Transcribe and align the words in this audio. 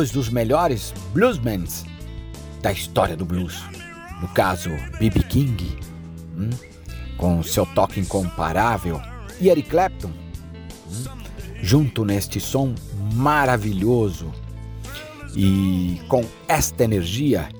dois 0.00 0.10
dos 0.10 0.30
melhores 0.30 0.94
bluesmen 1.12 1.62
da 2.62 2.72
história 2.72 3.14
do 3.14 3.26
blues. 3.26 3.62
No 4.22 4.28
caso, 4.28 4.70
B.B. 4.98 5.22
King, 5.24 5.78
hum, 6.34 6.48
com 7.18 7.42
seu 7.42 7.66
toque 7.66 8.00
incomparável, 8.00 8.98
e 9.38 9.50
Eric 9.50 9.68
Clapton, 9.68 10.08
hum, 10.08 11.04
junto 11.60 12.02
neste 12.02 12.40
som 12.40 12.74
maravilhoso 13.12 14.32
e 15.36 16.00
com 16.08 16.24
esta 16.48 16.82
energia 16.82 17.50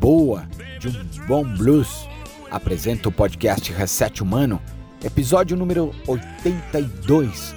boa 0.00 0.48
de 0.80 0.88
um 0.88 1.26
bom 1.28 1.44
blues, 1.44 2.08
apresenta 2.50 3.08
o 3.08 3.12
podcast 3.12 3.72
Reset 3.72 4.24
Humano, 4.24 4.60
episódio 5.04 5.56
número 5.56 5.94
82, 6.08 7.54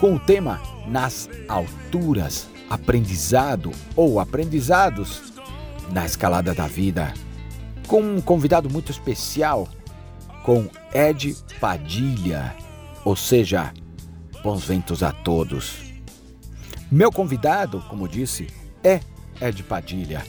com 0.00 0.16
o 0.16 0.18
tema 0.18 0.60
Nas 0.88 1.30
Alturas, 1.46 2.50
Aprendizado 2.70 3.72
ou 3.96 4.20
Aprendizados 4.20 5.32
na 5.90 6.06
Escalada 6.06 6.54
da 6.54 6.68
Vida, 6.68 7.12
com 7.88 8.00
um 8.00 8.20
convidado 8.20 8.70
muito 8.70 8.92
especial, 8.92 9.68
com 10.44 10.68
Ed 10.94 11.36
Padilha, 11.60 12.54
ou 13.04 13.16
seja, 13.16 13.74
bons 14.44 14.64
ventos 14.64 15.02
a 15.02 15.10
todos. 15.10 15.78
Meu 16.88 17.10
convidado, 17.10 17.84
como 17.88 18.08
disse, 18.08 18.46
é 18.84 19.00
Ed 19.40 19.64
Padilha, 19.64 20.22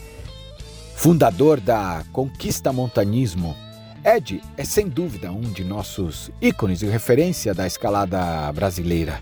fundador 0.95 1.59
da 1.59 2.03
Conquista 2.11 2.73
Montanismo. 2.73 3.55
Ed 4.03 4.41
é 4.57 4.65
sem 4.65 4.89
dúvida 4.89 5.31
um 5.31 5.41
de 5.41 5.63
nossos 5.63 6.31
ícones 6.41 6.81
e 6.81 6.87
referência 6.87 7.53
da 7.53 7.67
escalada 7.67 8.51
brasileira. 8.51 9.21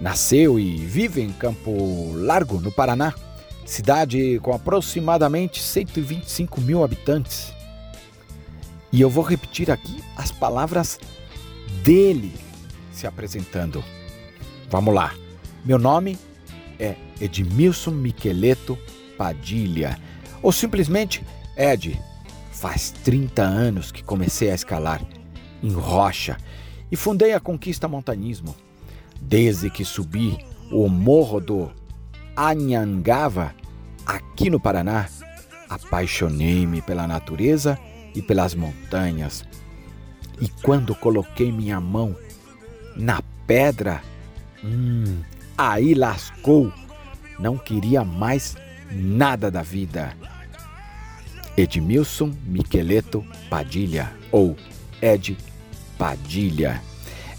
Nasceu 0.00 0.58
e 0.58 0.76
vive 0.76 1.20
em 1.20 1.32
Campo 1.32 2.12
Largo, 2.14 2.60
no 2.60 2.70
Paraná, 2.70 3.12
cidade 3.64 4.38
com 4.42 4.52
aproximadamente 4.52 5.60
125 5.60 6.60
mil 6.60 6.84
habitantes. 6.84 7.52
E 8.92 9.00
eu 9.00 9.10
vou 9.10 9.24
repetir 9.24 9.70
aqui 9.70 10.02
as 10.16 10.30
palavras 10.30 10.98
dele 11.82 12.32
se 12.92 13.06
apresentando. 13.06 13.84
Vamos 14.70 14.94
lá. 14.94 15.14
Meu 15.64 15.78
nome 15.78 16.18
é 16.78 16.94
Edmilson 17.20 17.90
Miqueleto 17.90 18.78
Padilha, 19.16 19.98
ou 20.40 20.52
simplesmente 20.52 21.24
Ed. 21.56 22.00
Faz 22.52 22.90
30 23.04 23.42
anos 23.42 23.92
que 23.92 24.02
comecei 24.02 24.50
a 24.50 24.54
escalar 24.54 25.00
em 25.62 25.72
rocha 25.72 26.36
e 26.90 26.96
fundei 26.96 27.32
a 27.32 27.40
Conquista 27.40 27.86
Montanismo. 27.86 28.54
Desde 29.20 29.68
que 29.70 29.84
subi 29.84 30.38
o 30.70 30.88
morro 30.88 31.40
do 31.40 31.70
Anhangava, 32.36 33.54
aqui 34.06 34.48
no 34.48 34.60
Paraná, 34.60 35.08
apaixonei-me 35.68 36.80
pela 36.80 37.06
natureza 37.06 37.78
e 38.14 38.22
pelas 38.22 38.54
montanhas. 38.54 39.44
E 40.40 40.48
quando 40.62 40.94
coloquei 40.94 41.50
minha 41.50 41.80
mão 41.80 42.16
na 42.96 43.22
pedra, 43.46 44.02
hum, 44.62 45.20
aí 45.56 45.94
lascou. 45.94 46.72
Não 47.38 47.56
queria 47.56 48.04
mais 48.04 48.56
nada 48.90 49.50
da 49.50 49.62
vida. 49.62 50.16
Edmilson 51.56 52.32
Miqueleto 52.44 53.24
Padilha, 53.50 54.12
ou 54.30 54.56
Ed 55.02 55.36
Padilha. 55.96 56.80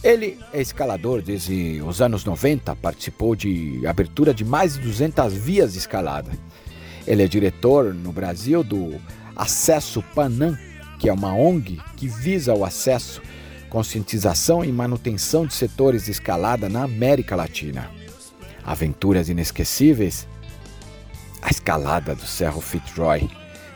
Ele 0.02 0.40
é 0.54 0.62
escalador 0.62 1.22
desde 1.22 1.82
os 1.82 2.02
anos 2.02 2.24
90, 2.24 2.74
participou 2.78 3.36
de 3.36 3.86
abertura 3.86 4.34
de 4.34 4.46
mais 4.46 4.76
de 4.76 4.80
200 4.80 5.34
vias 5.34 5.74
de 5.74 5.80
escalada. 5.80 6.32
Ele 7.06 7.22
é 7.22 7.28
diretor 7.28 7.94
no 7.94 8.14
Brasil 8.14 8.64
do 8.64 9.00
Acesso 9.36 10.02
Panam, 10.16 10.58
que 11.00 11.10
é 11.10 11.14
uma 11.14 11.34
ONG 11.34 11.82
que 11.98 12.08
visa 12.08 12.54
o 12.54 12.64
acesso, 12.64 13.22
conscientização 13.70 14.64
e 14.64 14.72
manutenção 14.72 15.46
de 15.46 15.54
setores 15.54 16.06
de 16.06 16.12
escalada 16.12 16.70
na 16.70 16.84
América 16.84 17.36
Latina. 17.36 17.92
Aventuras 18.64 19.28
inesquecíveis, 19.28 20.26
a 21.42 21.50
escalada 21.50 22.16
do 22.16 22.26
Cerro 22.26 22.62
Fitzroy 22.62 23.30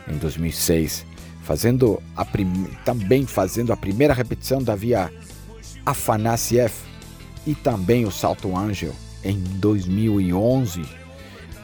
em 0.08 0.16
2006, 0.16 1.04
fazendo 1.42 2.02
a 2.16 2.26
também 2.82 3.26
fazendo 3.26 3.74
a 3.74 3.76
primeira 3.76 4.14
repetição 4.14 4.62
da 4.62 4.74
via 4.74 5.10
Afanasiev 5.84 6.72
e 7.46 7.54
também 7.54 8.04
o 8.04 8.10
Salto 8.10 8.56
Angel 8.56 8.92
em 9.22 9.38
2011. 9.38 10.82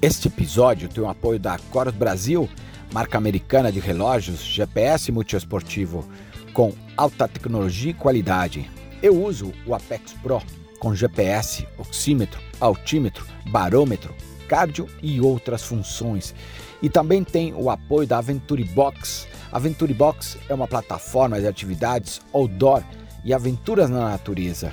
Este 0.02 0.28
episódio 0.28 0.88
tem 0.88 1.02
o 1.02 1.08
apoio 1.08 1.38
da 1.38 1.58
Coros 1.70 1.94
Brasil, 1.94 2.48
marca 2.92 3.18
americana 3.18 3.70
de 3.70 3.80
relógios 3.80 4.40
GPS 4.40 5.12
multiesportivo 5.12 6.08
com 6.52 6.72
alta 6.96 7.28
tecnologia 7.28 7.90
e 7.90 7.94
qualidade. 7.94 8.70
Eu 9.02 9.22
uso 9.22 9.52
o 9.66 9.74
Apex 9.74 10.14
Pro 10.22 10.42
com 10.78 10.94
GPS, 10.94 11.66
oxímetro, 11.78 12.40
altímetro, 12.58 13.26
barômetro, 13.50 14.14
cardio 14.48 14.88
e 15.02 15.20
outras 15.20 15.62
funções. 15.62 16.34
E 16.82 16.88
também 16.88 17.22
tem 17.22 17.52
o 17.54 17.70
apoio 17.70 18.06
da 18.06 18.18
Aventure 18.18 18.64
Box. 18.64 19.26
A 19.52 19.56
Aventure 19.56 19.92
Box 19.92 20.38
é 20.48 20.54
uma 20.54 20.66
plataforma 20.66 21.40
de 21.40 21.46
atividades 21.46 22.20
outdoor 22.32 22.82
e 23.24 23.34
aventuras 23.34 23.90
na 23.90 24.10
natureza. 24.10 24.72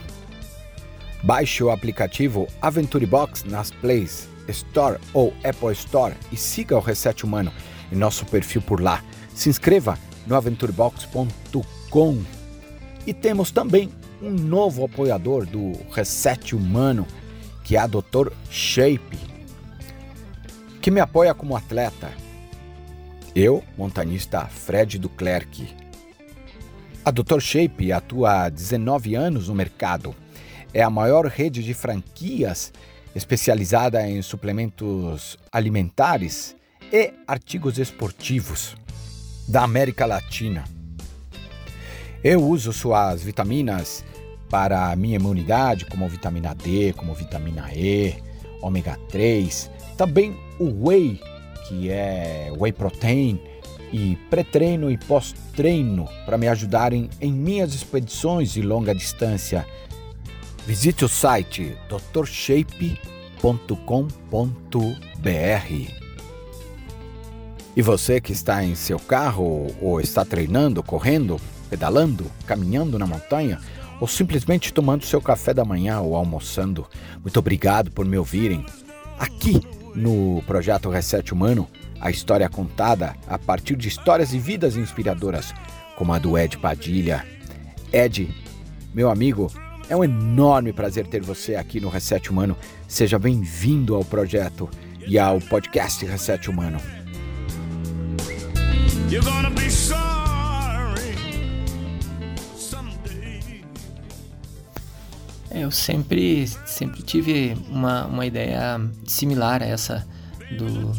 Baixe 1.23 1.63
o 1.63 1.71
aplicativo 1.71 2.47
Aventure 2.61 3.05
Box 3.05 3.43
nas 3.43 3.71
Plays 3.71 4.29
Store 4.47 4.99
ou 5.13 5.33
Apple 5.43 5.73
Store 5.73 6.15
e 6.31 6.37
siga 6.37 6.77
o 6.77 6.79
Reset 6.79 7.25
Humano 7.25 7.51
em 7.91 7.95
nosso 7.95 8.25
perfil 8.25 8.61
por 8.61 8.81
lá. 8.81 9.03
Se 9.33 9.49
inscreva 9.49 9.97
no 10.25 10.35
aventurebox.com. 10.35 12.21
E 13.05 13.13
temos 13.13 13.51
também 13.51 13.89
um 14.21 14.31
novo 14.31 14.85
apoiador 14.85 15.45
do 15.45 15.73
Reset 15.91 16.55
Humano, 16.55 17.05
que 17.63 17.75
é 17.75 17.79
a 17.79 17.87
Dr. 17.87 18.31
Shape, 18.49 19.17
que 20.87 20.91
me 20.91 21.01
apoia 21.01 21.33
como 21.33 21.57
atleta. 21.57 22.09
Eu, 23.35 23.61
montanista 23.77 24.45
Fred 24.45 24.97
Duclerc. 24.97 25.67
A 27.03 27.11
Dr. 27.11 27.41
Shape 27.41 27.91
atua 27.91 28.45
há 28.45 28.49
19 28.49 29.13
anos 29.13 29.49
no 29.49 29.53
mercado. 29.53 30.15
É 30.73 30.81
a 30.81 30.89
maior 30.89 31.25
rede 31.25 31.61
de 31.61 31.73
franquias 31.73 32.71
especializada 33.13 34.07
em 34.07 34.21
suplementos 34.21 35.37
alimentares 35.51 36.55
e 36.89 37.11
artigos 37.27 37.77
esportivos 37.77 38.77
da 39.45 39.63
América 39.63 40.05
Latina. 40.05 40.63
Eu 42.23 42.41
uso 42.41 42.71
suas 42.71 43.21
vitaminas 43.21 44.05
para 44.49 44.89
a 44.89 44.95
minha 44.95 45.17
imunidade, 45.17 45.85
como 45.85 46.07
vitamina 46.07 46.55
D, 46.55 46.93
como 46.93 47.13
vitamina 47.13 47.73
E, 47.75 48.15
ômega 48.61 48.97
3, 49.09 49.69
também 49.97 50.46
o 50.59 50.87
whey, 50.87 51.19
que 51.67 51.89
é 51.89 52.51
whey 52.57 52.71
protein, 52.71 53.39
e 53.91 54.17
pré-treino 54.29 54.91
e 54.91 54.97
pós-treino 54.97 56.07
para 56.25 56.37
me 56.37 56.47
ajudarem 56.47 57.09
em 57.21 57.31
minhas 57.31 57.73
expedições 57.73 58.51
de 58.51 58.61
longa 58.61 58.93
distância. 58.93 59.65
Visite 60.65 61.05
o 61.05 61.07
site 61.07 61.77
drshape.com.br. 62.13 62.97
E 67.75 67.81
você 67.81 68.19
que 68.19 68.31
está 68.31 68.63
em 68.63 68.75
seu 68.75 68.99
carro 68.99 69.67
ou 69.81 70.01
está 70.01 70.25
treinando, 70.25 70.81
correndo, 70.83 71.39
pedalando, 71.69 72.25
caminhando 72.45 72.97
na 72.97 73.05
montanha 73.05 73.59
ou 74.01 74.07
simplesmente 74.07 74.73
tomando 74.73 75.05
seu 75.05 75.21
café 75.21 75.53
da 75.53 75.63
manhã 75.63 75.99
ou 76.01 76.15
almoçando, 76.15 76.85
muito 77.21 77.37
obrigado 77.37 77.91
por 77.91 78.05
me 78.05 78.17
ouvirem. 78.17 78.65
Aqui 79.17 79.61
no 79.97 80.43
projeto 80.45 80.89
Reset 80.89 81.33
Humano, 81.33 81.67
a 81.99 82.11
história 82.11 82.45
é 82.45 82.49
contada 82.49 83.15
a 83.27 83.39
partir 83.39 83.75
de 83.75 83.87
histórias 83.87 84.31
e 84.31 84.37
vidas 84.37 84.77
inspiradoras, 84.77 85.53
como 85.97 86.13
a 86.13 86.19
do 86.19 86.37
Ed 86.37 86.57
Padilha. 86.59 87.25
Ed, 87.91 88.29
meu 88.93 89.09
amigo, 89.09 89.51
é 89.89 89.95
um 89.95 90.03
enorme 90.03 90.71
prazer 90.71 91.07
ter 91.07 91.23
você 91.23 91.55
aqui 91.55 91.79
no 91.79 91.89
Reset 91.89 92.29
Humano. 92.29 92.55
Seja 92.87 93.17
bem-vindo 93.17 93.95
ao 93.95 94.05
projeto 94.05 94.69
e 95.07 95.17
ao 95.17 95.39
podcast 95.41 96.05
Reset 96.05 96.47
Humano. 96.47 96.79
You're 99.09 99.25
gonna 99.25 99.49
be 99.49 99.69
sorry 99.71 100.06
eu 105.61 105.71
sempre, 105.71 106.47
sempre 106.65 107.01
tive 107.01 107.57
uma, 107.69 108.05
uma 108.05 108.25
ideia 108.25 108.79
similar 109.05 109.61
a 109.61 109.65
essa 109.65 110.07
do, 110.57 110.91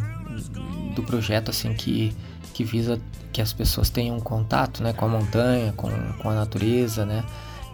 do 0.95 1.03
projeto, 1.03 1.51
assim, 1.51 1.73
que, 1.75 2.15
que 2.53 2.65
visa 2.65 3.01
que 3.33 3.41
as 3.41 3.53
pessoas 3.53 3.91
tenham 3.91 4.19
contato, 4.21 4.83
né, 4.83 4.93
com 4.93 5.05
a 5.05 5.09
montanha, 5.09 5.73
com, 5.77 5.91
com 6.21 6.31
a 6.31 6.35
natureza, 6.35 7.07
né, 7.07 7.25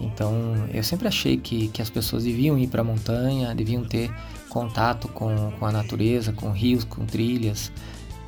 então 0.00 0.68
eu 0.72 0.82
sempre 0.82 1.08
achei 1.08 1.36
que, 1.36 1.68
que 1.68 1.80
as 1.80 1.88
pessoas 1.88 2.24
deviam 2.24 2.58
ir 2.58 2.68
para 2.68 2.82
a 2.82 2.84
montanha, 2.84 3.54
deviam 3.54 3.84
ter 3.84 4.10
contato 4.48 5.08
com, 5.08 5.52
com 5.52 5.66
a 5.66 5.72
natureza, 5.72 6.32
com 6.32 6.50
rios, 6.50 6.84
com 6.84 7.04
trilhas, 7.06 7.72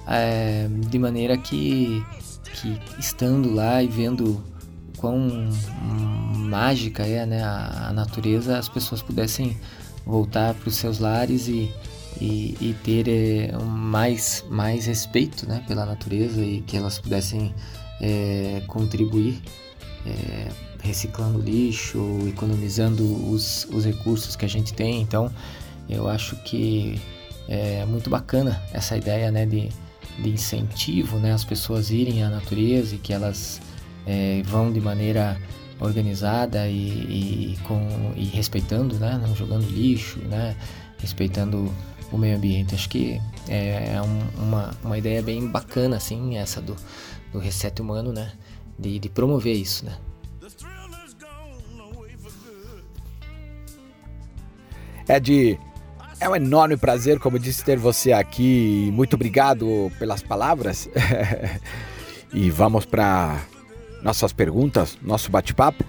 é, 0.07 0.69
de 0.69 0.99
maneira 0.99 1.37
que, 1.37 2.05
que 2.55 2.81
estando 2.99 3.53
lá 3.53 3.83
e 3.83 3.89
vendo 3.89 4.43
quão 4.97 5.51
mágica 6.35 7.05
é 7.05 7.25
né, 7.27 7.43
a, 7.43 7.89
a 7.89 7.93
natureza, 7.93 8.59
as 8.59 8.69
pessoas 8.69 9.03
pudessem 9.03 9.57
voltar 10.05 10.55
para 10.55 10.69
os 10.69 10.77
seus 10.77 10.99
lares 10.99 11.49
e, 11.49 11.73
e, 12.21 12.57
e 12.61 12.77
ter 12.85 13.09
é, 13.09 13.59
mais, 13.59 14.45
mais 14.49 14.87
respeito 14.87 15.49
né, 15.49 15.63
pela 15.67 15.85
natureza 15.85 16.41
e 16.41 16.61
que 16.63 16.77
elas 16.77 16.99
pudessem 16.99 17.55
é, 18.01 18.63
contribuir 18.67 19.43
é, 20.07 20.49
reciclando 20.83 21.41
lixo, 21.41 21.99
economizando 22.29 23.03
os, 23.31 23.67
os 23.73 23.85
recursos 23.85 24.37
que 24.37 24.45
a 24.45 24.49
gente 24.49 24.73
tem. 24.73 25.03
Então, 25.03 25.31
eu 25.89 26.09
acho 26.09 26.37
que 26.37 27.01
é 27.49 27.85
muito 27.85 28.09
bacana 28.09 28.63
essa 28.73 28.97
ideia 28.97 29.31
né, 29.31 29.45
de, 29.45 29.69
de 30.19 30.31
incentivo, 30.31 31.19
né, 31.19 31.33
as 31.33 31.45
pessoas 31.45 31.91
irem 31.91 32.23
à 32.23 32.31
natureza 32.31 32.95
e 32.95 32.99
que 32.99 33.13
elas 33.13 33.61
é, 34.07 34.43
vão 34.45 34.73
de 34.73 34.81
maneira 34.81 35.37
organizada 35.81 36.69
e, 36.69 37.55
e, 37.55 37.59
com, 37.65 38.13
e 38.17 38.25
respeitando, 38.25 38.99
né, 38.99 39.21
não 39.21 39.35
jogando 39.35 39.69
lixo, 39.69 40.19
né, 40.21 40.57
respeitando 40.99 41.73
o 42.11 42.17
meio 42.17 42.37
ambiente. 42.37 42.75
Acho 42.75 42.89
que 42.89 43.21
é, 43.49 43.95
é 43.95 44.03
um, 44.03 44.45
uma, 44.45 44.71
uma 44.83 44.97
ideia 44.97 45.23
bem 45.23 45.47
bacana, 45.47 45.97
assim, 45.97 46.37
essa 46.37 46.61
do, 46.61 46.77
do 47.33 47.39
reset 47.39 47.81
humano, 47.83 48.13
né, 48.13 48.33
de, 48.79 48.99
de 48.99 49.09
promover 49.09 49.55
isso, 49.55 49.85
né. 49.85 49.97
É 55.09 55.21
de 55.21 55.59
é 56.19 56.29
um 56.29 56.35
enorme 56.35 56.77
prazer, 56.77 57.19
como 57.21 57.39
disse, 57.39 57.63
ter 57.63 57.79
você 57.79 58.11
aqui. 58.13 58.91
Muito 58.93 59.15
obrigado 59.15 59.93
pelas 59.99 60.23
palavras. 60.23 60.89
e 62.33 62.51
vamos 62.51 62.87
para 62.87 63.39
nossas 64.07 64.33
perguntas, 64.33 64.97
nosso 65.03 65.33
bate-papo. 65.33 65.85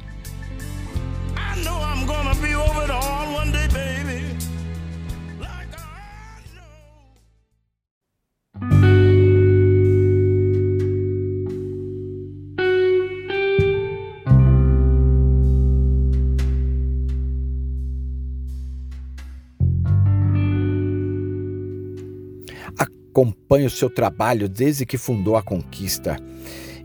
acompanho 23.18 23.66
o 23.66 23.70
seu 23.70 23.90
trabalho 23.90 24.48
desde 24.48 24.86
que 24.86 24.96
fundou 24.96 25.36
a 25.36 25.42
Conquista. 25.42 26.18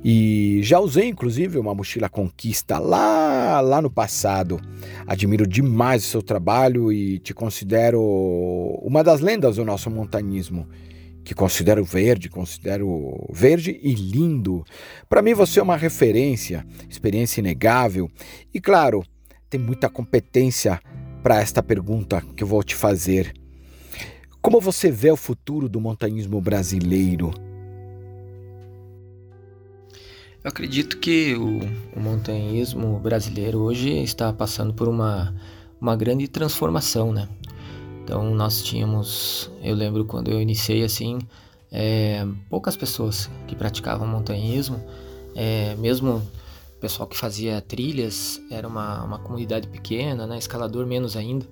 E 0.05 0.61
já 0.63 0.81
usei 0.81 1.09
inclusive 1.09 1.59
uma 1.59 1.75
mochila 1.75 2.09
Conquista 2.09 2.79
lá, 2.79 3.61
lá 3.61 3.81
no 3.81 3.91
passado. 3.91 4.61
Admiro 5.07 5.47
demais 5.47 6.05
o 6.05 6.09
seu 6.09 6.23
trabalho 6.23 6.93
e 6.93 7.19
te 7.21 7.33
considero 7.33 8.01
uma 8.83 9.05
das 9.05 9.21
lendas 9.21 9.57
do 9.57 9.65
nosso 9.65 9.91
montanismo. 9.91 10.67
Que 11.25 11.35
considero 11.35 11.85
verde, 11.85 12.29
considero 12.29 13.29
verde 13.33 13.79
e 13.81 13.95
lindo. 13.95 14.65
Para 15.09 15.23
mim 15.23 15.35
você 15.35 15.61
é 15.61 15.63
uma 15.63 15.77
referência, 15.77 16.67
experiência 16.91 17.41
inegável. 17.41 18.11
E 18.53 18.61
claro, 18.61 19.05
tem 19.49 19.61
muita 19.61 19.89
competência 19.89 20.81
para 21.23 21.41
esta 21.41 21.63
pergunta 21.63 22.21
que 22.37 22.43
eu 22.43 22.49
vou 22.49 22.65
te 22.65 22.75
fazer. 22.75 23.33
Como 24.41 24.61
você 24.61 24.91
vê 24.91 25.13
o 25.13 25.17
futuro 25.17 25.69
do 25.69 25.81
montanhismo 25.81 26.41
brasileiro? 26.41 27.33
Eu 30.45 30.49
acredito 30.49 30.99
que 30.99 31.37
o, 31.37 31.61
o 31.97 32.01
montanhismo 32.01 32.99
brasileiro 32.99 33.61
hoje 33.61 33.91
está 34.03 34.33
passando 34.33 34.75
por 34.75 34.89
uma, 34.89 35.33
uma 35.81 35.95
grande 35.95 36.27
transformação, 36.27 37.13
né? 37.13 37.29
Então 38.03 38.35
nós 38.35 38.61
tínhamos, 38.61 39.49
eu 39.63 39.73
lembro 39.75 40.05
quando 40.05 40.33
eu 40.33 40.41
iniciei 40.41 40.83
assim, 40.83 41.21
é, 41.71 42.27
poucas 42.51 42.77
pessoas 42.77 43.31
que 43.47 43.55
praticavam 43.55 44.05
montanhismo, 44.05 44.83
é, 45.37 45.77
mesmo 45.77 46.17
o 46.77 46.81
pessoal 46.81 47.09
que 47.09 47.17
fazia 47.17 47.61
trilhas 47.61 48.43
era 48.51 48.67
uma, 48.67 49.05
uma 49.05 49.19
comunidade 49.21 49.69
pequena, 49.69 50.27
né? 50.27 50.39
Escalador 50.39 50.85
menos 50.87 51.17
ainda. 51.17 51.47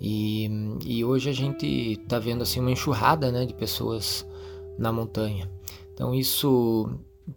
E, 0.00 0.50
e 0.84 1.04
hoje 1.04 1.30
a 1.30 1.32
gente 1.32 1.66
está 1.66 2.18
vendo 2.18 2.42
assim 2.42 2.58
uma 2.58 2.72
enxurrada 2.72 3.30
né, 3.30 3.46
de 3.46 3.54
pessoas 3.54 4.26
na 4.76 4.92
montanha. 4.92 5.48
Então 5.94 6.12
isso, 6.12 6.90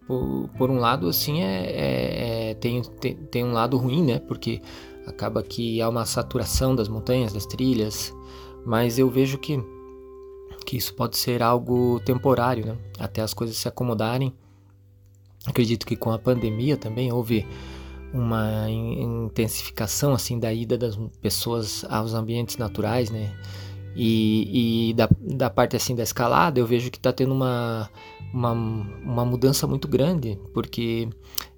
por, 0.06 0.50
por 0.58 0.70
um 0.70 0.78
lado, 0.80 1.08
assim 1.08 1.42
é, 1.42 1.66
é, 1.66 2.50
é 2.50 2.54
tem, 2.56 2.82
tem, 2.82 3.16
tem 3.16 3.44
um 3.44 3.54
lado 3.54 3.78
ruim, 3.78 4.04
né? 4.04 4.20
Porque 4.20 4.62
acaba 5.06 5.42
que 5.42 5.82
há 5.82 5.88
uma 5.88 6.06
saturação 6.06 6.76
das 6.76 6.88
montanhas, 6.88 7.34
das 7.34 7.46
trilhas, 7.46 8.14
mas 8.66 9.00
eu 9.00 9.10
vejo 9.10 9.38
que, 9.38 9.58
que 10.66 10.76
isso 10.78 10.94
pode 10.94 11.18
ser 11.18 11.42
algo 11.42 12.00
temporário, 12.02 12.66
né? 12.66 12.78
Até 13.00 13.22
as 13.22 13.34
coisas 13.34 13.56
se 13.56 13.68
acomodarem. 13.68 14.34
Acredito 15.46 15.86
que 15.86 15.96
com 15.96 16.12
a 16.12 16.20
pandemia 16.20 16.76
também 16.76 17.12
houve 17.12 17.48
uma 18.14 18.70
intensificação 18.70 20.14
assim 20.14 20.40
da 20.40 20.54
ida 20.54 20.78
das 20.78 20.98
pessoas 21.22 21.86
aos 21.90 22.14
ambientes 22.14 22.58
naturais, 22.58 23.10
né? 23.10 23.34
E, 24.00 24.90
e 24.90 24.94
da, 24.94 25.10
da 25.20 25.50
parte 25.50 25.76
assim 25.76 25.96
da 25.96 26.04
escalada 26.04 26.60
eu 26.60 26.68
vejo 26.68 26.92
que 26.92 27.00
está 27.00 27.12
tendo 27.12 27.34
uma, 27.34 27.90
uma, 28.32 28.52
uma 28.52 29.26
mudança 29.26 29.66
muito 29.66 29.88
grande, 29.88 30.38
porque 30.54 31.10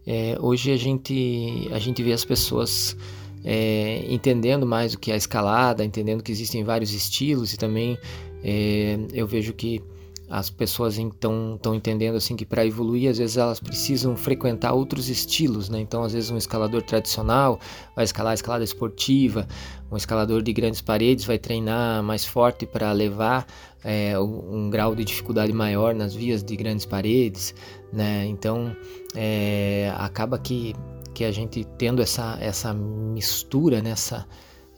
é, 0.07 0.37
hoje 0.39 0.71
a 0.71 0.77
gente, 0.77 1.69
a 1.73 1.79
gente 1.79 2.01
vê 2.01 2.13
as 2.13 2.23
pessoas 2.23 2.95
é, 3.43 4.05
entendendo 4.07 4.65
mais 4.65 4.93
o 4.93 4.99
que 4.99 5.11
é 5.11 5.15
a 5.15 5.17
escalada, 5.17 5.83
entendendo 5.83 6.23
que 6.23 6.31
existem 6.31 6.63
vários 6.63 6.93
estilos 6.93 7.53
e 7.53 7.57
também 7.57 7.97
é, 8.41 8.97
eu 9.11 9.27
vejo 9.27 9.51
que 9.51 9.81
as 10.29 10.49
pessoas 10.49 10.97
estão 10.97 11.55
estão 11.55 11.73
entendendo 11.73 12.15
assim 12.15 12.35
que 12.35 12.45
para 12.45 12.65
evoluir 12.65 13.09
às 13.09 13.17
vezes 13.17 13.37
elas 13.37 13.59
precisam 13.59 14.15
frequentar 14.15 14.73
outros 14.73 15.09
estilos, 15.09 15.69
né? 15.69 15.79
Então 15.79 16.03
às 16.03 16.13
vezes 16.13 16.29
um 16.29 16.37
escalador 16.37 16.83
tradicional 16.83 17.59
vai 17.95 18.05
escalar 18.05 18.31
a 18.31 18.33
escalada 18.35 18.63
esportiva, 18.63 19.47
um 19.91 19.97
escalador 19.97 20.43
de 20.43 20.53
grandes 20.53 20.81
paredes 20.81 21.25
vai 21.25 21.39
treinar 21.39 22.03
mais 22.03 22.23
forte 22.23 22.65
para 22.65 22.91
levar 22.91 23.47
é, 23.83 24.19
um 24.19 24.69
grau 24.69 24.93
de 24.93 25.03
dificuldade 25.03 25.51
maior 25.51 25.95
nas 25.95 26.13
vias 26.13 26.43
de 26.43 26.55
grandes 26.55 26.85
paredes, 26.85 27.55
né? 27.91 28.25
Então 28.27 28.75
é, 29.15 29.91
acaba 29.97 30.37
que 30.37 30.75
que 31.13 31.25
a 31.25 31.31
gente 31.31 31.65
tendo 31.77 32.01
essa 32.01 32.37
essa 32.39 32.73
mistura 32.73 33.81
nessa 33.81 34.19
né? 34.19 34.25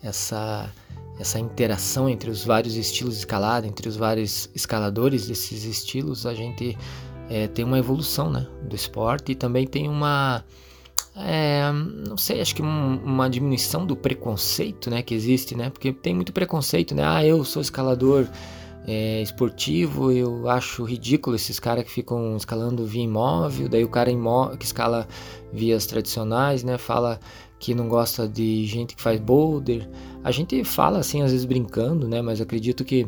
essa 0.01 0.69
essa 0.69 0.73
interação 1.39 2.09
entre 2.09 2.29
os 2.29 2.43
vários 2.43 2.75
estilos 2.75 3.15
de 3.15 3.19
escalada, 3.19 3.67
entre 3.67 3.87
os 3.87 3.95
vários 3.95 4.49
escaladores 4.55 5.27
desses 5.27 5.63
estilos, 5.63 6.25
a 6.25 6.33
gente 6.33 6.77
é, 7.29 7.47
tem 7.47 7.63
uma 7.63 7.79
evolução 7.79 8.29
né, 8.29 8.47
do 8.63 8.75
esporte 8.75 9.31
e 9.31 9.35
também 9.35 9.65
tem 9.65 9.87
uma. 9.87 10.43
É, 11.15 11.71
não 12.07 12.17
sei, 12.17 12.41
acho 12.41 12.55
que 12.55 12.61
um, 12.61 12.95
uma 13.03 13.29
diminuição 13.29 13.85
do 13.85 13.95
preconceito 13.95 14.89
né, 14.89 15.01
que 15.01 15.13
existe, 15.13 15.55
né? 15.55 15.69
Porque 15.69 15.91
tem 15.91 16.13
muito 16.15 16.31
preconceito, 16.31 16.95
né? 16.95 17.03
Ah, 17.05 17.25
eu 17.25 17.43
sou 17.43 17.61
escalador 17.61 18.27
é, 18.87 19.21
esportivo, 19.21 20.11
eu 20.11 20.49
acho 20.49 20.83
ridículo 20.83 21.35
esses 21.35 21.59
caras 21.59 21.83
que 21.83 21.91
ficam 21.91 22.35
escalando 22.35 22.85
via 22.85 23.03
imóvel, 23.03 23.69
daí 23.69 23.83
o 23.83 23.89
cara 23.89 24.09
que 24.57 24.65
escala 24.65 25.07
vias 25.53 25.85
tradicionais, 25.85 26.63
né? 26.63 26.77
Fala 26.77 27.19
que 27.61 27.75
não 27.75 27.87
gosta 27.87 28.27
de 28.27 28.65
gente 28.65 28.95
que 28.95 29.01
faz 29.01 29.19
boulder. 29.19 29.87
A 30.23 30.31
gente 30.31 30.63
fala 30.63 30.97
assim, 30.97 31.21
às 31.21 31.31
vezes 31.31 31.45
brincando, 31.45 32.07
né? 32.07 32.19
Mas 32.19 32.41
acredito 32.41 32.83
que 32.83 33.07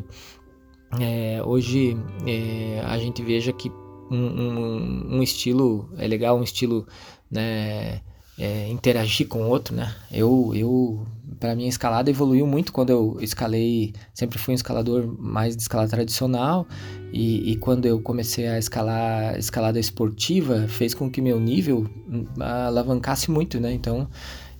é, 1.00 1.42
hoje 1.44 1.96
é, 2.24 2.80
a 2.86 2.96
gente 2.96 3.20
veja 3.20 3.52
que 3.52 3.68
um, 4.08 4.16
um, 4.16 5.16
um, 5.16 5.22
estilo 5.24 5.90
é 5.98 6.06
legal, 6.06 6.38
um 6.38 6.44
estilo, 6.44 6.86
né? 7.28 8.00
É, 8.38 8.68
interagir 8.68 9.28
com 9.28 9.42
o 9.42 9.48
outro, 9.48 9.74
né? 9.74 9.94
Eu, 10.10 10.52
eu 10.54 11.04
para 11.38 11.54
mim 11.54 11.66
a 11.66 11.68
escalada 11.68 12.10
evoluiu 12.10 12.46
muito 12.46 12.72
quando 12.72 12.90
eu 12.90 13.18
escalei, 13.20 13.92
sempre 14.12 14.38
fui 14.38 14.52
um 14.52 14.56
escalador 14.56 15.06
mais 15.18 15.56
de 15.56 15.62
escalada 15.62 15.90
tradicional 15.90 16.66
e, 17.12 17.52
e, 17.52 17.56
quando 17.56 17.86
eu 17.86 18.00
comecei 18.00 18.48
a 18.48 18.58
escalar 18.58 19.38
escalada 19.38 19.78
esportiva, 19.78 20.66
fez 20.68 20.94
com 20.94 21.08
que 21.08 21.20
meu 21.20 21.38
nível 21.38 21.86
hum, 22.08 22.24
alavancasse 22.40 23.30
muito, 23.30 23.60
né? 23.60 23.72
Então, 23.72 24.08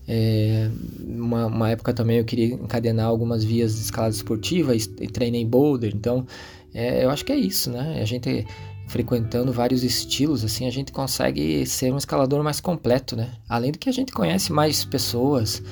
é, 0.06 0.70
uma, 1.00 1.46
uma, 1.46 1.70
época 1.70 1.94
também 1.94 2.18
eu 2.18 2.24
queria 2.24 2.54
encadenar 2.54 3.06
algumas 3.06 3.42
vias 3.42 3.74
de 3.74 3.80
escalada 3.80 4.14
esportiva 4.14 4.74
e, 4.76 5.08
treinei 5.08 5.44
boulder, 5.44 5.92
então 5.94 6.26
é, 6.74 7.04
eu 7.04 7.10
acho 7.10 7.24
que 7.24 7.32
é 7.32 7.36
isso, 7.36 7.70
né? 7.70 8.00
A 8.00 8.04
gente 8.04 8.46
frequentando 8.86 9.52
vários 9.52 9.82
estilos, 9.82 10.44
assim, 10.44 10.66
a 10.66 10.70
gente 10.70 10.92
consegue 10.92 11.64
ser 11.64 11.92
um 11.92 11.96
escalador 11.96 12.42
mais 12.42 12.60
completo, 12.60 13.16
né? 13.16 13.32
Além 13.48 13.72
do 13.72 13.78
que 13.78 13.88
a 13.88 13.92
gente 13.92 14.12
conhece 14.12 14.52
mais 14.52 14.84
pessoas 14.84 15.62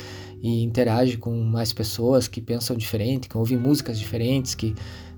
e 0.42 0.62
interage 0.62 1.18
com 1.18 1.30
mais 1.42 1.72
pessoas 1.72 2.26
que 2.26 2.40
pensam 2.40 2.76
diferente, 2.76 3.28
que 3.28 3.36
ouvem 3.36 3.58
músicas 3.58 3.98
diferentes, 3.98 4.54
que, 4.54 4.74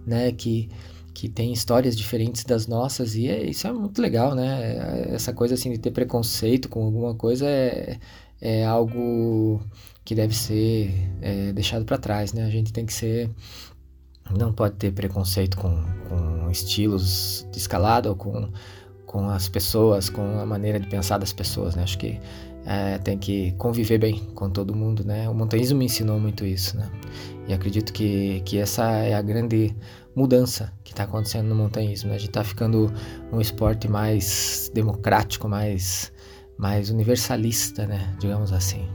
né, 0.07 0.33
que, 0.33 0.69
que 1.15 1.29
tem 1.29 1.53
histórias 1.53 1.97
diferentes 1.97 2.45
das 2.45 2.67
nossas 2.67 3.15
e 3.15 3.29
é, 3.29 3.49
isso 3.49 3.67
é 3.67 3.73
muito 3.73 4.03
legal, 4.03 4.35
né? 4.35 5.07
Essa 5.11 5.33
coisa 5.33 5.55
assim 5.55 5.71
de 5.71 5.79
ter 5.79 5.93
preconceito 5.93 6.69
com 6.69 6.85
alguma 6.85 7.15
coisa 7.15 7.47
é, 7.47 7.99
é 8.45 8.65
algo 8.65 9.61
que 10.05 10.15
deve 10.15 10.35
ser 10.35 10.93
é, 11.23 11.53
deixado 11.53 11.85
para 11.85 11.99
trás, 11.99 12.33
né? 12.33 12.45
A 12.45 12.51
gente 12.51 12.73
tem 12.73 12.85
que 12.85 12.93
ser 12.93 13.31
não 14.31 14.53
pode 14.53 14.77
ter 14.77 14.93
preconceito 14.93 15.57
com, 15.57 15.83
com 16.09 16.51
estilos 16.51 17.47
de 17.51 17.59
escalada 17.59 18.09
ou 18.09 18.17
com, 18.17 18.49
com 19.07 19.29
as 19.29 19.49
pessoas, 19.49 20.09
com 20.09 20.41
a 20.41 20.47
maneira 20.47 20.81
de 20.81 20.87
pensar 20.89 21.19
das 21.19 21.33
pessoas, 21.33 21.75
né? 21.75 21.83
Acho 21.83 21.99
que 21.99 22.21
é, 22.67 22.99
tem 22.99 23.19
que 23.19 23.53
conviver 23.53 23.99
bem 23.99 24.19
com 24.35 24.49
todo 24.49 24.75
mundo, 24.75 25.05
né? 25.05 25.29
O 25.29 25.35
montanhismo 25.35 25.79
me 25.79 25.85
ensinou 25.85 26.19
muito 26.19 26.45
isso, 26.45 26.77
né? 26.77 26.91
E 27.47 27.53
acredito 27.53 27.93
que, 27.93 28.41
que 28.45 28.59
essa 28.59 28.91
é 28.91 29.15
a 29.15 29.21
grande 29.21 29.77
mudança 30.17 30.73
que 30.83 30.93
está 30.93 31.05
acontecendo 31.05 31.49
no 31.49 31.55
montanhismo, 31.55 32.09
né? 32.09 32.17
A 32.17 32.19
gente 32.19 32.31
está 32.31 32.45
ficando 32.45 32.93
um 33.31 33.41
esporte 33.41 33.89
mais 33.89 34.71
democrático, 34.73 35.49
mais, 35.49 36.11
mais 36.59 36.91
universalista, 36.91 37.87
né? 37.87 38.15
Digamos 38.19 38.53
assim. 38.53 38.89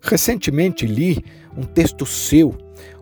Recentemente 0.00 0.86
li 0.86 1.22
um 1.56 1.62
texto 1.62 2.06
seu 2.06 2.56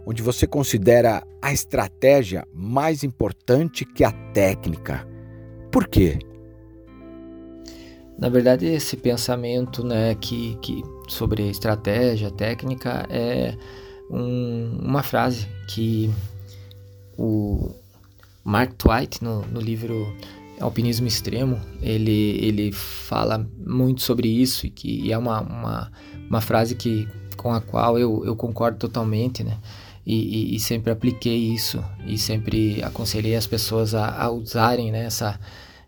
onde 0.06 0.22
você 0.22 0.46
considera 0.46 1.22
a 1.42 1.52
estratégia 1.52 2.46
mais 2.52 3.04
importante 3.04 3.84
que 3.84 4.02
a 4.02 4.10
técnica. 4.32 5.06
Por 5.70 5.86
quê? 5.86 6.18
Na 8.18 8.28
verdade, 8.28 8.66
esse 8.66 8.96
pensamento 8.96 9.84
né, 9.84 10.14
que, 10.14 10.56
que 10.56 10.82
sobre 11.06 11.48
estratégia, 11.48 12.30
técnica, 12.30 13.06
é 13.10 13.54
um, 14.10 14.80
uma 14.82 15.02
frase 15.02 15.46
que 15.68 16.10
o 17.16 17.70
Mark 18.42 18.72
Twight, 18.78 19.22
no, 19.22 19.42
no 19.46 19.60
livro 19.60 20.12
Alpinismo 20.60 21.06
Extremo, 21.06 21.60
ele, 21.80 22.38
ele 22.42 22.72
fala 22.72 23.46
muito 23.58 24.02
sobre 24.02 24.28
isso 24.28 24.66
e 24.66 24.70
que 24.70 25.12
é 25.12 25.18
uma, 25.18 25.40
uma, 25.40 25.92
uma 26.28 26.40
frase 26.40 26.74
que 26.74 27.08
com 27.36 27.52
a 27.52 27.60
qual 27.60 27.98
eu, 27.98 28.24
eu 28.24 28.36
concordo 28.36 28.78
totalmente, 28.78 29.42
né? 29.42 29.58
E, 30.04 30.52
e, 30.52 30.56
e 30.56 30.60
sempre 30.60 30.90
apliquei 30.90 31.36
isso 31.36 31.84
e 32.06 32.16
sempre 32.18 32.82
aconselhei 32.82 33.36
as 33.36 33.46
pessoas 33.46 33.94
a, 33.94 34.22
a 34.22 34.30
usarem 34.30 34.90
né, 34.90 35.04
essa, 35.04 35.38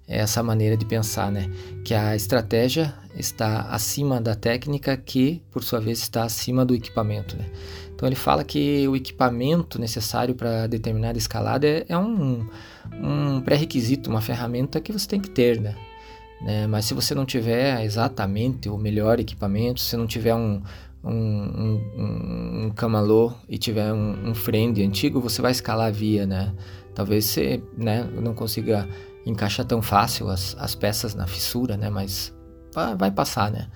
essa 0.06 0.42
maneira 0.42 0.76
de 0.76 0.84
pensar, 0.84 1.32
né? 1.32 1.50
Que 1.84 1.94
a 1.94 2.14
estratégia 2.14 2.94
está 3.16 3.62
acima 3.62 4.20
da 4.20 4.34
técnica, 4.34 4.96
que 4.96 5.42
por 5.50 5.64
sua 5.64 5.80
vez 5.80 6.00
está 6.00 6.24
acima 6.24 6.64
do 6.64 6.74
equipamento, 6.74 7.36
né? 7.36 7.46
Então 7.94 8.08
ele 8.08 8.16
fala 8.16 8.42
que 8.42 8.88
o 8.88 8.96
equipamento 8.96 9.78
necessário 9.78 10.34
para 10.34 10.66
determinada 10.66 11.18
escalada 11.18 11.66
é, 11.66 11.84
é 11.86 11.98
um, 11.98 12.48
um 13.02 13.40
pré-requisito, 13.40 14.10
uma 14.10 14.20
ferramenta 14.20 14.80
que 14.80 14.92
você 14.92 15.06
tem 15.06 15.20
que 15.20 15.30
ter, 15.30 15.60
né? 15.60 15.74
né? 16.40 16.66
Mas 16.66 16.84
se 16.84 16.94
você 16.94 17.14
não 17.14 17.24
tiver 17.24 17.84
exatamente 17.84 18.68
o 18.68 18.76
melhor 18.76 19.20
equipamento, 19.20 19.80
se 19.80 19.96
não 19.96 20.06
tiver 20.06 20.34
um, 20.34 20.62
um, 21.02 21.10
um, 21.10 22.64
um 22.66 22.70
camalô 22.70 23.32
e 23.48 23.58
tiver 23.58 23.92
um, 23.92 24.30
um 24.30 24.34
friend 24.34 24.82
antigo, 24.82 25.20
você 25.20 25.40
vai 25.40 25.52
escalar 25.52 25.88
a 25.88 25.90
via, 25.90 26.26
né? 26.26 26.52
Talvez 26.94 27.24
você 27.24 27.62
né, 27.76 28.08
não 28.20 28.34
consiga 28.34 28.88
encaixar 29.24 29.66
tão 29.66 29.80
fácil 29.80 30.28
as, 30.28 30.56
as 30.58 30.74
peças 30.74 31.14
na 31.14 31.26
fissura, 31.26 31.76
né? 31.76 31.88
Mas 31.88 32.34
vai, 32.96 33.10
passar, 33.10 33.50
né? 33.50 33.68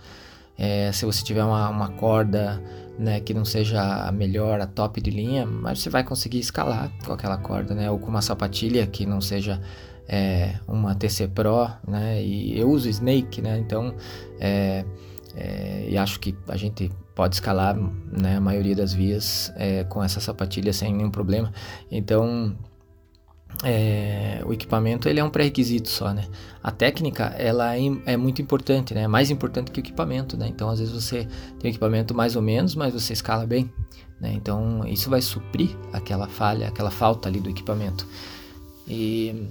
É, 0.56 0.92
se 0.92 1.04
você 1.04 1.24
tiver 1.24 1.44
uma, 1.44 1.68
uma 1.68 1.88
corda 1.90 2.62
né, 2.98 3.20
que 3.20 3.34
não 3.34 3.44
seja 3.44 4.06
a 4.06 4.12
melhor, 4.12 4.60
a 4.60 4.66
top 4.66 5.00
de 5.00 5.10
linha, 5.10 5.44
mas 5.44 5.80
você 5.80 5.90
vai 5.90 6.04
conseguir 6.04 6.38
escalar 6.38 6.90
com 7.04 7.12
aquela 7.12 7.36
corda, 7.36 7.74
né? 7.74 7.90
Ou 7.90 7.98
com 7.98 8.08
uma 8.08 8.22
sapatilha 8.22 8.86
que 8.86 9.04
não 9.04 9.20
seja 9.20 9.60
é, 10.08 10.54
uma 10.66 10.94
TC 10.94 11.28
Pro, 11.28 11.68
né? 11.86 12.22
E 12.22 12.58
eu 12.58 12.70
uso 12.70 12.88
Snake, 12.88 13.42
né? 13.42 13.58
Então, 13.58 13.94
é, 14.38 14.84
é, 15.34 15.86
e 15.88 15.98
acho 15.98 16.20
que 16.20 16.36
a 16.48 16.56
gente 16.56 16.90
pode 17.14 17.36
escalar 17.36 17.76
né, 17.76 18.36
a 18.36 18.40
maioria 18.40 18.74
das 18.74 18.92
vias 18.92 19.52
é, 19.56 19.84
com 19.84 20.02
essa 20.02 20.20
sapatilha 20.20 20.72
sem 20.72 20.92
nenhum 20.92 21.10
problema. 21.10 21.52
Então, 21.90 22.56
é, 23.62 24.42
o 24.44 24.52
equipamento 24.52 25.08
ele 25.08 25.20
é 25.20 25.24
um 25.24 25.30
pré-requisito 25.30 25.88
só, 25.88 26.12
né? 26.12 26.24
A 26.62 26.70
técnica 26.70 27.26
ela 27.38 27.76
é, 27.76 27.80
é, 28.06 28.16
muito 28.16 28.42
importante, 28.42 28.94
né? 28.94 29.02
É 29.02 29.08
mais 29.08 29.30
importante 29.30 29.70
que 29.70 29.78
o 29.78 29.82
equipamento, 29.82 30.36
né? 30.36 30.48
Então, 30.48 30.68
às 30.68 30.78
vezes 30.78 30.92
você 30.92 31.28
tem 31.60 31.70
equipamento 31.70 32.14
mais 32.14 32.36
ou 32.36 32.42
menos, 32.42 32.74
mas 32.74 32.92
você 32.92 33.12
escala 33.12 33.46
bem, 33.46 33.70
né? 34.20 34.32
Então, 34.34 34.82
isso 34.86 35.08
vai 35.08 35.22
suprir 35.22 35.76
aquela 35.92 36.26
falha, 36.26 36.68
aquela 36.68 36.90
falta 36.90 37.28
ali 37.28 37.40
do 37.40 37.50
equipamento. 37.50 38.06
E 38.88 39.50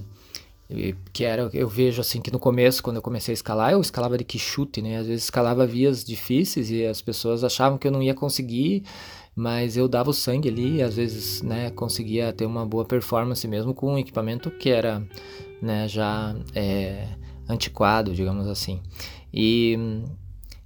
que 1.12 1.24
era 1.24 1.50
eu 1.52 1.68
vejo 1.68 2.00
assim 2.00 2.22
que 2.22 2.30
no 2.30 2.38
começo 2.38 2.82
quando 2.82 2.96
eu 2.96 3.02
comecei 3.02 3.32
a 3.32 3.34
escalar 3.34 3.72
eu 3.72 3.80
escalava 3.82 4.16
de 4.16 4.24
quichute 4.24 4.80
né 4.80 4.96
às 4.96 5.06
vezes 5.06 5.24
escalava 5.24 5.66
vias 5.66 6.02
difíceis 6.02 6.70
e 6.70 6.86
as 6.86 7.02
pessoas 7.02 7.44
achavam 7.44 7.76
que 7.76 7.86
eu 7.86 7.92
não 7.92 8.02
ia 8.02 8.14
conseguir 8.14 8.82
mas 9.34 9.76
eu 9.76 9.88
dava 9.88 10.10
o 10.10 10.14
sangue 10.14 10.48
ali 10.48 10.76
e 10.76 10.82
às 10.82 10.96
vezes 10.96 11.42
né 11.42 11.70
conseguia 11.70 12.32
ter 12.32 12.46
uma 12.46 12.64
boa 12.64 12.84
performance 12.84 13.46
mesmo 13.48 13.74
com 13.74 13.94
um 13.94 13.98
equipamento 13.98 14.50
que 14.50 14.70
era 14.70 15.02
né 15.60 15.88
já 15.88 16.36
é, 16.54 17.08
antiquado 17.48 18.14
digamos 18.14 18.46
assim 18.46 18.80
e 19.32 19.76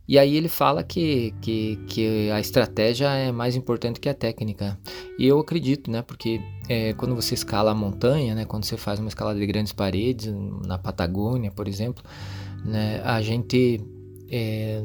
e 0.09 0.19
aí 0.19 0.37
ele 0.37 0.49
fala 0.49 0.83
que, 0.83 1.35
que, 1.43 1.77
que 1.87 2.31
a 2.31 2.41
estratégia 2.41 3.09
é 3.11 3.31
mais 3.31 3.55
importante 3.55 4.01
que 4.01 4.09
a 4.09 4.15
técnica. 4.15 4.79
E 5.19 5.27
eu 5.27 5.39
acredito, 5.39 5.91
né? 5.91 6.01
Porque 6.01 6.41
é, 6.67 6.95
quando 6.95 7.15
você 7.15 7.35
escala 7.35 7.73
a 7.73 7.75
montanha, 7.75 8.35
né? 8.35 8.47
Quando 8.47 8.65
você 8.65 8.79
faz 8.79 8.99
uma 8.99 9.09
escalada 9.09 9.39
de 9.39 9.47
grandes 9.47 9.75
paredes, 9.75 10.35
na 10.67 10.79
Patagônia, 10.79 11.51
por 11.51 11.69
exemplo, 11.69 12.03
né? 12.65 13.03
A 13.05 13.21
gente... 13.21 13.85
É, 14.31 14.83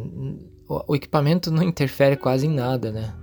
o, 0.67 0.93
equipamento 0.93 1.49
não 1.49 1.63
interfere 1.63 2.17
quase 2.17 2.45
em 2.45 2.53
nada, 2.53 2.91
né? 2.91 3.13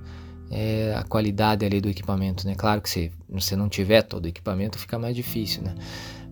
É, 0.51 0.93
a 0.97 1.05
qualidade 1.05 1.65
ali 1.65 1.81
do 1.81 1.89
equipamento, 1.89 2.45
né? 2.47 2.55
Claro 2.57 2.83
que 2.83 2.91
se 2.91 3.13
você 3.29 3.55
não 3.55 3.69
tiver 3.69 4.03
todo 4.03 4.25
o 4.25 4.29
equipamento, 4.29 4.79
fica 4.79 4.99
mais 4.99 5.15
difícil, 5.15 5.63
né? 5.63 5.75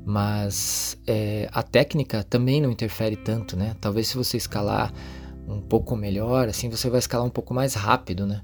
Mas 0.05 0.99
é, 1.07 1.49
a 1.53 1.63
técnica 1.63 2.25
também 2.25 2.61
não 2.61 2.71
interfere 2.71 3.15
tanto, 3.15 3.57
né? 3.57 3.77
Talvez 3.81 4.09
se 4.09 4.17
você 4.17 4.37
escalar 4.37 4.93
um 5.47 5.61
pouco 5.61 5.95
melhor, 5.95 6.49
assim 6.49 6.69
você 6.69 6.91
vai 6.91 6.99
escalar 6.99 7.27
um 7.27 7.31
pouco 7.31 7.55
mais 7.55 7.75
rápido, 7.75 8.27
né? 8.27 8.43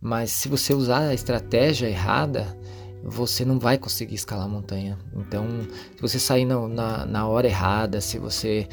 Mas 0.00 0.30
se 0.30 0.48
você 0.48 0.72
usar 0.72 1.08
a 1.08 1.14
estratégia 1.14 1.86
errada, 1.88 2.56
você 3.02 3.44
não 3.44 3.58
vai 3.58 3.76
conseguir 3.76 4.14
escalar 4.14 4.46
a 4.46 4.48
montanha. 4.48 4.98
Então, 5.14 5.46
se 5.94 6.00
você 6.00 6.18
sair 6.18 6.44
na, 6.44 6.66
na, 6.68 7.06
na 7.06 7.28
hora 7.28 7.46
errada, 7.46 8.00
se 8.00 8.18
você 8.18 8.66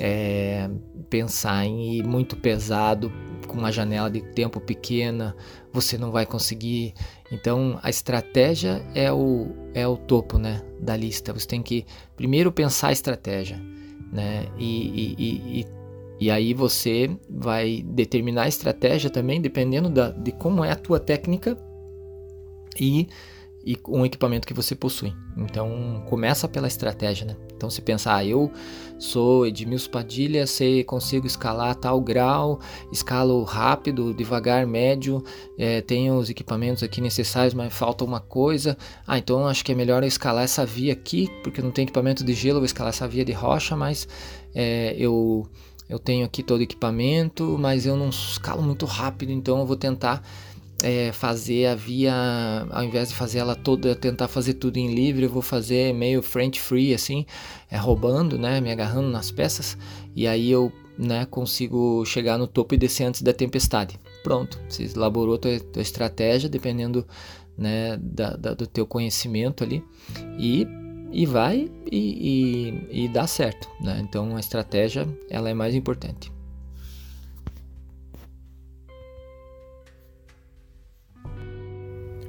é, 0.00 0.68
pensar 1.08 1.64
em 1.64 1.98
ir 1.98 2.04
muito 2.04 2.36
pesado, 2.36 3.12
com 3.52 3.58
uma 3.58 3.70
janela 3.70 4.10
de 4.10 4.20
tempo 4.20 4.60
pequena, 4.60 5.36
você 5.72 5.96
não 5.96 6.10
vai 6.10 6.26
conseguir. 6.26 6.94
Então, 7.30 7.78
a 7.82 7.90
estratégia 7.90 8.84
é 8.94 9.12
o, 9.12 9.48
é 9.74 9.86
o 9.86 9.96
topo 9.96 10.38
né, 10.38 10.62
da 10.80 10.96
lista. 10.96 11.32
Você 11.32 11.46
tem 11.46 11.62
que 11.62 11.84
primeiro 12.16 12.50
pensar 12.50 12.88
a 12.88 12.92
estratégia. 12.92 13.60
Né? 14.12 14.46
E, 14.58 15.14
e, 15.18 15.60
e, 15.60 15.66
e 16.20 16.30
aí 16.30 16.54
você 16.54 17.10
vai 17.28 17.82
determinar 17.86 18.44
a 18.44 18.48
estratégia 18.48 19.10
também, 19.10 19.40
dependendo 19.40 19.88
da, 19.88 20.10
de 20.10 20.32
como 20.32 20.64
é 20.64 20.70
a 20.70 20.76
tua 20.76 20.98
técnica 20.98 21.56
e, 22.78 23.08
e 23.64 23.78
um 23.88 24.04
equipamento 24.04 24.46
que 24.46 24.54
você 24.54 24.74
possui. 24.74 25.14
Então 25.36 26.02
começa 26.08 26.48
pela 26.48 26.66
estratégia, 26.66 27.26
né? 27.26 27.36
Então 27.54 27.70
se 27.70 27.80
pensar, 27.80 28.16
ah, 28.16 28.24
eu 28.24 28.50
sou 28.98 29.46
Edmilson 29.46 29.90
Padilha, 29.90 30.46
sei, 30.46 30.82
consigo 30.82 31.26
escalar 31.26 31.74
tal 31.76 32.00
grau, 32.00 32.60
escalo 32.92 33.42
rápido, 33.44 34.12
devagar, 34.12 34.66
médio, 34.66 35.22
é, 35.56 35.80
tenho 35.80 36.14
os 36.14 36.28
equipamentos 36.28 36.82
aqui 36.82 37.00
necessários, 37.00 37.54
mas 37.54 37.72
falta 37.72 38.04
uma 38.04 38.20
coisa. 38.20 38.76
Ah, 39.06 39.18
então 39.18 39.46
acho 39.46 39.64
que 39.64 39.72
é 39.72 39.74
melhor 39.74 40.02
eu 40.02 40.08
escalar 40.08 40.44
essa 40.44 40.66
via 40.66 40.92
aqui, 40.92 41.28
porque 41.42 41.62
não 41.62 41.70
tem 41.70 41.84
equipamento 41.84 42.24
de 42.24 42.32
gelo, 42.32 42.58
vou 42.58 42.66
escalar 42.66 42.90
essa 42.90 43.06
via 43.06 43.24
de 43.24 43.32
rocha, 43.32 43.76
mas 43.76 44.08
é, 44.54 44.94
eu 44.98 45.46
eu 45.88 45.98
tenho 45.98 46.24
aqui 46.24 46.42
todo 46.42 46.60
o 46.60 46.62
equipamento, 46.62 47.58
mas 47.58 47.84
eu 47.84 47.96
não 47.98 48.08
escalo 48.08 48.62
muito 48.62 48.86
rápido, 48.86 49.30
então 49.30 49.58
eu 49.58 49.66
vou 49.66 49.76
tentar 49.76 50.22
é, 50.82 51.12
fazer 51.12 51.66
a 51.66 51.74
via, 51.74 52.12
ao 52.70 52.84
invés 52.84 53.08
de 53.08 53.14
fazer 53.14 53.38
ela 53.38 53.54
toda, 53.54 53.94
tentar 53.94 54.28
fazer 54.28 54.54
tudo 54.54 54.76
em 54.76 54.94
livre, 54.94 55.24
eu 55.24 55.30
vou 55.30 55.42
fazer 55.42 55.94
meio 55.94 56.22
French 56.22 56.60
free, 56.60 56.92
assim, 56.92 57.24
é, 57.70 57.76
roubando, 57.76 58.38
né, 58.38 58.60
me 58.60 58.70
agarrando 58.70 59.08
nas 59.08 59.30
peças, 59.30 59.78
e 60.14 60.26
aí 60.26 60.50
eu 60.50 60.72
né, 60.98 61.24
consigo 61.26 62.04
chegar 62.04 62.36
no 62.36 62.46
topo 62.46 62.74
e 62.74 62.78
descer 62.78 63.04
antes 63.04 63.22
da 63.22 63.32
tempestade. 63.32 63.98
Pronto, 64.22 64.58
você 64.68 64.84
elaborou 64.84 65.38
tua, 65.38 65.58
tua 65.58 65.82
estratégia, 65.82 66.48
dependendo 66.48 67.06
né, 67.56 67.96
da, 68.00 68.36
da, 68.36 68.54
do 68.54 68.66
teu 68.66 68.86
conhecimento 68.86 69.64
ali, 69.64 69.82
e 70.38 70.66
e 71.14 71.26
vai 71.26 71.70
e, 71.90 72.80
e, 72.90 73.04
e 73.04 73.08
dá 73.08 73.26
certo. 73.26 73.68
Né? 73.80 74.00
Então 74.02 74.34
a 74.34 74.40
estratégia 74.40 75.06
ela 75.28 75.50
é 75.50 75.54
mais 75.54 75.74
importante. 75.74 76.32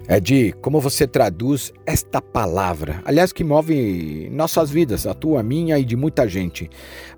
Ed, 0.07 0.53
como 0.61 0.81
você 0.81 1.07
traduz 1.07 1.71
esta 1.85 2.21
palavra? 2.21 3.01
Aliás, 3.05 3.31
que 3.31 3.43
move 3.43 4.29
nossas 4.31 4.69
vidas, 4.69 5.07
a 5.07 5.13
tua, 5.13 5.39
a 5.39 5.43
minha 5.43 5.79
e 5.79 5.85
de 5.85 5.95
muita 5.95 6.27
gente. 6.27 6.69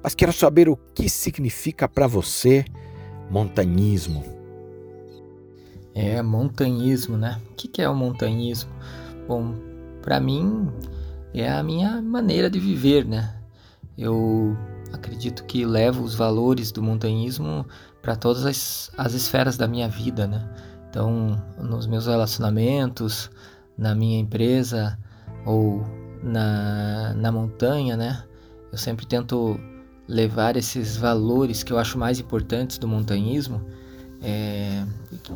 Mas 0.04 0.13
quero 0.13 0.32
saber 0.32 0.70
o 0.70 0.77
que 0.94 1.10
significa 1.10 1.88
para 1.89 2.06
você 2.06 2.63
montanhismo. 3.30 4.24
É, 5.96 6.22
montanhismo, 6.22 7.18
né? 7.18 7.42
O 7.51 7.56
que 7.56 7.82
é 7.82 7.89
o 7.89 7.96
montanhismo? 7.96 8.70
Bom, 9.27 9.56
para 10.01 10.20
mim, 10.20 10.70
é 11.34 11.50
a 11.50 11.63
minha 11.63 12.01
maneira 12.01 12.50
de 12.50 12.60
viver, 12.60 13.04
né? 13.04 13.36
Eu 13.98 14.56
acredito 14.94 15.44
que 15.46 15.65
levo 15.65 16.04
os 16.04 16.13
valores 16.13 16.72
do 16.72 16.84
montanhismo 16.84 17.65
para 18.01 18.15
todas 18.15 18.46
as, 18.46 18.92
as 18.96 19.13
esferas 19.13 19.58
da 19.58 19.68
minha 19.68 19.89
vida, 19.89 20.27
né? 20.27 20.48
Então, 20.96 21.44
nos 21.58 21.88
meus 21.88 22.08
relacionamentos, 22.08 23.30
na 23.78 23.94
minha 23.94 24.18
empresa 24.18 24.98
ou 25.46 25.84
na, 26.24 27.14
na 27.16 27.34
montanha, 27.34 27.98
né? 27.98 28.24
Eu 28.72 28.78
sempre 28.78 29.06
tento 29.06 29.60
levar 30.08 30.56
esses 30.56 30.96
valores 30.96 31.64
que 31.64 31.74
eu 31.74 31.78
acho 31.78 31.98
mais 31.98 32.18
importantes 32.18 32.78
do 32.78 32.88
montanhismo, 32.88 33.62
é, 34.22 34.86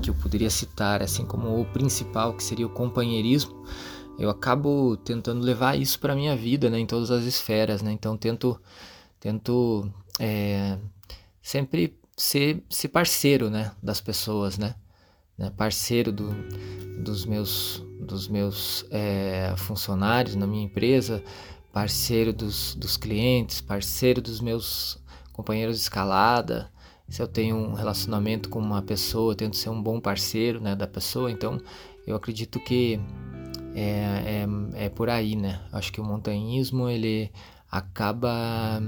que 0.01 0.09
eu 0.09 0.13
poderia 0.13 0.49
citar 0.49 1.03
assim 1.03 1.25
como 1.25 1.59
o 1.59 1.65
principal, 1.65 2.33
que 2.33 2.43
seria 2.43 2.65
o 2.65 2.69
companheirismo 2.69 3.65
eu 4.17 4.29
acabo 4.29 4.97
tentando 4.97 5.41
levar 5.41 5.79
isso 5.79 5.97
para 5.97 6.13
minha 6.13 6.35
vida, 6.35 6.69
né, 6.69 6.77
em 6.77 6.85
todas 6.85 7.09
as 7.09 7.23
esferas, 7.23 7.81
né? 7.81 7.93
Então 7.93 8.17
tento 8.17 8.61
tento 9.17 9.89
é, 10.19 10.77
sempre 11.41 11.97
ser, 12.17 12.61
ser 12.69 12.89
parceiro, 12.89 13.49
né, 13.49 13.71
das 13.81 14.01
pessoas, 14.01 14.57
né? 14.57 14.75
Né 15.39 15.51
parceiro 15.55 16.11
do, 16.11 16.29
dos 17.01 17.25
meus 17.25 17.83
dos 17.99 18.27
meus 18.27 18.85
é, 18.89 19.53
funcionários 19.55 20.35
na 20.35 20.47
minha 20.47 20.63
empresa, 20.63 21.23
parceiro 21.71 22.33
dos, 22.33 22.73
dos 22.75 22.97
clientes, 22.97 23.61
parceiro 23.61 24.21
dos 24.21 24.41
meus 24.41 24.99
companheiros 25.31 25.75
de 25.75 25.83
escalada. 25.83 26.71
Se 27.07 27.21
eu 27.21 27.27
tenho 27.27 27.55
um 27.55 27.73
relacionamento 27.73 28.49
com 28.49 28.59
uma 28.59 28.81
pessoa, 28.81 29.33
eu 29.33 29.35
tento 29.35 29.57
ser 29.57 29.69
um 29.69 29.81
bom 29.81 29.99
parceiro, 29.99 30.59
né, 30.59 30.75
da 30.75 30.87
pessoa. 30.87 31.31
Então, 31.31 31.59
eu 32.05 32.15
acredito 32.15 32.59
que 32.59 32.99
é, 33.75 34.45
é, 34.75 34.85
é 34.85 34.89
por 34.89 35.09
aí, 35.09 35.35
né? 35.35 35.61
Acho 35.71 35.91
que 35.91 36.01
o 36.01 36.03
montanhismo 36.03 36.89
ele 36.89 37.31
acaba 37.71 38.81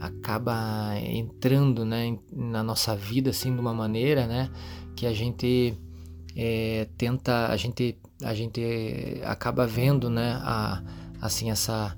acaba 0.00 0.98
entrando 1.00 1.84
né, 1.84 2.18
na 2.30 2.62
nossa 2.62 2.94
vida 2.94 3.30
assim 3.30 3.54
de 3.54 3.60
uma 3.60 3.72
maneira 3.72 4.26
né, 4.26 4.50
que 4.96 5.06
a 5.06 5.12
gente 5.12 5.74
é, 6.34 6.88
tenta 6.96 7.48
a 7.48 7.56
gente 7.56 7.96
a 8.24 8.34
gente 8.34 9.20
acaba 9.24 9.66
vendo 9.66 10.08
né, 10.08 10.40
a, 10.42 10.82
assim 11.20 11.50
essa 11.50 11.96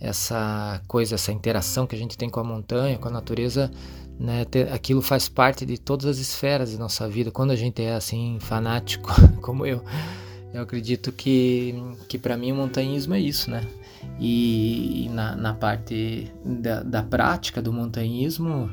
essa 0.00 0.80
coisa 0.88 1.16
essa 1.16 1.30
interação 1.30 1.86
que 1.86 1.94
a 1.94 1.98
gente 1.98 2.16
tem 2.16 2.30
com 2.30 2.40
a 2.40 2.44
montanha 2.44 2.98
com 2.98 3.08
a 3.08 3.10
natureza 3.10 3.70
né, 4.18 4.44
ter, 4.44 4.72
aquilo 4.72 5.00
faz 5.00 5.28
parte 5.28 5.64
de 5.64 5.78
todas 5.78 6.06
as 6.06 6.18
esferas 6.18 6.70
de 6.70 6.78
nossa 6.78 7.08
vida 7.08 7.30
quando 7.30 7.50
a 7.50 7.56
gente 7.56 7.82
é 7.82 7.94
assim 7.94 8.38
fanático 8.40 9.10
como 9.40 9.66
eu 9.66 9.82
eu 10.52 10.62
acredito 10.62 11.12
que, 11.12 11.74
que 12.08 12.18
para 12.18 12.36
mim 12.36 12.52
o 12.52 12.54
montanhismo 12.54 13.14
é 13.14 13.20
isso, 13.20 13.50
né? 13.50 13.62
E, 14.18 15.04
e 15.04 15.08
na, 15.10 15.36
na 15.36 15.54
parte 15.54 16.32
da, 16.44 16.82
da 16.82 17.02
prática 17.02 17.60
do 17.60 17.72
montanhismo 17.72 18.70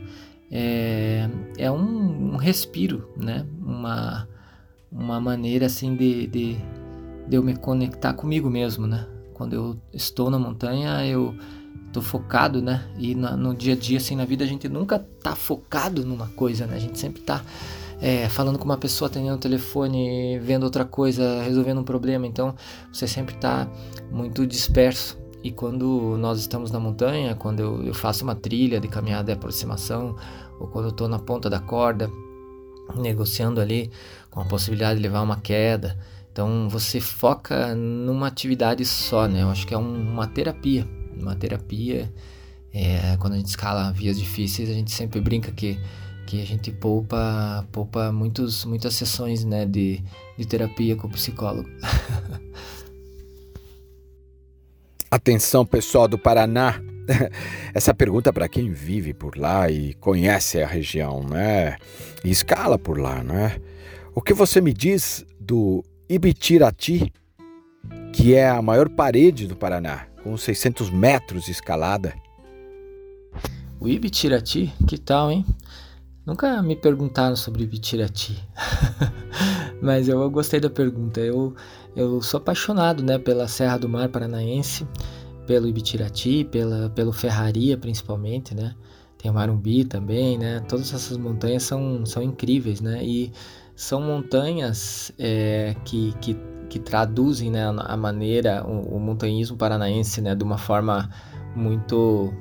é, 0.57 1.29
é 1.57 1.69
um, 1.69 2.33
um 2.33 2.37
respiro, 2.37 3.09
né? 3.17 3.45
Uma, 3.61 4.25
uma 4.89 5.19
maneira 5.19 5.65
assim 5.65 5.97
de, 5.97 6.27
de, 6.27 6.57
de 7.27 7.35
eu 7.35 7.43
me 7.43 7.57
conectar 7.57 8.13
comigo 8.13 8.49
mesmo, 8.49 8.87
né? 8.87 9.05
Quando 9.33 9.51
eu 9.51 9.77
estou 9.91 10.29
na 10.29 10.39
montanha, 10.39 11.05
eu 11.05 11.35
tô 11.91 12.01
focado, 12.01 12.61
né? 12.61 12.85
E 12.97 13.13
na, 13.13 13.35
no 13.35 13.53
dia 13.53 13.73
a 13.73 13.75
dia, 13.75 13.97
assim, 13.97 14.15
na 14.15 14.23
vida, 14.23 14.45
a 14.45 14.47
gente 14.47 14.69
nunca 14.69 14.97
tá 15.21 15.35
focado 15.35 16.05
numa 16.05 16.27
coisa, 16.27 16.65
né? 16.65 16.77
A 16.77 16.79
gente 16.79 16.97
sempre 16.97 17.21
tá 17.21 17.43
é, 17.99 18.29
falando 18.29 18.57
com 18.57 18.63
uma 18.63 18.77
pessoa, 18.77 19.09
atendendo 19.09 19.35
o 19.35 19.39
telefone, 19.39 20.39
vendo 20.39 20.63
outra 20.63 20.85
coisa, 20.85 21.43
resolvendo 21.43 21.81
um 21.81 21.83
problema. 21.83 22.25
Então 22.25 22.55
você 22.93 23.05
sempre 23.09 23.35
está 23.35 23.67
muito 24.09 24.47
disperso. 24.47 25.17
E 25.43 25.51
quando 25.51 26.17
nós 26.17 26.39
estamos 26.39 26.71
na 26.71 26.79
montanha, 26.79 27.35
quando 27.35 27.59
eu, 27.59 27.83
eu 27.83 27.93
faço 27.93 28.23
uma 28.23 28.33
trilha 28.33 28.79
de 28.79 28.87
caminhada 28.87 29.25
de 29.25 29.31
aproximação, 29.33 30.15
ou 30.59 30.67
quando 30.67 30.85
eu 30.85 30.91
estou 30.91 31.07
na 31.07 31.19
ponta 31.19 31.49
da 31.49 31.59
corda, 31.59 32.09
negociando 32.95 33.59
ali 33.59 33.91
com 34.29 34.41
a 34.41 34.45
possibilidade 34.45 34.97
de 34.97 35.03
levar 35.03 35.21
uma 35.21 35.39
queda. 35.39 35.97
Então 36.31 36.69
você 36.69 36.99
foca 36.99 37.73
numa 37.75 38.27
atividade 38.27 38.85
só, 38.85 39.27
né? 39.27 39.43
Eu 39.43 39.49
acho 39.49 39.65
que 39.65 39.73
é 39.73 39.77
um, 39.77 40.11
uma 40.11 40.27
terapia. 40.27 40.87
Uma 41.17 41.35
terapia. 41.35 42.13
É, 42.73 43.15
quando 43.17 43.33
a 43.33 43.37
gente 43.37 43.47
escala 43.47 43.91
vias 43.91 44.19
difíceis, 44.19 44.69
a 44.69 44.73
gente 44.73 44.91
sempre 44.91 45.21
brinca 45.21 45.51
que 45.51 45.79
que 46.25 46.41
a 46.41 46.45
gente 46.45 46.71
poupa, 46.71 47.65
poupa 47.71 48.11
muitos, 48.11 48.65
muitas 48.65 48.95
sessões 48.95 49.45
né, 49.45 49.65
de, 49.65 50.03
de 50.37 50.45
terapia 50.45 50.95
com 50.95 51.07
o 51.07 51.09
psicólogo. 51.11 51.69
Atenção, 55.09 55.65
pessoal 55.65 56.07
do 56.07 56.17
Paraná. 56.17 56.81
Essa 57.73 57.93
pergunta 57.93 58.31
para 58.33 58.47
quem 58.47 58.71
vive 58.71 59.13
por 59.13 59.37
lá 59.37 59.69
e 59.69 59.93
conhece 59.95 60.61
a 60.61 60.67
região, 60.67 61.23
né? 61.23 61.77
E 62.23 62.31
escala 62.31 62.77
por 62.77 62.97
lá, 62.97 63.23
né? 63.23 63.59
O 64.13 64.21
que 64.21 64.33
você 64.33 64.61
me 64.61 64.73
diz 64.73 65.25
do 65.39 65.83
Ibitirati, 66.09 67.11
que 68.13 68.33
é 68.33 68.49
a 68.49 68.61
maior 68.61 68.89
parede 68.89 69.47
do 69.47 69.55
Paraná, 69.55 70.07
com 70.23 70.37
600 70.37 70.89
metros 70.89 71.45
de 71.45 71.51
escalada? 71.51 72.13
O 73.79 73.87
Ibitirati, 73.87 74.73
que 74.87 74.97
tal, 74.97 75.31
hein? 75.31 75.45
Nunca 76.25 76.59
me 76.63 76.75
perguntaram 76.75 77.35
sobre 77.35 77.67
Bitirati, 77.67 78.41
mas 79.79 80.07
eu 80.07 80.27
gostei 80.31 80.59
da 80.59 80.71
pergunta. 80.71 81.19
Eu, 81.19 81.53
eu 81.95 82.19
sou 82.23 82.39
apaixonado 82.39 83.03
né, 83.03 83.19
pela 83.19 83.47
Serra 83.47 83.77
do 83.77 83.87
Mar 83.87 84.09
Paranaense, 84.09 84.87
pelo 85.45 85.67
Ibitirati, 85.67 86.43
pela, 86.43 86.89
pelo 86.89 87.12
Ferraria 87.12 87.77
principalmente, 87.77 88.53
né? 88.55 88.75
Tem 89.17 89.31
o 89.31 89.34
Marumbi 89.34 89.86
também, 89.86 90.38
né? 90.38 90.60
Todas 90.67 90.93
essas 90.93 91.17
montanhas 91.17 91.63
são, 91.63 92.05
são 92.05 92.21
incríveis, 92.21 92.81
né? 92.81 93.03
E 93.03 93.31
são 93.75 94.01
montanhas 94.01 95.12
é, 95.17 95.75
que, 95.84 96.13
que, 96.21 96.38
que, 96.69 96.79
traduzem 96.79 97.49
né, 97.51 97.65
a 97.65 97.97
maneira, 97.97 98.63
o, 98.65 98.97
o 98.97 98.99
montanhismo 98.99 99.58
paranaense, 99.58 100.21
né? 100.21 100.36
De 100.36 100.43
uma 100.43 100.58
forma 100.58 101.10
muito 101.55 102.34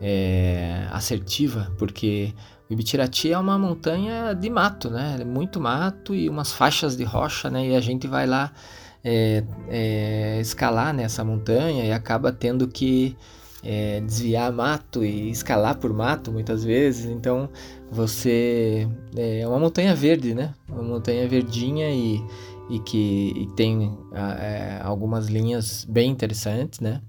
é, 0.00 0.86
assertiva, 0.90 1.72
porque 1.78 2.34
o 2.68 2.72
Ibitirati 2.72 3.32
é 3.32 3.38
uma 3.38 3.58
montanha 3.58 4.34
de 4.34 4.50
mato, 4.50 4.90
né? 4.90 5.18
É 5.20 5.24
muito 5.24 5.58
mato 5.58 6.14
e 6.14 6.28
umas 6.28 6.52
faixas 6.52 6.96
de 6.96 7.04
rocha, 7.04 7.48
né? 7.48 7.68
E 7.68 7.76
a 7.76 7.80
gente 7.80 8.06
vai 8.06 8.26
lá 8.26 8.52
é, 9.04 9.44
é, 9.68 10.40
escalar 10.40 10.92
nessa 10.92 11.24
montanha 11.24 11.84
e 11.84 11.92
acaba 11.92 12.32
tendo 12.32 12.66
que 12.68 13.16
é, 13.62 14.00
desviar 14.00 14.52
mato 14.52 15.04
e 15.04 15.30
escalar 15.30 15.78
por 15.78 15.92
mato 15.92 16.32
muitas 16.32 16.64
vezes. 16.64 17.06
Então 17.06 17.48
você 17.90 18.88
é 19.16 19.46
uma 19.46 19.58
montanha 19.58 19.94
verde, 19.94 20.34
né? 20.34 20.54
Uma 20.68 20.82
montanha 20.82 21.26
verdinha 21.28 21.90
e, 21.90 22.22
e 22.70 22.78
que 22.80 23.32
e 23.36 23.46
tem 23.56 23.96
é, 24.12 24.80
algumas 24.82 25.26
linhas 25.26 25.84
bem 25.84 26.10
interessantes, 26.10 26.80
né? 26.80 27.00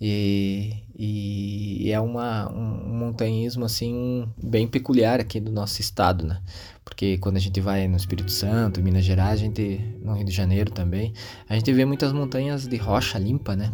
E, 0.00 0.85
e 0.98 1.92
é 1.92 2.00
uma, 2.00 2.50
um, 2.50 2.96
montanhismo 2.98 3.66
assim 3.66 4.26
bem 4.42 4.66
peculiar 4.66 5.20
aqui 5.20 5.38
do 5.38 5.52
nosso 5.52 5.80
estado, 5.80 6.26
né? 6.26 6.40
Porque 6.84 7.18
quando 7.18 7.36
a 7.36 7.40
gente 7.40 7.60
vai 7.60 7.86
no 7.86 7.96
Espírito 7.96 8.32
Santo, 8.32 8.82
Minas 8.82 9.04
Gerais, 9.04 9.40
a 9.40 9.44
gente 9.44 9.78
no 10.02 10.14
Rio 10.14 10.24
de 10.24 10.32
Janeiro 10.32 10.70
também, 10.70 11.12
a 11.48 11.54
gente 11.54 11.70
vê 11.72 11.84
muitas 11.84 12.12
montanhas 12.12 12.66
de 12.66 12.76
rocha 12.76 13.18
limpa, 13.18 13.54
né? 13.54 13.72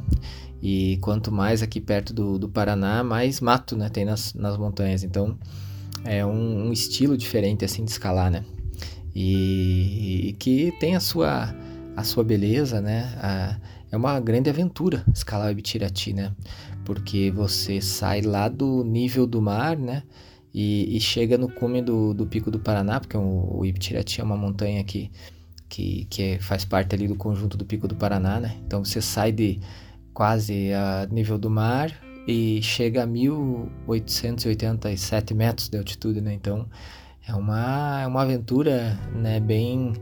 E 0.61 0.99
quanto 1.01 1.31
mais 1.31 1.63
aqui 1.63 1.81
perto 1.81 2.13
do, 2.13 2.39
do 2.39 2.49
Paraná, 2.49 3.05
mais 3.05 3.41
mato, 3.41 3.77
né, 3.77 3.89
tem 3.89 4.05
nas, 4.05 4.33
nas 4.35 4.57
montanhas. 4.57 5.03
Então, 5.03 5.37
é 6.05 6.25
um, 6.25 6.69
um 6.69 6.73
estilo 6.73 7.17
diferente, 7.17 7.65
assim, 7.65 7.85
de 7.85 7.91
escalar, 7.91 8.31
né? 8.31 8.45
E, 9.15 10.29
e, 10.29 10.33
que 10.35 10.73
tem 10.81 10.97
a 10.97 11.01
sua, 11.01 11.55
a 11.97 12.03
sua 12.03 12.25
beleza, 12.25 12.81
né? 12.81 13.13
A, 13.19 13.57
é 13.93 13.97
uma 13.97 14.19
grande 14.19 14.49
aventura 14.49 15.05
escalar 15.15 15.49
o 15.49 15.51
Ibitirati, 15.51 16.15
né? 16.15 16.33
Porque 16.83 17.31
você 17.31 17.83
sai 17.83 18.23
lá 18.23 18.49
do 18.49 18.83
nível 18.83 19.27
do 19.27 19.43
mar, 19.43 19.77
né? 19.77 20.03
E, 20.53 20.97
e 20.97 21.01
chega 21.01 21.37
no 21.37 21.49
cume 21.49 21.83
do, 21.83 22.15
do 22.15 22.27
Pico 22.27 22.51
do 22.51 22.59
Paraná, 22.59 22.99
porque 22.99 23.17
o, 23.17 23.59
o 23.59 23.67
Ibitirati 23.67 24.21
é 24.21 24.25
uma 24.25 24.37
montanha 24.37 24.83
que, 24.83 25.11
que, 25.69 26.07
que 26.07 26.23
é, 26.23 26.39
faz 26.39 26.65
parte 26.65 26.95
ali 26.95 27.07
do 27.07 27.17
conjunto 27.17 27.57
do 27.57 27.67
Pico 27.67 27.87
do 27.87 27.95
Paraná, 27.95 28.41
né? 28.41 28.57
Então 28.67 28.83
você 28.83 29.03
sai 29.03 29.31
de 29.31 29.61
quase 30.15 30.73
a 30.73 31.07
nível 31.11 31.39
do 31.39 31.51
mar 31.51 31.93
e 32.27 32.63
chega 32.63 33.03
a 33.03 33.07
1887 33.07 35.35
metros 35.35 35.69
de 35.69 35.77
altitude, 35.77 36.23
né? 36.23 36.33
Então 36.33 36.67
é 37.27 37.35
uma, 37.35 38.01
é 38.03 38.07
uma 38.07 38.23
aventura, 38.23 38.99
né? 39.15 39.39
Bem 39.39 39.93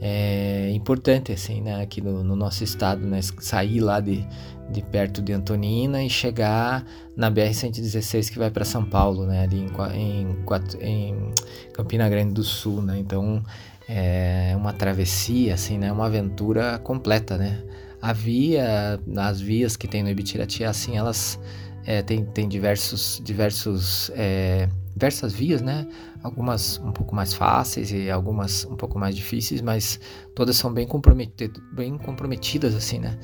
é, 0.00 0.70
importante, 0.72 1.32
assim, 1.32 1.60
né? 1.60 1.82
Aqui 1.82 2.00
no, 2.00 2.22
no, 2.22 2.36
nosso 2.36 2.64
estado, 2.64 3.06
né? 3.06 3.20
Sair 3.22 3.80
lá 3.80 4.00
de, 4.00 4.26
de 4.70 4.82
perto 4.82 5.22
de 5.22 5.32
Antonina 5.32 6.02
e 6.02 6.10
chegar 6.10 6.84
na 7.16 7.30
BR-116 7.30 8.30
que 8.30 8.38
vai 8.38 8.50
para 8.50 8.64
São 8.64 8.84
Paulo, 8.84 9.26
né? 9.26 9.42
Ali 9.42 9.60
em, 9.60 9.70
em, 9.94 10.36
em, 10.80 11.32
Campina 11.72 12.08
Grande 12.08 12.34
do 12.34 12.42
Sul, 12.42 12.82
né? 12.82 12.98
Então, 12.98 13.42
é 13.88 14.54
uma 14.56 14.72
travessia, 14.72 15.54
assim, 15.54 15.78
né? 15.78 15.90
Uma 15.92 16.06
aventura 16.06 16.78
completa, 16.78 17.36
né? 17.36 17.62
A 18.00 18.12
via, 18.12 19.00
as 19.16 19.40
vias 19.40 19.76
que 19.76 19.88
tem 19.88 20.02
no 20.02 20.10
Ibitirati, 20.10 20.64
assim, 20.64 20.98
elas 20.98 21.40
é, 21.86 22.02
tem, 22.02 22.24
tem 22.24 22.48
diversos, 22.48 23.20
diversos 23.24 24.10
é, 24.14 24.68
diversas 24.94 25.32
vias, 25.32 25.60
né? 25.60 25.86
Algumas 26.22 26.78
um 26.78 26.92
pouco 26.92 27.14
mais 27.14 27.34
fáceis 27.34 27.90
e 27.90 28.10
algumas 28.10 28.64
um 28.64 28.76
pouco 28.76 28.98
mais 28.98 29.16
difíceis, 29.16 29.60
mas 29.60 29.98
todas 30.34 30.56
são 30.56 30.72
bem, 30.72 30.86
comprometidas, 30.86 31.62
bem 31.72 31.98
comprometidas, 31.98 32.74
assim, 32.74 32.98
né? 32.98 33.18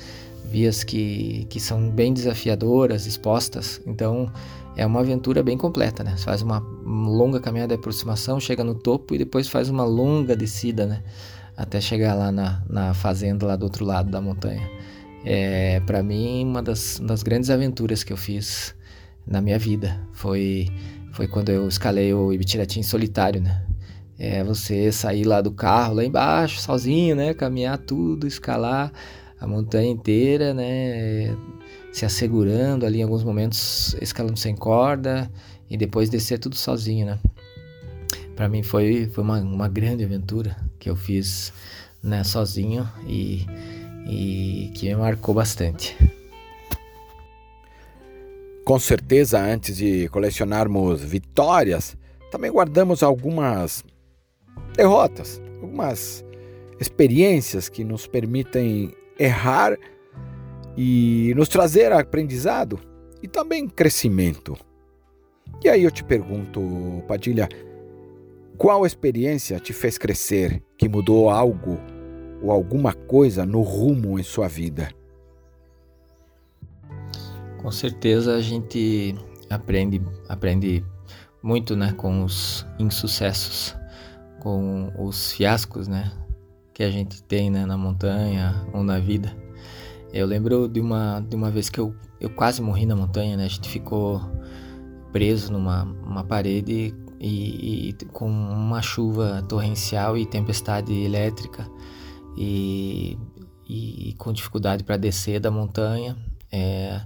Vias 0.44 0.82
que, 0.82 1.46
que 1.48 1.60
são 1.60 1.90
bem 1.90 2.12
desafiadoras, 2.12 3.06
expostas. 3.06 3.80
Então, 3.86 4.30
é 4.76 4.84
uma 4.84 5.00
aventura 5.00 5.42
bem 5.42 5.56
completa, 5.56 6.02
né? 6.02 6.16
Você 6.16 6.24
faz 6.24 6.42
uma 6.42 6.58
longa 6.58 7.38
caminhada 7.38 7.74
de 7.74 7.78
aproximação, 7.78 8.40
chega 8.40 8.64
no 8.64 8.74
topo 8.74 9.14
e 9.14 9.18
depois 9.18 9.46
faz 9.46 9.68
uma 9.68 9.84
longa 9.84 10.34
descida, 10.34 10.86
né? 10.86 11.02
Até 11.56 11.80
chegar 11.80 12.14
lá 12.14 12.32
na, 12.32 12.62
na 12.68 12.94
fazenda 12.94 13.46
lá 13.46 13.54
do 13.54 13.64
outro 13.64 13.84
lado 13.84 14.10
da 14.10 14.20
montanha. 14.20 14.68
É, 15.24 15.80
para 15.80 16.02
mim, 16.02 16.44
uma 16.44 16.62
das, 16.62 16.98
uma 16.98 17.08
das 17.08 17.22
grandes 17.22 17.50
aventuras 17.50 18.02
que 18.02 18.12
eu 18.12 18.16
fiz 18.16 18.74
na 19.26 19.40
minha 19.40 19.58
vida 19.58 20.00
foi 20.12 20.68
foi 21.12 21.26
quando 21.26 21.50
eu 21.50 21.66
escalei 21.68 22.12
o 22.14 22.32
Ibitirati 22.32 22.78
em 22.78 22.82
solitário, 22.82 23.40
né? 23.40 23.62
É 24.18 24.44
você 24.44 24.92
sair 24.92 25.24
lá 25.24 25.40
do 25.40 25.50
carro, 25.50 25.94
lá 25.94 26.04
embaixo, 26.04 26.60
sozinho, 26.60 27.16
né? 27.16 27.32
Caminhar 27.34 27.78
tudo, 27.78 28.26
escalar 28.26 28.92
a 29.40 29.46
montanha 29.46 29.90
inteira, 29.90 30.52
né? 30.52 31.34
Se 31.92 32.04
assegurando 32.04 32.84
ali 32.84 33.00
em 33.00 33.02
alguns 33.02 33.24
momentos, 33.24 33.96
escalando 34.00 34.38
sem 34.38 34.54
corda 34.54 35.30
e 35.68 35.76
depois 35.76 36.10
descer 36.10 36.38
tudo 36.38 36.54
sozinho, 36.54 37.06
né? 37.06 37.18
Para 38.36 38.48
mim 38.48 38.62
foi, 38.62 39.10
foi 39.12 39.24
uma, 39.24 39.38
uma 39.40 39.68
grande 39.68 40.04
aventura 40.04 40.56
que 40.78 40.88
eu 40.88 40.96
fiz 40.96 41.52
né, 42.02 42.24
sozinho 42.24 42.88
e, 43.06 43.46
e 44.06 44.70
que 44.74 44.86
me 44.88 44.96
marcou 44.96 45.34
bastante. 45.34 45.96
Com 48.70 48.78
certeza, 48.78 49.42
antes 49.42 49.78
de 49.78 50.08
colecionarmos 50.10 51.02
vitórias, 51.02 51.96
também 52.30 52.52
guardamos 52.52 53.02
algumas 53.02 53.82
derrotas, 54.76 55.42
algumas 55.60 56.24
experiências 56.78 57.68
que 57.68 57.82
nos 57.82 58.06
permitem 58.06 58.94
errar 59.18 59.76
e 60.76 61.32
nos 61.34 61.48
trazer 61.48 61.90
aprendizado 61.90 62.78
e 63.20 63.26
também 63.26 63.66
crescimento. 63.66 64.56
E 65.64 65.68
aí 65.68 65.82
eu 65.82 65.90
te 65.90 66.04
pergunto, 66.04 66.62
Padilha, 67.08 67.48
qual 68.56 68.86
experiência 68.86 69.58
te 69.58 69.72
fez 69.72 69.98
crescer, 69.98 70.62
que 70.78 70.88
mudou 70.88 71.28
algo 71.28 71.76
ou 72.40 72.52
alguma 72.52 72.94
coisa 72.94 73.44
no 73.44 73.62
rumo 73.62 74.16
em 74.16 74.22
sua 74.22 74.46
vida? 74.46 74.99
Com 77.60 77.70
certeza 77.70 78.36
a 78.36 78.40
gente 78.40 79.14
aprende, 79.50 80.00
aprende 80.30 80.82
muito, 81.42 81.76
né, 81.76 81.92
com 81.92 82.24
os 82.24 82.66
insucessos, 82.78 83.76
com 84.40 84.90
os 84.98 85.32
fiascos, 85.32 85.86
né, 85.86 86.10
que 86.72 86.82
a 86.82 86.90
gente 86.90 87.22
tem, 87.22 87.50
né, 87.50 87.66
na 87.66 87.76
montanha 87.76 88.66
ou 88.72 88.82
na 88.82 88.98
vida. 88.98 89.36
Eu 90.10 90.26
lembro 90.26 90.66
de 90.68 90.80
uma, 90.80 91.20
de 91.20 91.36
uma 91.36 91.50
vez 91.50 91.68
que 91.68 91.78
eu, 91.78 91.94
eu 92.18 92.30
quase 92.30 92.62
morri 92.62 92.86
na 92.86 92.96
montanha, 92.96 93.36
né, 93.36 93.44
a 93.44 93.48
gente 93.48 93.68
ficou 93.68 94.22
preso 95.12 95.52
numa 95.52 95.82
uma 95.82 96.24
parede 96.24 96.94
e, 97.20 97.90
e 97.90 97.92
com 98.06 98.30
uma 98.30 98.80
chuva 98.80 99.42
torrencial 99.46 100.16
e 100.16 100.24
tempestade 100.24 100.94
elétrica 100.94 101.70
e, 102.38 103.18
e 103.68 104.14
com 104.16 104.32
dificuldade 104.32 104.82
para 104.82 104.96
descer 104.96 105.40
da 105.40 105.50
montanha. 105.50 106.16
É, 106.50 107.02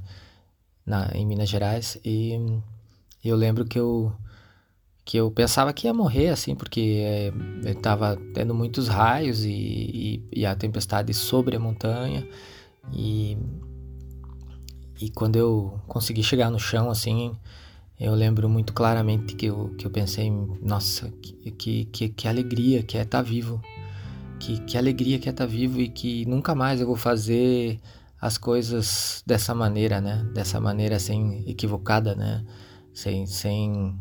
na, 0.87 1.11
em 1.15 1.27
Minas 1.27 1.49
Gerais 1.49 1.99
e 2.05 2.39
eu 3.25 3.37
lembro 3.37 3.65
que 3.65 3.79
eu 3.79 4.13
que 5.05 5.19
eu 5.19 5.31
pensava 5.31 5.73
que 5.73 5.87
ia 5.87 5.93
morrer 5.93 6.29
assim 6.29 6.55
porque 6.55 7.03
é, 7.03 7.33
estava 7.71 8.17
tendo 8.33 8.55
muitos 8.55 8.89
raios 8.89 9.45
e, 9.45 9.51
e, 9.51 10.29
e, 10.41 10.47
a 10.47 10.55
tempestade 10.55 11.13
sobre 11.13 11.57
a 11.57 11.61
montanha 11.61 12.27
e 12.93 13.37
e 15.01 15.11
quando 15.11 15.37
eu 15.37 15.81
consegui 15.87 16.23
chegar 16.23 16.51
no 16.51 16.59
chão 16.59 16.91
assim 16.91 17.37
eu 17.99 18.15
lembro 18.15 18.49
muito 18.49 18.73
claramente 18.73 19.35
que 19.35 19.47
eu, 19.47 19.75
que 19.79 19.87
eu 19.87 19.91
pensei 19.91 20.31
nossa 20.63 21.11
que, 21.59 21.85
que, 21.85 22.09
que 22.09 22.29
alegria 22.29 22.83
que 22.83 22.97
é 22.97 23.03
estar 23.03 23.19
tá 23.19 23.23
vivo 23.23 23.61
que, 24.39 24.61
que 24.61 24.77
alegria 24.79 25.19
que 25.19 25.29
é 25.29 25.33
estar 25.33 25.47
tá 25.47 25.51
vivo 25.51 25.81
e 25.81 25.89
que 25.89 26.25
nunca 26.27 26.55
mais 26.55 26.81
eu 26.81 26.87
vou 26.87 26.97
fazer 26.97 27.79
as 28.25 28.39
coisas 28.39 29.23
dessa 29.27 29.55
maneira, 29.55 30.01
né? 30.01 30.27
Dessa 30.33 30.59
maneira 30.59 30.99
sem 30.99 31.45
equivocada, 31.47 32.15
né? 32.15 32.43
Sem, 32.91 33.27
sem, 33.27 34.01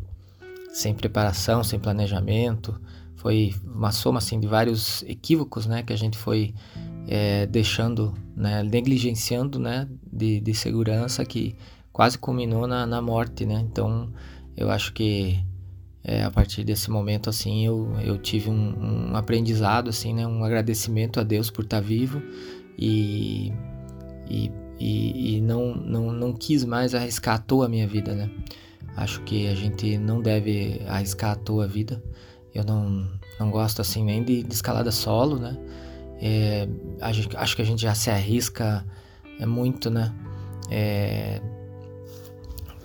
sem 0.73 0.93
preparação, 0.93 1.61
sem 1.61 1.77
planejamento. 1.77 2.79
Foi 3.17 3.53
uma 3.65 3.91
soma 3.91 4.19
assim 4.19 4.39
de 4.39 4.47
vários 4.47 5.03
equívocos, 5.03 5.65
né? 5.65 5.83
Que 5.83 5.91
a 5.91 5.97
gente 5.97 6.17
foi 6.17 6.55
é, 7.05 7.45
deixando, 7.47 8.13
né? 8.33 8.63
Negligenciando, 8.63 9.59
né? 9.59 9.89
De, 10.09 10.39
de 10.39 10.53
segurança 10.53 11.25
que 11.25 11.57
quase 11.91 12.17
culminou 12.17 12.65
na, 12.65 12.85
na 12.85 13.01
morte, 13.01 13.45
né? 13.45 13.59
Então, 13.69 14.09
eu 14.55 14.71
acho 14.71 14.93
que 14.93 15.43
é, 16.01 16.23
a 16.23 16.31
partir 16.31 16.63
desse 16.63 16.89
momento 16.89 17.29
assim 17.29 17.65
eu, 17.65 17.93
eu 18.01 18.17
tive 18.17 18.49
um, 18.49 19.09
um 19.11 19.15
aprendizado 19.15 19.89
assim 19.89 20.13
né 20.13 20.27
um 20.27 20.43
agradecimento 20.43 21.17
a 21.17 21.23
Deus 21.23 21.49
por 21.49 21.63
estar 21.63 21.79
vivo 21.79 22.21
e 22.77 23.53
e, 24.29 24.51
e, 24.79 25.37
e 25.37 25.41
não, 25.41 25.73
não, 25.75 26.11
não 26.11 26.33
quis 26.33 26.63
mais 26.63 26.95
arriscar 26.95 27.35
à 27.35 27.37
toa 27.37 27.65
a 27.65 27.69
minha 27.69 27.87
vida, 27.87 28.13
né? 28.13 28.29
Acho 28.95 29.21
que 29.21 29.47
a 29.47 29.55
gente 29.55 29.97
não 29.97 30.21
deve 30.21 30.81
arriscar 30.87 31.31
à 31.31 31.35
toa 31.35 31.65
a 31.65 31.67
vida. 31.67 32.01
Eu 32.53 32.63
não, 32.63 33.07
não 33.39 33.49
gosto 33.49 33.81
assim 33.81 34.03
nem 34.03 34.23
de, 34.23 34.43
de 34.43 34.53
escalada 34.53 34.91
solo, 34.91 35.37
né? 35.37 35.57
É, 36.21 36.67
gente, 37.11 37.35
acho 37.35 37.55
que 37.55 37.61
a 37.61 37.65
gente 37.65 37.81
já 37.81 37.95
se 37.95 38.09
arrisca 38.09 38.85
é 39.39 39.45
muito, 39.45 39.89
né? 39.89 40.13
É, 40.69 41.41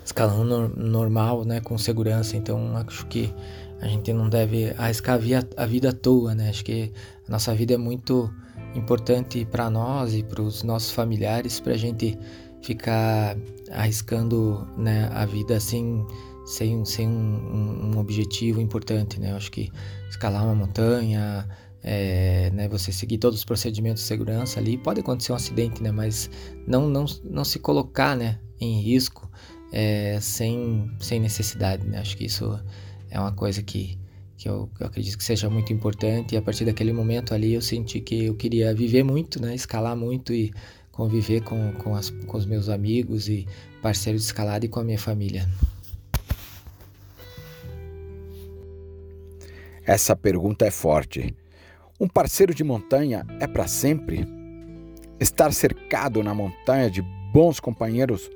escalando 0.03 0.43
no, 0.43 0.67
normal, 0.69 1.45
né? 1.45 1.61
Com 1.61 1.77
segurança. 1.77 2.35
Então 2.35 2.75
acho 2.77 3.05
que 3.05 3.33
a 3.79 3.87
gente 3.87 4.11
não 4.11 4.27
deve 4.27 4.73
arriscar 4.77 5.15
a, 5.15 5.17
via, 5.17 5.47
a 5.55 5.65
vida 5.65 5.89
à 5.89 5.93
toa, 5.93 6.33
né? 6.33 6.49
Acho 6.49 6.65
que 6.65 6.91
a 7.27 7.31
nossa 7.31 7.53
vida 7.53 7.75
é 7.75 7.77
muito 7.77 8.33
importante 8.75 9.45
para 9.45 9.69
nós 9.69 10.13
e 10.13 10.23
para 10.23 10.41
os 10.41 10.63
nossos 10.63 10.91
familiares 10.91 11.59
para 11.59 11.73
a 11.73 11.77
gente 11.77 12.17
ficar 12.61 13.37
arriscando 13.71 14.67
né, 14.77 15.09
a 15.13 15.25
vida 15.25 15.59
sem, 15.59 16.05
sem, 16.45 16.83
sem 16.85 17.07
um, 17.07 17.93
um, 17.93 17.99
objetivo 17.99 18.59
importante. 18.59 19.19
Né? 19.19 19.31
Eu 19.31 19.37
acho 19.37 19.51
que 19.51 19.71
escalar 20.09 20.43
uma 20.43 20.55
montanha, 20.55 21.47
é, 21.81 22.49
né, 22.51 22.67
você 22.67 22.91
seguir 22.91 23.17
todos 23.17 23.39
os 23.39 23.45
procedimentos 23.45 24.01
de 24.03 24.07
segurança 24.07 24.59
ali, 24.59 24.77
pode 24.77 24.99
acontecer 24.99 25.31
um 25.31 25.35
acidente, 25.35 25.81
né, 25.81 25.91
mas 25.91 26.29
não, 26.67 26.89
não, 26.89 27.05
não 27.23 27.45
se 27.45 27.59
colocar 27.59 28.15
né, 28.15 28.39
em 28.59 28.81
risco 28.81 29.29
é, 29.71 30.19
sem, 30.19 30.91
sem 30.99 31.19
necessidade. 31.19 31.87
Né? 31.87 31.99
Acho 31.99 32.17
que 32.17 32.25
isso 32.25 32.59
é 33.09 33.19
uma 33.19 33.31
coisa 33.31 33.61
que 33.61 33.97
que 34.39 34.47
eu, 34.47 34.69
eu, 34.79 34.87
acredito 34.87 35.17
que 35.17 35.23
seja 35.23 35.49
muito 35.49 35.73
importante. 35.73 36.33
E 36.33 36.37
a 36.37 36.41
partir 36.41 36.63
daquele 36.63 36.93
momento 36.93 37.33
ali 37.33 37.53
eu 37.53 37.61
senti 37.61 37.99
que 37.99 38.25
eu 38.25 38.35
queria 38.35 38.73
viver 38.73 39.03
muito, 39.03 39.41
né? 39.41 39.53
Escalar 39.53 39.97
muito 39.97 40.33
e 40.33 40.53
conviver 40.93 41.41
com, 41.41 41.73
com, 41.73 41.93
as, 41.93 42.09
com 42.09 42.37
os 42.37 42.45
meus 42.45 42.69
amigos 42.69 43.27
e 43.27 43.45
parceiros 43.81 44.21
de 44.21 44.27
escalada 44.27 44.65
e 44.65 44.69
com 44.69 44.79
a 44.79 44.83
minha 44.83 44.97
família. 44.97 45.47
Essa 49.85 50.15
pergunta 50.15 50.65
é 50.65 50.71
forte. 50.71 51.35
Um 51.99 52.07
parceiro 52.07 52.55
de 52.55 52.63
montanha 52.63 53.25
é 53.41 53.47
para 53.47 53.67
sempre? 53.67 54.25
Estar 55.19 55.51
cercado 55.51 56.23
na 56.23 56.33
montanha 56.33 56.89
de 56.89 57.01
bons 57.33 57.59
companheiros 57.59 58.29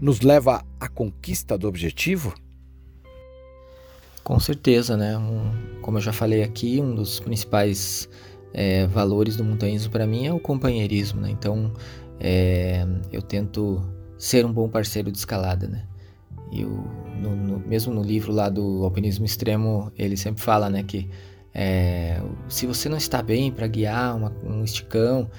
nos 0.00 0.20
leva 0.20 0.64
à 0.78 0.88
conquista 0.88 1.58
do 1.58 1.66
objetivo? 1.66 2.32
Com 4.24 4.38
certeza, 4.38 4.96
né? 4.96 5.16
Um, 5.18 5.80
como 5.80 5.98
eu 5.98 6.02
já 6.02 6.12
falei 6.12 6.42
aqui, 6.42 6.80
um 6.80 6.94
dos 6.94 7.18
principais 7.20 8.08
é, 8.52 8.86
valores 8.86 9.36
do 9.36 9.44
montanhismo 9.44 9.90
para 9.90 10.06
mim 10.06 10.26
é 10.26 10.32
o 10.32 10.38
companheirismo, 10.38 11.20
né? 11.20 11.30
Então, 11.30 11.72
é, 12.20 12.86
eu 13.10 13.20
tento 13.20 13.82
ser 14.16 14.46
um 14.46 14.52
bom 14.52 14.68
parceiro 14.68 15.10
de 15.10 15.18
escalada, 15.18 15.66
né? 15.66 15.84
E 16.52 16.64
o, 16.64 16.84
no, 17.20 17.34
no, 17.34 17.58
mesmo 17.66 17.92
no 17.94 18.02
livro 18.02 18.30
lá 18.30 18.48
do 18.48 18.84
Alpinismo 18.84 19.24
Extremo, 19.24 19.90
ele 19.98 20.16
sempre 20.16 20.42
fala, 20.42 20.68
né, 20.68 20.82
que 20.82 21.08
é, 21.54 22.20
se 22.46 22.66
você 22.66 22.88
não 22.90 22.98
está 22.98 23.22
bem 23.22 23.50
para 23.50 23.66
guiar 23.66 24.16
uma, 24.16 24.32
um 24.44 24.62
esticão, 24.62 25.30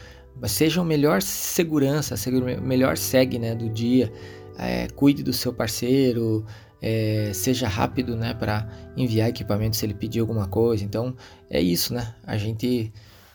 seja 0.46 0.82
o 0.82 0.86
melhor 0.86 1.22
segurança, 1.22 2.16
o 2.30 2.62
melhor 2.62 2.98
segue, 2.98 3.38
né, 3.38 3.54
do 3.54 3.70
dia, 3.70 4.12
é, 4.58 4.88
cuide 4.96 5.22
do 5.22 5.32
seu 5.32 5.54
parceiro, 5.54 6.44
é, 6.86 7.32
seja 7.34 7.66
rápido, 7.66 8.14
né, 8.14 8.34
para 8.34 8.68
enviar 8.98 9.30
equipamento 9.30 9.78
se 9.78 9.86
ele 9.86 9.94
pedir 9.94 10.20
alguma 10.20 10.48
coisa. 10.48 10.84
Então 10.84 11.16
é 11.50 11.62
isso, 11.62 11.94
né? 11.94 12.14
A 12.28 12.38
gente 12.38 12.92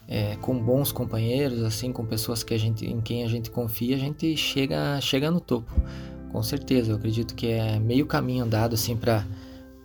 é, 0.06 0.36
com 0.36 0.62
bons 0.62 0.92
companheiros, 0.92 1.62
assim, 1.62 1.90
com 1.90 2.04
pessoas 2.04 2.42
que 2.42 2.52
a 2.52 2.58
gente, 2.58 2.84
em 2.84 3.00
quem 3.00 3.24
a 3.24 3.28
gente 3.28 3.50
confia, 3.50 3.96
a 3.96 3.98
gente 3.98 4.36
chega, 4.36 5.00
chega 5.00 5.30
no 5.30 5.40
topo. 5.40 5.72
Com 6.30 6.42
certeza, 6.42 6.92
eu 6.92 6.96
acredito 6.96 7.34
que 7.34 7.46
é 7.46 7.78
meio 7.80 8.04
caminho 8.04 8.44
andado 8.44 8.74
assim 8.74 8.94
para 8.94 9.26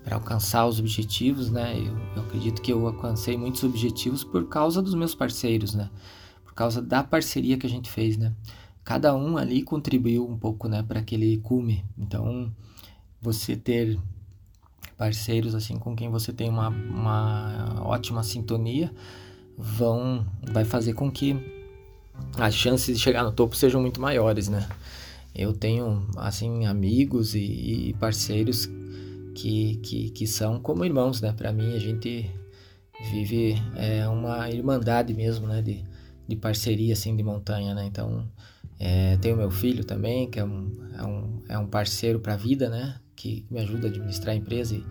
para 0.03 0.15
alcançar 0.17 0.67
os 0.67 0.81
objetivos, 0.81 1.49
né? 1.49 1.79
Eu, 1.79 1.97
eu, 2.17 2.23
acredito 2.23 2.61
que 2.61 2.73
eu 2.73 2.85
alcancei 2.85 3.37
muitos 3.37 3.63
objetivos 3.63 4.21
por 4.21 4.49
causa 4.49 4.81
dos 4.81 4.93
meus 4.93 5.15
parceiros, 5.15 5.73
né? 5.73 5.89
Por 6.43 6.53
causa 6.53 6.81
da 6.81 7.01
parceria 7.01 7.57
que 7.57 7.65
a 7.65 7.69
gente 7.69 7.89
fez, 7.89 8.17
né? 8.17 8.33
Cada 8.83 9.15
um 9.15 9.37
ali 9.37 9.63
contribuiu 9.63 10.27
um 10.27 10.37
pouco, 10.37 10.67
né, 10.67 10.83
para 10.83 10.99
aquele 10.99 11.37
cume. 11.37 11.85
Então, 11.97 12.53
você 13.23 13.55
ter 13.55 13.97
parceiros 14.97 15.55
assim 15.55 15.77
com 15.79 15.95
quem 15.95 16.09
você 16.09 16.33
tem 16.33 16.49
uma, 16.49 16.67
uma 16.67 17.81
ótima 17.81 18.21
sintonia 18.21 18.93
vão 19.57 20.25
vai 20.51 20.65
fazer 20.65 20.93
com 20.93 21.09
que 21.09 21.35
as 22.37 22.53
chances 22.53 22.97
de 22.97 23.01
chegar 23.01 23.23
no 23.23 23.31
topo 23.31 23.55
sejam 23.55 23.81
muito 23.81 23.99
maiores, 23.99 24.49
né? 24.49 24.67
Eu 25.33 25.53
tenho 25.53 26.05
assim 26.17 26.65
amigos 26.65 27.33
e, 27.33 27.89
e 27.89 27.93
parceiros 27.93 28.69
que, 29.33 29.77
que, 29.77 30.09
que 30.11 30.27
são 30.27 30.59
como 30.59 30.85
irmãos, 30.85 31.21
né? 31.21 31.31
Para 31.31 31.51
mim 31.51 31.73
a 31.73 31.79
gente 31.79 32.29
vive 33.11 33.55
é, 33.75 34.07
uma 34.07 34.49
irmandade 34.49 35.13
mesmo, 35.13 35.47
né? 35.47 35.61
De, 35.61 35.83
de 36.27 36.35
parceria 36.35 36.93
assim 36.93 37.15
de 37.15 37.23
montanha, 37.23 37.73
né? 37.73 37.85
Então 37.85 38.27
é, 38.79 39.17
tenho 39.17 39.37
meu 39.37 39.49
filho 39.49 39.83
também 39.83 40.29
que 40.29 40.39
é 40.39 40.43
um, 40.43 40.71
é 40.97 41.03
um, 41.03 41.41
é 41.49 41.57
um 41.57 41.67
parceiro 41.67 42.19
para 42.19 42.33
a 42.33 42.37
vida, 42.37 42.69
né? 42.69 42.99
Que 43.23 43.45
me 43.49 43.61
ajuda 43.61 43.87
a 43.87 43.89
administrar 43.89 44.35
a 44.35 44.37
empresa 44.37 44.75
e, 44.75 44.83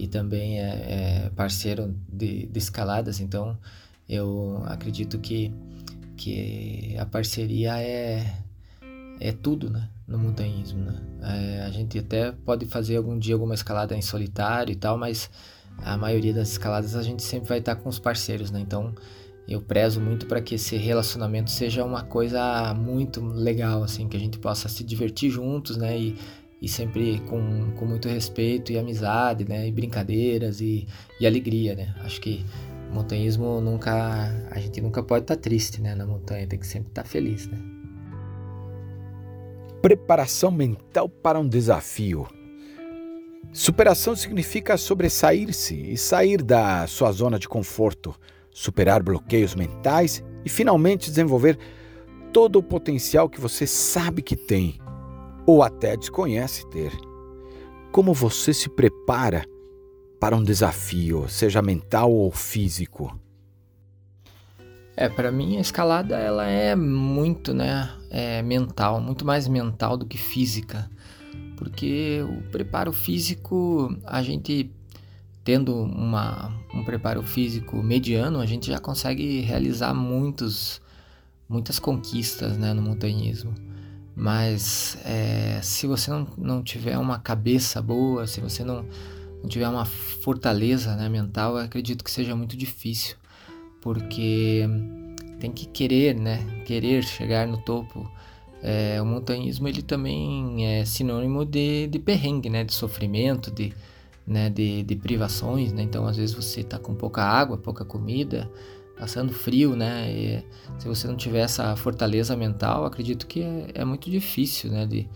e 0.00 0.08
também 0.08 0.58
é, 0.58 1.26
é 1.26 1.30
parceiro 1.36 1.94
de, 2.12 2.46
de, 2.46 2.58
escaladas, 2.58 3.20
então 3.20 3.56
eu 4.08 4.64
acredito 4.66 5.16
que, 5.20 5.54
que 6.16 6.96
a 6.98 7.06
parceria 7.06 7.80
é, 7.80 8.34
é 9.20 9.30
tudo 9.30 9.70
né, 9.70 9.88
no 10.08 10.18
montanhismo. 10.18 10.80
Né? 10.80 11.00
É, 11.22 11.62
a 11.62 11.70
gente 11.70 11.96
até 12.00 12.32
pode 12.32 12.66
fazer 12.66 12.96
algum 12.96 13.16
dia 13.16 13.36
alguma 13.36 13.54
escalada 13.54 13.94
em 13.94 14.02
solitário 14.02 14.72
e 14.72 14.76
tal, 14.76 14.98
mas 14.98 15.30
a 15.78 15.96
maioria 15.96 16.34
das 16.34 16.50
escaladas 16.50 16.96
a 16.96 17.02
gente 17.04 17.22
sempre 17.22 17.48
vai 17.48 17.58
estar 17.58 17.76
com 17.76 17.88
os 17.88 18.00
parceiros, 18.00 18.50
né? 18.50 18.58
Então 18.58 18.92
eu 19.46 19.62
prezo 19.62 20.00
muito 20.00 20.26
para 20.26 20.40
que 20.40 20.56
esse 20.56 20.76
relacionamento 20.76 21.50
seja 21.50 21.84
uma 21.84 22.02
coisa 22.02 22.74
muito 22.74 23.24
legal, 23.24 23.84
assim, 23.84 24.08
que 24.08 24.16
a 24.16 24.20
gente 24.20 24.36
possa 24.38 24.68
se 24.68 24.82
divertir 24.82 25.30
juntos, 25.30 25.76
né? 25.76 25.96
E, 25.96 26.16
e 26.60 26.68
sempre 26.68 27.20
com, 27.20 27.72
com 27.76 27.86
muito 27.86 28.08
respeito 28.08 28.72
e 28.72 28.78
amizade, 28.78 29.44
né? 29.48 29.68
E 29.68 29.72
brincadeiras 29.72 30.60
e, 30.60 30.86
e 31.20 31.26
alegria, 31.26 31.74
né? 31.74 31.94
Acho 32.00 32.20
que 32.20 32.44
montanhismo 32.92 33.60
nunca... 33.60 33.92
A 34.50 34.58
gente 34.58 34.80
nunca 34.80 35.02
pode 35.02 35.24
estar 35.24 35.36
tá 35.36 35.40
triste, 35.40 35.80
né? 35.80 35.94
Na 35.94 36.04
montanha, 36.04 36.46
tem 36.46 36.58
que 36.58 36.66
sempre 36.66 36.88
estar 36.88 37.04
tá 37.04 37.08
feliz, 37.08 37.46
né? 37.46 37.58
Preparação 39.80 40.50
mental 40.50 41.08
para 41.08 41.38
um 41.38 41.48
desafio. 41.48 42.26
Superação 43.52 44.16
significa 44.16 44.76
sobressair-se 44.76 45.92
e 45.92 45.96
sair 45.96 46.42
da 46.42 46.86
sua 46.88 47.12
zona 47.12 47.38
de 47.38 47.48
conforto, 47.48 48.14
superar 48.50 49.02
bloqueios 49.02 49.54
mentais 49.54 50.24
e 50.44 50.48
finalmente 50.48 51.08
desenvolver 51.08 51.56
todo 52.32 52.58
o 52.58 52.62
potencial 52.62 53.28
que 53.28 53.40
você 53.40 53.66
sabe 53.66 54.20
que 54.20 54.36
tem 54.36 54.78
ou 55.48 55.62
até 55.62 55.96
desconhece 55.96 56.68
ter. 56.68 56.92
Como 57.90 58.12
você 58.12 58.52
se 58.52 58.68
prepara 58.68 59.46
para 60.20 60.36
um 60.36 60.44
desafio, 60.44 61.26
seja 61.26 61.62
mental 61.62 62.12
ou 62.12 62.30
físico? 62.30 63.18
É, 64.94 65.08
para 65.08 65.32
mim 65.32 65.56
a 65.56 65.60
escalada 65.60 66.18
ela 66.18 66.46
é 66.46 66.76
muito, 66.76 67.54
né, 67.54 67.88
é 68.10 68.42
mental, 68.42 69.00
muito 69.00 69.24
mais 69.24 69.48
mental 69.48 69.96
do 69.96 70.04
que 70.04 70.18
física, 70.18 70.90
porque 71.56 72.22
o 72.28 72.42
preparo 72.50 72.92
físico 72.92 73.96
a 74.04 74.20
gente 74.22 74.70
tendo 75.44 75.74
uma, 75.74 76.52
um 76.74 76.84
preparo 76.84 77.22
físico 77.22 77.82
mediano, 77.82 78.38
a 78.38 78.44
gente 78.44 78.66
já 78.66 78.78
consegue 78.78 79.40
realizar 79.40 79.94
muitos, 79.94 80.82
muitas 81.48 81.78
conquistas 81.78 82.58
né, 82.58 82.74
no 82.74 82.82
montanhismo. 82.82 83.67
Mas 84.18 84.98
é, 85.04 85.60
se 85.62 85.86
você 85.86 86.10
não, 86.10 86.26
não 86.36 86.60
tiver 86.60 86.98
uma 86.98 87.20
cabeça 87.20 87.80
boa, 87.80 88.26
se 88.26 88.40
você 88.40 88.64
não, 88.64 88.84
não 89.40 89.48
tiver 89.48 89.68
uma 89.68 89.84
fortaleza 89.84 90.96
né, 90.96 91.08
mental, 91.08 91.56
acredito 91.56 92.02
que 92.02 92.10
seja 92.10 92.34
muito 92.34 92.56
difícil. 92.56 93.16
Porque 93.80 94.68
tem 95.38 95.52
que 95.52 95.66
querer, 95.66 96.16
né? 96.16 96.44
Querer 96.66 97.04
chegar 97.04 97.46
no 97.46 97.58
topo. 97.58 98.10
É, 98.60 99.00
o 99.00 99.06
montanhismo 99.06 99.68
ele 99.68 99.82
também 99.82 100.66
é 100.66 100.84
sinônimo 100.84 101.44
de, 101.44 101.86
de 101.86 102.00
perrengue, 102.00 102.50
né? 102.50 102.64
De 102.64 102.74
sofrimento, 102.74 103.52
de, 103.52 103.72
né? 104.26 104.50
de, 104.50 104.82
de 104.82 104.96
privações, 104.96 105.72
né? 105.72 105.82
Então 105.82 106.08
às 106.08 106.16
vezes 106.16 106.34
você 106.34 106.62
está 106.62 106.76
com 106.76 106.92
pouca 106.92 107.22
água, 107.22 107.56
pouca 107.56 107.84
comida, 107.84 108.50
passando 108.98 109.32
frio, 109.32 109.76
né? 109.76 110.10
E 110.10 110.44
se 110.78 110.88
você 110.88 111.06
não 111.06 111.16
tiver 111.16 111.40
essa 111.40 111.74
fortaleza 111.76 112.36
mental, 112.36 112.84
acredito 112.84 113.26
que 113.26 113.42
é, 113.42 113.66
é 113.74 113.84
muito 113.84 114.10
difícil, 114.10 114.70
né? 114.70 114.86
De, 114.86 115.08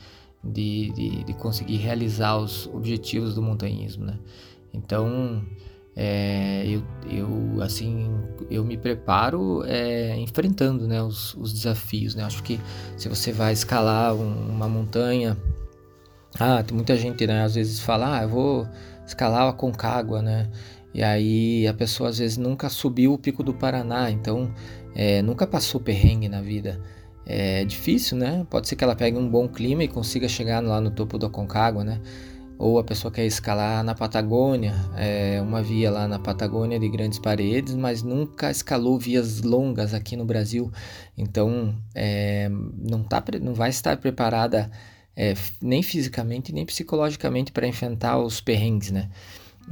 de, 0.43 0.91
de, 0.93 1.25
de, 1.25 1.35
conseguir 1.35 1.77
realizar 1.77 2.37
os 2.37 2.67
objetivos 2.69 3.35
do 3.35 3.43
montanhismo, 3.43 4.05
né? 4.05 4.19
Então, 4.73 5.45
é, 5.95 6.65
eu, 6.67 6.83
eu, 7.11 7.63
assim, 7.63 8.11
eu 8.51 8.65
me 8.65 8.77
preparo 8.77 9.63
é, 9.67 10.17
enfrentando, 10.17 10.87
né? 10.87 11.03
Os, 11.03 11.35
os 11.35 11.53
desafios, 11.53 12.15
né? 12.15 12.25
Acho 12.25 12.43
que 12.43 12.61
se 12.97 13.09
você 13.09 13.33
vai 13.33 13.53
escalar 13.53 14.15
um, 14.15 14.51
uma 14.51 14.69
montanha... 14.69 15.37
Ah, 16.41 16.63
tem 16.63 16.75
muita 16.75 16.97
gente, 16.97 17.27
né? 17.27 17.45
Às 17.45 17.57
vezes 17.57 17.81
fala, 17.81 18.19
ah, 18.19 18.23
eu 18.23 18.29
vou 18.29 18.67
escalar 19.07 19.47
a 19.49 19.53
Concagua, 19.53 20.23
né? 20.23 20.51
E 20.95 21.03
aí 21.03 21.67
a 21.67 21.75
pessoa 21.75 22.11
às 22.11 22.19
vezes 22.19 22.37
nunca 22.37 22.69
subiu 22.69 23.15
o 23.15 23.19
Pico 23.19 23.43
do 23.43 23.55
Paraná, 23.55 24.11
então 24.11 24.53
é, 24.95 25.23
nunca 25.23 25.47
passou 25.47 25.81
perrengue 25.81 26.29
na 26.29 26.41
vida. 26.41 26.81
É 27.25 27.65
difícil, 27.65 28.17
né? 28.19 28.47
Pode 28.51 28.69
ser 28.69 28.77
que 28.77 28.85
ela 28.85 28.97
pegue 28.97 29.17
um 29.17 29.29
bom 29.29 29.49
clima 29.49 29.85
e 29.85 29.89
consiga 29.89 30.29
chegar 30.29 30.61
lá 30.61 30.81
no 30.81 30.91
topo 30.91 31.19
do 31.19 31.27
Aconcagua, 31.27 31.85
né? 31.85 32.01
Ou 32.59 32.79
a 32.79 32.85
pessoa 32.85 33.11
quer 33.11 33.25
escalar 33.25 33.83
na 33.83 33.95
Patagônia, 33.95 34.75
é, 34.97 35.41
uma 35.41 35.63
via 35.63 35.91
lá 35.91 36.07
na 36.07 36.19
Patagônia 36.19 36.79
de 36.79 36.89
grandes 36.89 37.19
paredes, 37.19 37.75
mas 37.75 38.03
nunca 38.03 38.51
escalou 38.51 38.99
vias 38.99 39.43
longas 39.43 39.95
aqui 39.95 40.17
no 40.17 40.25
Brasil. 40.25 40.71
Então, 41.17 41.75
é, 41.95 42.49
não, 42.49 43.03
tá, 43.03 43.23
não 43.41 43.55
vai 43.55 43.71
estar 43.71 43.97
preparada 43.97 44.71
é, 45.17 45.35
nem 45.61 45.83
fisicamente 45.83 46.53
nem 46.53 46.65
psicologicamente 46.65 47.53
para 47.53 47.67
enfrentar 47.67 48.19
os 48.19 48.41
perrengues, 48.41 48.91
né? 48.91 49.09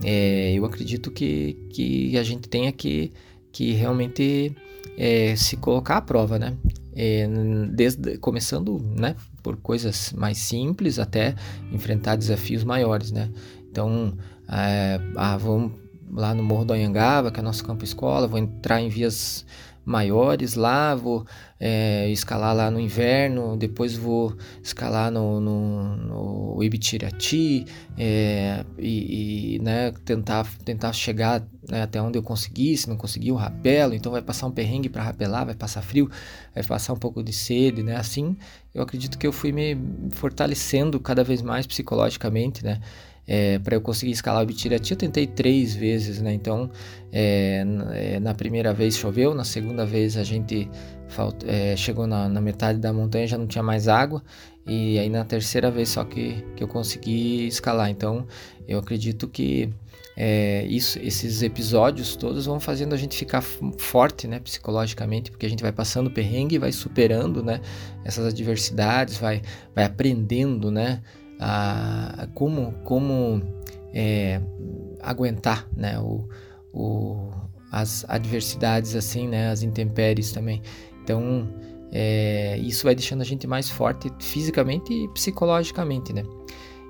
É, 0.03 0.53
eu 0.53 0.65
acredito 0.65 1.11
que, 1.11 1.55
que 1.71 2.17
a 2.17 2.23
gente 2.23 2.49
tenha 2.49 2.73
que, 2.73 3.13
que 3.53 3.73
realmente 3.73 4.55
é, 4.97 5.35
se 5.37 5.57
colocar 5.57 5.99
à 5.99 6.01
prova, 6.03 6.39
né? 6.39 6.57
É, 6.95 7.27
desde, 7.73 8.19
começando 8.19 8.79
né, 8.97 9.15
por 9.43 9.57
coisas 9.57 10.13
mais 10.13 10.39
simples 10.39 10.99
até 10.99 11.35
enfrentar 11.73 12.17
desafios 12.17 12.65
maiores, 12.65 13.13
né? 13.13 13.31
Então, 13.71 14.17
é, 14.49 15.01
ah, 15.17 15.37
vamos 15.37 15.73
lá 16.13 16.35
no 16.35 16.43
Morro 16.43 16.65
do 16.65 16.73
Anhangaba, 16.73 17.31
que 17.31 17.39
é 17.39 17.43
nosso 17.43 17.65
campo 17.65 17.85
escola, 17.85 18.27
vou 18.27 18.39
entrar 18.39 18.81
em 18.81 18.89
vias 18.89 19.47
maiores 19.85 20.55
lá, 20.55 20.95
vou 20.95 21.27
é, 21.59 22.09
escalar 22.11 22.55
lá 22.55 22.71
no 22.71 22.79
inverno, 22.79 23.57
depois 23.57 23.97
vou 23.97 24.37
escalar 24.63 25.11
no, 25.11 25.41
no, 25.41 25.97
no 25.97 26.63
Ibitirati 26.63 27.67
é, 27.99 28.65
e, 28.79 29.57
e 29.57 29.59
né, 29.61 29.93
tentar, 30.05 30.47
tentar 30.65 30.93
chegar 30.93 31.43
né, 31.69 31.83
até 31.83 32.01
onde 32.01 32.19
eu 32.19 32.23
conseguir, 32.23 32.77
se 32.77 32.89
não 32.89 32.97
conseguir 32.97 33.29
eu 33.29 33.37
rapelo, 33.37 33.95
então 33.95 34.13
vai 34.13 34.23
passar 34.23 34.47
um 34.47 34.51
perrengue 34.51 34.89
para 34.89 35.03
rapelar, 35.03 35.45
vai 35.45 35.55
passar 35.55 35.83
frio, 35.83 36.11
vai 36.55 36.63
passar 36.65 36.93
um 36.93 36.99
pouco 36.99 37.23
de 37.23 37.33
sede, 37.33 37.83
né, 37.83 37.97
assim 37.97 38.37
eu 38.73 38.83
acredito 38.83 39.19
que 39.19 39.27
eu 39.27 39.33
fui 39.33 39.51
me 39.51 39.77
fortalecendo 40.13 41.01
cada 41.01 41.25
vez 41.25 41.43
mais 41.43 41.67
psicologicamente, 41.67 42.65
né, 42.65 42.81
é, 43.33 43.61
para 43.61 43.77
eu 43.77 43.81
conseguir 43.81 44.11
escalar 44.11 44.41
o 44.41 44.43
Ibitirati, 44.43 44.91
eu 44.91 44.97
tentei 44.97 45.25
três 45.25 45.73
vezes, 45.73 46.21
né? 46.21 46.35
Então, 46.35 46.69
é, 47.13 47.65
é, 47.93 48.19
na 48.19 48.35
primeira 48.35 48.75
vez 48.75 48.97
choveu, 48.97 49.33
na 49.37 49.45
segunda 49.45 49.87
vez 49.87 50.17
a 50.17 50.25
gente 50.25 50.69
é, 51.47 51.77
chegou 51.77 52.09
na, 52.09 52.29
na, 52.29 52.41
metade 52.41 52.81
da 52.81 52.93
montanha, 52.93 53.29
já 53.29 53.39
não 53.39 53.47
tinha 53.47 53.63
mais 53.63 53.87
água, 53.87 54.21
e 54.67 54.99
aí 54.99 55.09
na 55.09 55.25
terceira 55.25 55.71
vez 55.71 55.91
só 55.91 56.03
que, 56.03 56.45
que 56.57 56.65
eu 56.65 56.67
consegui 56.67 57.47
escalar. 57.47 57.89
Então, 57.89 58.27
eu 58.67 58.81
acredito 58.81 59.29
que 59.29 59.73
é, 60.17 60.67
isso, 60.67 60.99
esses 60.99 61.41
episódios 61.41 62.17
todos 62.17 62.47
vão 62.47 62.59
fazendo 62.59 62.95
a 62.95 62.99
gente 62.99 63.17
ficar 63.17 63.43
forte, 63.43 64.27
né, 64.27 64.41
psicologicamente, 64.41 65.31
porque 65.31 65.47
a 65.47 65.49
gente 65.49 65.63
vai 65.63 65.71
passando 65.71 66.11
perrengue, 66.11 66.59
vai 66.59 66.73
superando, 66.73 67.45
né, 67.45 67.61
essas 68.05 68.27
adversidades, 68.27 69.19
vai, 69.19 69.41
vai 69.73 69.85
aprendendo, 69.85 70.69
né, 70.69 71.01
a, 71.41 72.29
como, 72.35 72.73
como 72.85 73.43
é, 73.95 74.41
aguentar 75.01 75.67
né, 75.75 75.99
o, 75.99 76.29
o, 76.73 77.31
as 77.73 78.05
adversidades, 78.09 78.95
assim, 78.95 79.27
né, 79.27 79.51
as 79.51 79.63
intempéries 79.63 80.31
também. 80.33 80.61
Então, 81.03 81.49
é, 81.91 82.59
isso 82.59 82.85
vai 82.85 82.95
deixando 82.95 83.23
a 83.23 83.25
gente 83.25 83.47
mais 83.47 83.71
forte 83.71 84.13
fisicamente 84.21 84.93
e 84.93 85.09
psicologicamente, 85.09 86.13
né? 86.13 86.25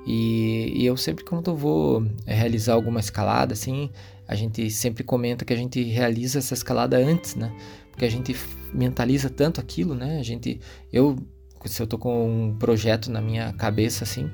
E, 0.07 0.73
e, 0.75 0.87
eu 0.87 0.97
sempre 0.97 1.25
quando 1.25 1.51
eu 1.51 1.57
vou 1.57 2.05
realizar 2.27 2.73
alguma 2.73 3.01
escalada, 3.01 3.53
assim, 3.53 3.91
a 4.27 4.35
gente 4.35 4.71
sempre 4.71 5.05
comenta 5.05 5.45
que 5.45 5.53
a 5.53 5.57
gente 5.57 5.83
realiza 5.85 6.39
essa 6.39 6.55
escalada 6.55 6.97
antes, 6.97 7.37
né? 7.37 7.55
Porque 7.91 8.05
a 8.05 8.11
gente 8.11 8.35
mentaliza 8.73 9.29
tanto 9.29 9.61
aquilo, 9.61 9.95
né? 9.95 10.19
A 10.19 10.23
gente, 10.23 10.59
eu 10.93 11.17
se 11.69 11.83
eu 11.83 11.87
tô 11.87 11.99
com 11.99 12.49
um 12.49 12.57
projeto 12.59 13.11
na 13.11 13.21
minha 13.21 13.53
cabeça 13.53 14.05
assim, 14.05 14.31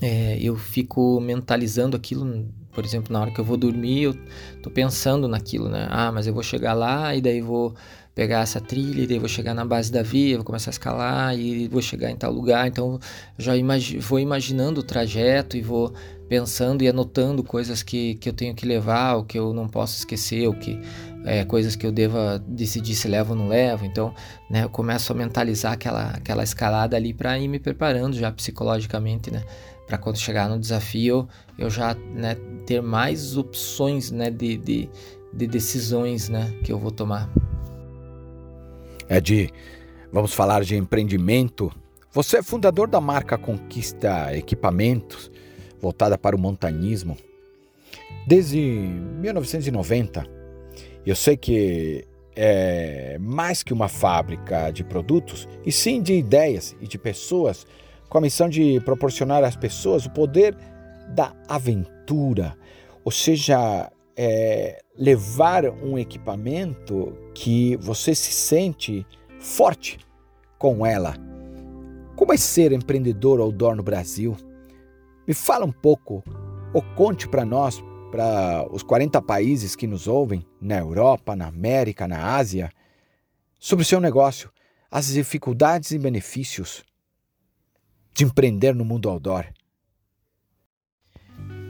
é, 0.00 0.38
eu 0.40 0.56
fico 0.56 1.20
mentalizando 1.20 1.96
aquilo, 1.96 2.46
por 2.72 2.84
exemplo, 2.84 3.12
na 3.12 3.20
hora 3.20 3.30
que 3.30 3.40
eu 3.40 3.44
vou 3.44 3.56
dormir, 3.56 4.02
eu 4.02 4.14
tô 4.62 4.70
pensando 4.70 5.26
naquilo, 5.28 5.68
né? 5.68 5.86
Ah, 5.90 6.12
mas 6.12 6.26
eu 6.26 6.34
vou 6.34 6.42
chegar 6.42 6.74
lá 6.74 7.14
e 7.14 7.20
daí 7.20 7.40
vou 7.40 7.74
pegar 8.14 8.40
essa 8.40 8.60
trilha, 8.60 9.02
e 9.02 9.06
daí 9.06 9.18
vou 9.18 9.28
chegar 9.28 9.54
na 9.54 9.64
base 9.64 9.92
da 9.92 10.02
via, 10.02 10.34
vou 10.34 10.44
começar 10.44 10.70
a 10.70 10.72
escalar 10.72 11.38
e 11.38 11.68
vou 11.68 11.80
chegar 11.80 12.10
em 12.10 12.16
tal 12.16 12.32
lugar. 12.32 12.66
Então, 12.66 12.98
já 13.38 13.56
imagi 13.56 13.98
vou 13.98 14.18
imaginando 14.18 14.80
o 14.80 14.82
trajeto 14.82 15.56
e 15.56 15.62
vou 15.62 15.92
pensando 16.28 16.82
e 16.82 16.88
anotando 16.88 17.44
coisas 17.44 17.80
que, 17.82 18.16
que 18.16 18.28
eu 18.28 18.32
tenho 18.32 18.56
que 18.56 18.66
levar, 18.66 19.14
o 19.14 19.24
que 19.24 19.38
eu 19.38 19.54
não 19.54 19.68
posso 19.68 19.98
esquecer, 19.98 20.48
o 20.48 20.52
que 20.52 20.80
é, 21.28 21.44
coisas 21.44 21.76
que 21.76 21.86
eu 21.86 21.92
deva 21.92 22.42
decidir 22.46 22.94
se 22.94 23.06
levo 23.06 23.32
ou 23.32 23.38
não 23.38 23.48
levo. 23.48 23.84
Então, 23.84 24.14
né, 24.48 24.64
eu 24.64 24.70
começo 24.70 25.12
a 25.12 25.14
mentalizar 25.14 25.72
aquela, 25.72 26.10
aquela 26.10 26.42
escalada 26.42 26.96
ali 26.96 27.12
para 27.12 27.38
ir 27.38 27.48
me 27.48 27.58
preparando 27.58 28.16
já 28.16 28.32
psicologicamente, 28.32 29.30
né? 29.30 29.44
Para 29.86 29.98
quando 29.98 30.18
chegar 30.18 30.48
no 30.48 30.58
desafio, 30.58 31.28
eu 31.58 31.68
já 31.68 31.94
né, 31.94 32.36
ter 32.66 32.80
mais 32.80 33.36
opções 33.36 34.10
né, 34.10 34.30
de, 34.30 34.56
de, 34.56 34.90
de 35.32 35.46
decisões 35.46 36.28
né, 36.28 36.50
que 36.64 36.72
eu 36.72 36.78
vou 36.78 36.90
tomar. 36.90 37.30
De. 39.22 39.50
Vamos 40.12 40.32
falar 40.32 40.62
de 40.62 40.76
empreendimento. 40.76 41.70
Você 42.12 42.38
é 42.38 42.42
fundador 42.42 42.88
da 42.88 43.00
marca 43.00 43.36
Conquista 43.36 44.34
Equipamentos, 44.34 45.30
voltada 45.80 46.16
para 46.18 46.34
o 46.34 46.38
montanismo. 46.38 47.16
Desde 48.26 48.58
1990, 48.60 50.37
eu 51.08 51.16
sei 51.16 51.36
que 51.36 52.04
é 52.36 53.18
mais 53.18 53.62
que 53.62 53.72
uma 53.72 53.88
fábrica 53.88 54.70
de 54.70 54.84
produtos, 54.84 55.48
e 55.66 55.72
sim 55.72 56.00
de 56.00 56.14
ideias 56.14 56.76
e 56.80 56.86
de 56.86 56.98
pessoas, 56.98 57.66
com 58.08 58.18
a 58.18 58.20
missão 58.20 58.48
de 58.48 58.80
proporcionar 58.80 59.42
às 59.42 59.56
pessoas 59.56 60.06
o 60.06 60.10
poder 60.10 60.56
da 61.14 61.34
aventura, 61.48 62.56
ou 63.04 63.10
seja, 63.10 63.90
é, 64.16 64.80
levar 64.96 65.64
um 65.64 65.98
equipamento 65.98 67.16
que 67.34 67.76
você 67.76 68.14
se 68.14 68.32
sente 68.32 69.06
forte 69.40 69.98
com 70.58 70.84
ela. 70.84 71.14
Como 72.16 72.32
é 72.32 72.36
ser 72.36 72.72
empreendedor 72.72 73.40
outdoor 73.40 73.74
no 73.74 73.82
Brasil? 73.82 74.36
Me 75.26 75.34
fala 75.34 75.64
um 75.64 75.72
pouco, 75.72 76.22
ou 76.74 76.82
conte 76.96 77.28
para 77.28 77.44
nós, 77.44 77.82
para 78.10 78.66
os 78.70 78.82
40 78.82 79.20
países 79.22 79.76
que 79.76 79.86
nos 79.86 80.06
ouvem, 80.06 80.44
na 80.60 80.78
Europa, 80.78 81.36
na 81.36 81.46
América, 81.46 82.08
na 82.08 82.36
Ásia, 82.36 82.70
sobre 83.58 83.82
o 83.82 83.86
seu 83.86 84.00
negócio, 84.00 84.50
as 84.90 85.08
dificuldades 85.08 85.90
e 85.90 85.98
benefícios 85.98 86.84
de 88.14 88.24
empreender 88.24 88.74
no 88.74 88.84
mundo 88.84 89.08
outdoor. 89.08 89.46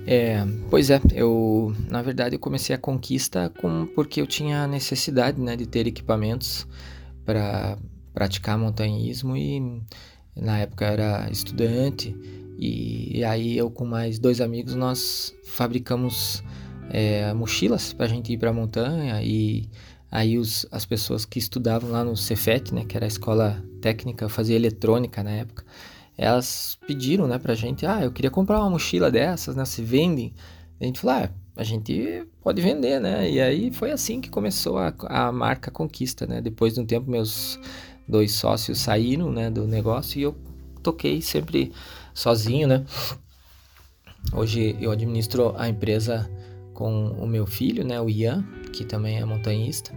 É, 0.07 0.38
pois 0.70 0.88
é, 0.88 1.01
eu 1.12 1.74
na 1.90 2.01
verdade 2.01 2.35
eu 2.35 2.40
comecei 2.40 2.74
a 2.74 2.79
conquista 2.79 3.51
com, 3.61 3.87
porque 3.94 4.22
eu 4.22 4.27
tinha 4.27 4.66
necessidade 4.66 5.38
né, 5.38 5.55
de 5.55 5.66
ter 5.66 5.87
equipamentos 5.87 6.66
para 7.27 7.77
praticar 8.14 8.57
montanhismo 8.57 9.37
e 9.37 9.83
na 10.35 10.61
época 10.61 10.87
era 10.87 11.29
estudante 11.31 12.16
e, 12.59 13.25
aí 13.25 13.57
eu 13.57 13.71
com 13.71 13.85
mais 13.85 14.18
dois 14.18 14.40
amigos 14.40 14.75
nós 14.75 15.35
fabricamos 15.44 16.42
é, 16.90 17.33
mochilas 17.33 17.92
para 17.92 18.07
a 18.07 18.09
gente 18.09 18.33
ir 18.33 18.38
para 18.38 18.51
a 18.51 18.53
montanha 18.53 19.23
e 19.23 19.68
aí 20.11 20.38
os, 20.38 20.66
as 20.71 20.85
pessoas 20.85 21.25
que 21.25 21.38
estudavam 21.38 21.90
lá 21.90 22.05
no 22.05 22.16
Cefet, 22.16 22.75
né, 22.75 22.85
que 22.85 22.97
era 22.97 23.07
a 23.07 23.09
escola 23.09 23.62
técnica, 23.81 24.29
fazia 24.29 24.57
eletrônica 24.57 25.23
na 25.23 25.31
época, 25.31 25.64
elas 26.16 26.79
pediram, 26.87 27.29
né, 27.29 27.38
pra 27.38 27.55
gente, 27.55 27.87
ah, 27.87 28.03
eu 28.03 28.11
queria 28.11 28.31
comprar 28.31 28.59
uma 28.61 28.71
mochila 28.71 29.11
dessas, 29.11 29.55
né, 29.55 29.64
se 29.64 29.83
vendem. 29.83 30.35
A 30.81 30.85
gente 30.85 30.99
falou, 30.99 31.25
ah, 31.25 31.31
a 31.59 31.64
gente 31.64 32.25
pode 32.40 32.62
vender, 32.62 33.01
né? 33.01 33.29
E 33.29 33.40
aí 33.40 33.73
foi 33.73 33.90
assim 33.90 34.21
que 34.21 34.31
começou 34.31 34.79
a, 34.79 34.94
a 35.09 35.33
marca 35.33 35.73
Conquista, 35.73 36.25
né? 36.25 36.40
Depois 36.40 36.75
de 36.75 36.81
um 36.81 36.87
tempo, 36.87 37.11
meus 37.11 37.59
dois 38.07 38.33
sócios 38.33 38.79
saíram, 38.79 39.33
né, 39.33 39.51
do 39.51 39.66
negócio 39.66 40.20
e 40.20 40.22
eu 40.22 40.37
toquei 40.83 41.20
sempre 41.20 41.72
sozinho, 42.19 42.66
né? 42.66 42.85
Hoje 44.33 44.77
eu 44.81 44.91
administro 44.91 45.55
a 45.57 45.69
empresa 45.69 46.29
com 46.75 47.12
o 47.12 47.27
meu 47.27 47.47
filho, 47.47 47.85
né, 47.85 48.01
o 48.01 48.11
Ian, 48.11 48.45
que 48.73 48.85
também 48.85 49.19
é 49.19 49.25
montanhista, 49.25 49.93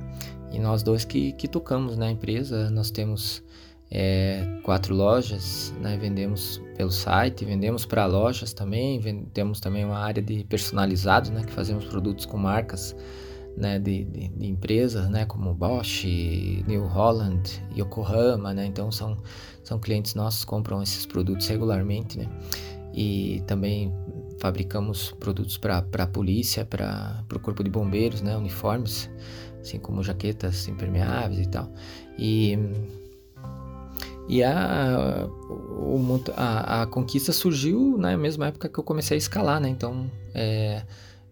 e 0.52 0.60
nós 0.60 0.84
dois 0.84 1.04
que, 1.04 1.32
que 1.34 1.48
tocamos 1.48 1.98
na 1.98 2.12
empresa. 2.12 2.70
Nós 2.70 2.92
temos 2.92 3.44
é, 3.90 4.60
quatro 4.64 4.96
lojas, 4.96 5.74
né? 5.82 5.98
vendemos 5.98 6.62
pelo 6.78 6.92
site, 6.92 7.44
vendemos 7.44 7.86
para 7.86 8.06
lojas 8.06 8.54
também, 8.54 9.02
temos 9.34 9.60
também 9.60 9.84
uma 9.84 9.98
área 9.98 10.22
de 10.22 10.44
personalizados, 10.44 11.32
né? 11.32 11.44
que 11.44 11.52
fazemos 11.52 11.86
produtos 11.86 12.26
com 12.26 12.38
marcas 12.38 12.96
né? 13.58 13.80
de, 13.80 14.04
de, 14.06 14.28
de 14.30 14.48
empresas, 14.48 15.10
né? 15.10 15.26
como 15.26 15.54
Bosch, 15.54 16.06
New 16.68 16.86
Holland, 16.86 17.64
Yokohama, 17.76 18.54
né? 18.54 18.66
então 18.66 18.92
são, 18.92 19.18
são 19.72 19.80
clientes 19.80 20.16
nossos 20.16 20.44
compram 20.44 20.84
esses 20.84 21.06
produtos 21.06 21.48
regularmente, 21.48 22.18
né? 22.18 22.28
e 22.94 23.42
também 23.48 23.90
fabricamos 24.38 25.12
produtos 25.18 25.58
para 25.58 25.78
a 25.78 26.08
polícia, 26.08 26.66
para 26.66 27.24
o 27.34 27.40
corpo 27.40 27.64
de 27.64 27.70
bombeiros, 27.70 28.22
né? 28.22 28.36
uniformes, 28.36 29.10
assim 29.62 29.80
como 29.80 30.04
jaquetas 30.04 30.68
impermeáveis 30.68 31.46
e 31.48 31.50
tal. 31.50 31.72
E 32.20 32.60
e 34.28 34.44
a, 34.44 35.28
a, 36.36 36.82
a, 36.82 36.88
conquista 36.88 37.32
surgiu 37.32 37.98
na 37.98 38.16
mesma 38.18 38.48
época 38.48 38.68
que 38.70 38.78
eu 38.78 38.84
comecei 38.84 39.16
a 39.16 39.18
escalar, 39.18 39.60
né? 39.60 39.68
Então, 39.68 40.10
é, 40.34 40.84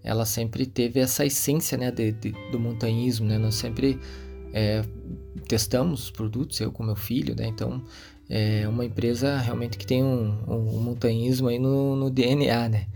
ela 0.04 0.26
sempre 0.26 0.66
teve 0.66 1.00
essa 1.00 1.26
essência, 1.26 1.78
né, 1.78 1.92
de, 1.92 2.12
de, 2.12 2.32
do 2.52 2.60
montanhismo, 2.60 3.26
né? 3.26 3.38
Nós 3.38 3.56
sempre 3.56 4.00
é, 4.52 4.84
testamos 5.48 6.06
os 6.06 6.12
produtos, 6.12 6.60
eu 6.60 6.72
com 6.72 6.84
meu 6.84 6.96
filho, 6.96 7.36
né? 7.36 7.48
Então, 7.48 7.82
é 8.30 8.68
uma 8.68 8.86
empresa 8.86 9.38
realmente 9.38 9.78
que 9.78 9.88
tem 9.88 10.04
um, 10.04 10.38
um, 10.48 10.78
um 10.78 10.82
montanhismo 10.82 11.48
aí 11.48 11.58
no, 11.58 11.96
no 11.96 12.10
DNA, 12.10 12.70
né? 12.70 12.88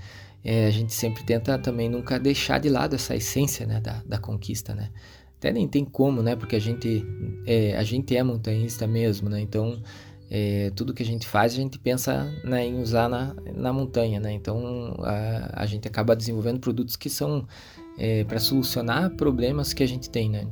É, 0.43 0.67
a 0.67 0.71
gente 0.71 0.93
sempre 0.93 1.23
tenta 1.23 1.57
também 1.57 1.89
nunca 1.89 2.19
deixar 2.19 2.59
de 2.59 2.69
lado 2.69 2.95
essa 2.95 3.15
essência, 3.15 3.65
né, 3.65 3.79
da, 3.79 4.03
da 4.05 4.17
conquista, 4.17 4.75
né? 4.75 4.89
até 5.37 5.51
nem 5.51 5.67
tem 5.67 5.83
como, 5.83 6.21
né? 6.21 6.35
Porque 6.37 6.55
a 6.55 6.59
gente 6.59 7.05
é, 7.45 7.75
a 7.75 7.83
gente 7.83 8.15
é 8.15 8.23
montanhista 8.23 8.87
mesmo, 8.87 9.29
né? 9.29 9.41
Então 9.41 9.81
é, 10.31 10.71
tudo 10.75 10.93
que 10.93 11.03
a 11.03 11.05
gente 11.05 11.27
faz 11.27 11.53
a 11.53 11.57
gente 11.57 11.77
pensa 11.77 12.31
né, 12.45 12.65
em 12.65 12.79
usar 12.81 13.09
na, 13.09 13.35
na 13.53 13.73
montanha, 13.73 14.21
né? 14.21 14.31
Então 14.31 14.95
a, 14.99 15.63
a 15.63 15.65
gente 15.65 15.87
acaba 15.87 16.15
desenvolvendo 16.15 16.59
produtos 16.59 16.95
que 16.95 17.09
são 17.09 17.45
é, 17.97 18.23
para 18.23 18.39
solucionar 18.39 19.09
problemas 19.17 19.73
que 19.73 19.83
a 19.83 19.87
gente 19.87 20.09
tem, 20.09 20.29
né? 20.29 20.47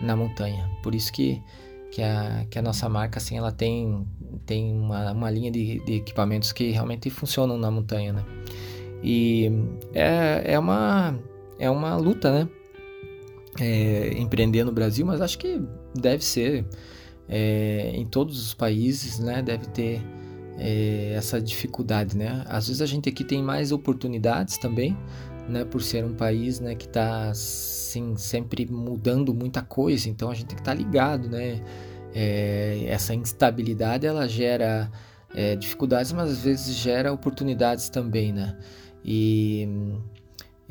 na 0.00 0.16
montanha. 0.16 0.68
Por 0.82 0.94
isso 0.94 1.12
que, 1.12 1.42
que, 1.90 2.02
a, 2.02 2.46
que 2.48 2.58
a 2.58 2.62
nossa 2.62 2.88
marca 2.88 3.18
assim, 3.18 3.36
ela 3.36 3.50
tem, 3.50 4.06
tem 4.46 4.72
uma, 4.72 5.12
uma 5.12 5.30
linha 5.30 5.50
de, 5.50 5.80
de 5.84 5.94
equipamentos 5.94 6.52
que 6.52 6.70
realmente 6.70 7.10
funcionam 7.10 7.58
na 7.58 7.70
montanha. 7.70 8.12
Né? 8.12 8.24
E 9.02 9.50
é, 9.92 10.52
é, 10.52 10.58
uma, 10.58 11.18
é 11.58 11.70
uma 11.70 11.96
luta, 11.96 12.32
né? 12.32 12.48
É, 13.58 14.14
empreender 14.16 14.62
no 14.64 14.70
Brasil, 14.70 15.04
mas 15.04 15.20
acho 15.20 15.36
que 15.36 15.60
deve 15.94 16.24
ser 16.24 16.64
é, 17.28 17.90
em 17.94 18.06
todos 18.06 18.40
os 18.40 18.54
países, 18.54 19.18
né? 19.18 19.42
Deve 19.42 19.66
ter 19.66 20.00
é, 20.56 21.14
essa 21.16 21.40
dificuldade, 21.40 22.16
né? 22.16 22.44
Às 22.46 22.68
vezes 22.68 22.80
a 22.82 22.86
gente 22.86 23.08
aqui 23.08 23.24
tem 23.24 23.42
mais 23.42 23.72
oportunidades 23.72 24.58
também, 24.58 24.96
né? 25.50 25.64
Por 25.64 25.82
ser 25.82 26.04
um 26.04 26.14
país, 26.14 26.60
né? 26.60 26.74
Que 26.74 26.86
está 26.86 27.30
assim 27.30 28.16
sempre 28.16 28.66
mudando 28.66 29.34
muita 29.34 29.62
coisa, 29.62 30.08
então 30.08 30.30
a 30.30 30.34
gente 30.34 30.46
tem 30.46 30.56
que 30.56 30.62
estar 30.62 30.76
tá 30.76 30.78
ligado, 30.78 31.28
né? 31.28 31.60
É, 32.14 32.84
essa 32.86 33.14
instabilidade 33.14 34.06
ela 34.06 34.28
gera 34.28 34.90
é, 35.34 35.54
dificuldades, 35.56 36.12
mas 36.12 36.30
às 36.30 36.42
vezes 36.42 36.74
gera 36.76 37.12
oportunidades 37.12 37.88
também, 37.88 38.32
né? 38.32 38.56
E 39.04 39.68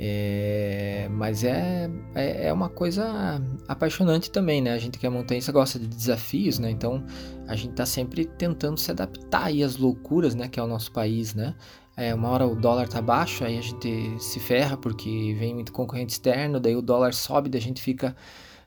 é, 0.02 1.10
mas 1.12 1.44
é, 1.44 1.90
é, 2.16 2.48
é, 2.48 2.54
uma 2.54 2.70
coisa 2.70 3.42
apaixonante 3.68 4.32
também, 4.32 4.62
né? 4.62 4.72
A 4.72 4.78
gente 4.78 4.98
que 4.98 5.06
é 5.06 5.10
montanhista 5.10 5.52
gosta 5.52 5.78
de 5.78 5.88
desafios, 5.88 6.58
né? 6.58 6.72
Então 6.72 7.04
a 7.46 7.54
gente 7.54 7.74
tá 7.74 7.86
sempre 7.86 8.24
tentando 8.24 8.80
se 8.80 8.90
adaptar 8.92 9.48
aí 9.48 9.62
às 9.62 9.76
loucuras, 9.76 10.36
né? 10.36 10.48
Que 10.48 10.58
é 10.58 10.64
o 10.64 10.68
nosso 10.68 10.90
país, 10.94 11.36
né? 11.36 11.54
É, 12.00 12.16
uma 12.16 12.30
hora 12.30 12.48
o 12.48 12.56
dólar 12.56 12.88
tá 12.88 13.02
baixo, 13.02 13.44
aí 13.44 13.58
a 13.58 13.62
gente 13.62 14.16
se 14.22 14.40
ferra 14.40 14.78
porque 14.78 15.36
vem 15.38 15.54
muito 15.54 15.74
concorrente 15.74 16.14
externo, 16.14 16.58
daí 16.58 16.74
o 16.74 16.82
dólar 16.82 17.14
sobe, 17.14 17.50
daí 17.50 17.60
a 17.60 17.62
gente 17.62 17.82
fica 17.82 18.16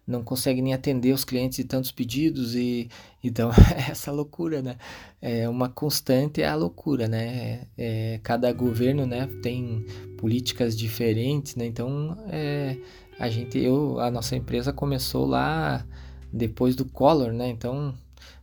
não 0.07 0.23
consegue 0.23 0.61
nem 0.61 0.75
atender 0.75 1.15
os 1.15 1.25
clientes 1.25 1.57
de 1.57 1.65
tantos 1.65 1.91
pedidos 1.91 2.55
e 2.55 2.91
então 3.25 3.51
é 3.75 3.91
essa 3.91 4.13
loucura, 4.13 4.61
né? 4.61 4.77
É 5.19 5.49
uma 5.49 5.71
constante 5.71 6.43
é 6.43 6.47
a 6.47 6.55
loucura, 6.55 7.09
né? 7.09 7.63
É, 7.79 8.21
cada 8.23 8.53
governo, 8.53 9.07
né, 9.07 9.27
tem 9.43 9.87
políticas 10.19 10.77
diferentes, 10.77 11.57
né? 11.57 11.65
Então 11.65 12.19
é, 12.29 12.77
a 13.19 13.31
gente, 13.31 13.59
eu, 13.59 13.99
a 13.99 14.11
nossa 14.11 14.37
empresa 14.37 14.75
começou 14.75 15.25
lá 15.25 15.87
depois 16.31 16.77
do 16.77 16.85
Collor, 16.85 17.33
né? 17.33 17.49
Então 17.49 17.95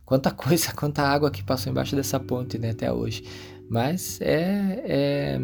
quanta 0.04 0.32
coisa, 0.34 0.72
quanta 0.72 1.02
água 1.02 1.30
que 1.30 1.44
passou 1.44 1.70
embaixo 1.70 1.94
dessa 1.94 2.18
ponte, 2.18 2.58
né? 2.58 2.70
Até 2.70 2.92
hoje, 2.92 3.22
mas 3.70 4.20
é, 4.20 4.82
é 4.84 5.40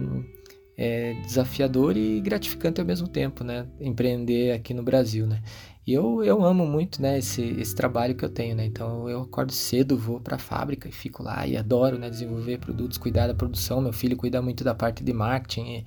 é 0.76 1.14
desafiador 1.22 1.96
e 1.96 2.20
gratificante 2.20 2.80
ao 2.80 2.86
mesmo 2.86 3.08
tempo, 3.08 3.42
né? 3.42 3.66
Empreender 3.80 4.52
aqui 4.52 4.74
no 4.74 4.82
Brasil, 4.82 5.26
né? 5.26 5.42
E 5.86 5.92
eu, 5.92 6.22
eu 6.24 6.44
amo 6.44 6.66
muito, 6.66 7.00
né, 7.00 7.16
esse, 7.16 7.42
esse 7.60 7.72
trabalho 7.74 8.14
que 8.14 8.24
eu 8.24 8.28
tenho, 8.28 8.56
né? 8.56 8.66
Então 8.66 9.08
eu 9.08 9.22
acordo 9.22 9.52
cedo, 9.52 9.96
vou 9.96 10.20
para 10.20 10.34
a 10.36 10.38
fábrica 10.38 10.88
e 10.88 10.92
fico 10.92 11.22
lá 11.22 11.46
e 11.46 11.56
adoro, 11.56 11.96
né, 11.96 12.10
desenvolver 12.10 12.58
produtos, 12.58 12.98
cuidar 12.98 13.28
da 13.28 13.34
produção. 13.34 13.80
Meu 13.80 13.92
filho 13.92 14.16
cuida 14.16 14.42
muito 14.42 14.64
da 14.64 14.74
parte 14.74 15.04
de 15.04 15.12
marketing 15.12 15.84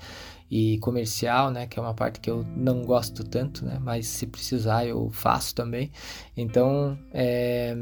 e, 0.49 0.79
comercial, 0.79 1.51
né, 1.51 1.67
que 1.67 1.77
é 1.77 1.81
uma 1.81 1.93
parte 1.93 2.19
que 2.19 2.29
eu 2.29 2.43
não 2.55 2.81
gosto 2.81 3.23
tanto, 3.23 3.63
né? 3.65 3.77
Mas 3.79 4.07
se 4.07 4.25
precisar 4.25 4.85
eu 4.85 5.09
faço 5.11 5.53
também. 5.53 5.91
Então 6.35 6.97
é, 7.13 7.75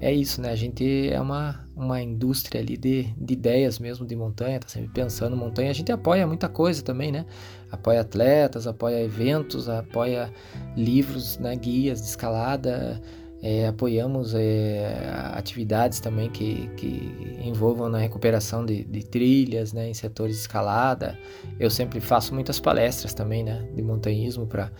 é 0.00 0.12
isso, 0.12 0.40
né? 0.40 0.50
A 0.50 0.56
gente 0.56 1.08
é 1.08 1.20
uma, 1.20 1.66
uma 1.74 2.00
indústria 2.00 2.60
ali 2.60 2.76
de, 2.76 3.12
de 3.16 3.34
ideias 3.34 3.80
mesmo 3.80 4.06
de 4.06 4.14
montanha, 4.14 4.60
tá 4.60 4.68
sempre 4.68 4.90
pensando 4.90 5.36
montanha. 5.36 5.70
A 5.70 5.74
gente 5.74 5.90
apoia 5.90 6.26
muita 6.26 6.48
coisa 6.48 6.82
também, 6.82 7.10
né? 7.10 7.26
Apoia 7.70 8.00
atletas, 8.00 8.66
apoia 8.66 9.02
eventos, 9.02 9.68
apoia 9.68 10.32
livros, 10.76 11.36
né? 11.38 11.56
guias 11.56 12.00
de 12.00 12.06
escalada, 12.06 13.02
é, 13.42 13.68
apoiamos 13.68 14.34
é, 14.34 15.12
atividades 15.32 16.00
também 16.00 16.28
que, 16.28 16.68
que 16.76 17.38
envolvam 17.44 17.88
na 17.88 17.98
recuperação 17.98 18.66
de, 18.66 18.82
de, 18.84 19.04
trilhas, 19.04 19.72
né, 19.72 19.88
em 19.88 19.94
setores 19.94 20.36
de 20.36 20.42
escalada. 20.42 21.16
Eu 21.58 21.70
sempre 21.70 22.00
faço 22.00 22.34
muitas 22.34 22.58
palestras 22.58 23.14
também, 23.14 23.44
né, 23.44 23.68
de 23.74 23.82
montanhismo 23.82 24.46
para 24.46 24.72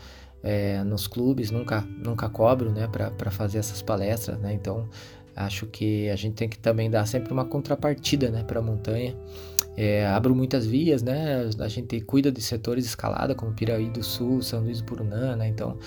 é, 0.43 0.83
nos 0.83 1.07
clubes, 1.07 1.51
nunca, 1.51 1.87
nunca 2.05 2.29
cobro 2.29 2.71
né, 2.71 2.89
para 2.89 3.31
fazer 3.31 3.59
essas 3.59 3.83
palestras, 3.83 4.39
né? 4.39 4.53
Então 4.53 4.89
acho 5.35 5.67
que 5.67 6.09
a 6.11 6.17
gente 6.17 6.35
tem 6.35 6.49
que 6.49 6.59
também 6.59 6.91
dar 6.91 7.07
sempre 7.07 7.33
uma 7.33 7.45
contrapartida 7.45 8.31
né, 8.31 8.43
para 8.43 8.59
a 8.59 8.63
montanha. 8.63 9.17
É, 9.77 10.05
abro 10.07 10.35
muitas 10.35 10.67
vias, 10.67 11.03
né? 11.03 11.49
A 11.61 11.69
gente 11.69 12.01
cuida 12.01 12.33
de 12.33 12.43
setores 12.43 12.83
de 12.83 12.91
escalada, 12.91 13.35
como 13.35 13.53
Piraí 13.53 13.89
do 13.89 14.03
Sul, 14.03 14.43
São 14.43 14.61
Luís 14.63 14.79
do 14.79 14.85
Purunã, 14.85 15.37
né? 15.37 15.47
Então 15.47 15.79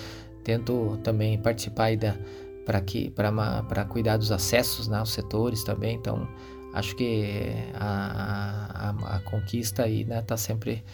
tento 0.42 0.98
também 1.04 1.38
participar 1.38 1.84
aí 1.84 1.96
da 1.96 2.16
para 2.64 2.80
que 2.80 3.10
para 3.10 3.84
cuidar 3.84 4.16
dos 4.16 4.30
acessos 4.30 4.88
né, 4.88 4.98
aos 4.98 5.12
setores 5.12 5.64
também. 5.64 5.96
Então 5.96 6.28
acho 6.74 6.96
que 6.96 7.52
a, 7.74 8.90
a, 8.90 9.16
a 9.16 9.20
conquista 9.20 9.84
aí 9.84 10.04
né, 10.04 10.22
tá 10.22 10.36
sempre 10.36 10.84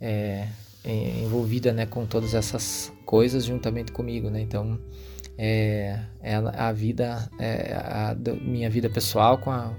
é, 0.00 0.48
envolvida 1.22 1.72
né, 1.72 1.86
com 1.86 2.06
todas 2.06 2.34
essas 2.34 2.92
coisas 3.06 3.44
juntamente 3.44 3.92
comigo, 3.92 4.30
né? 4.30 4.40
Então 4.40 4.78
é, 5.36 5.98
é 6.20 6.34
a, 6.34 6.72
vida, 6.72 7.28
é 7.38 7.74
a 7.74 8.16
minha 8.42 8.70
vida 8.70 8.88
pessoal 8.88 9.38
com 9.38 9.50
a 9.50 9.74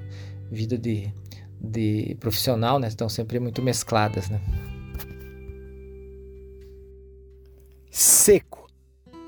vida 0.52 0.78
de, 0.78 1.12
de 1.62 2.18
profissional, 2.20 2.80
né? 2.80 2.88
Estão 2.88 3.08
sempre 3.08 3.40
muito 3.40 3.62
mescladas, 3.62 4.30
né? 4.30 4.42
Seco. 7.90 8.65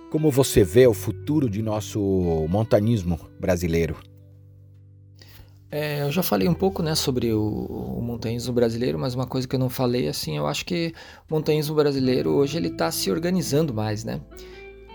Como 0.10 0.32
você 0.32 0.64
vê 0.64 0.88
o 0.88 0.94
futuro 0.94 1.50
de 1.50 1.62
nosso 1.62 2.00
montanismo 2.50 3.20
brasileiro? 3.40 3.98
É, 5.70 6.02
eu 6.02 6.12
já 6.12 6.24
falei 6.24 6.48
um 6.48 6.54
pouco 6.54 6.82
né, 6.82 6.96
sobre 6.96 7.34
o, 7.34 7.42
o 7.42 8.02
montanhismo 8.02 8.54
brasileiro, 8.54 8.98
mas 8.98 9.16
uma 9.16 9.28
coisa 9.28 9.46
que 9.46 9.54
eu 9.54 9.60
não 9.60 9.70
falei, 9.70 10.08
assim, 10.08 10.38
eu 10.38 10.48
acho 10.48 10.66
que 10.66 10.94
o 11.30 11.34
montanhismo 11.34 11.76
brasileiro 11.76 12.32
hoje 12.32 12.58
ele 12.58 12.70
está 12.70 12.90
se 12.90 13.12
organizando 13.12 13.74
mais, 13.74 14.06
né? 14.06 14.22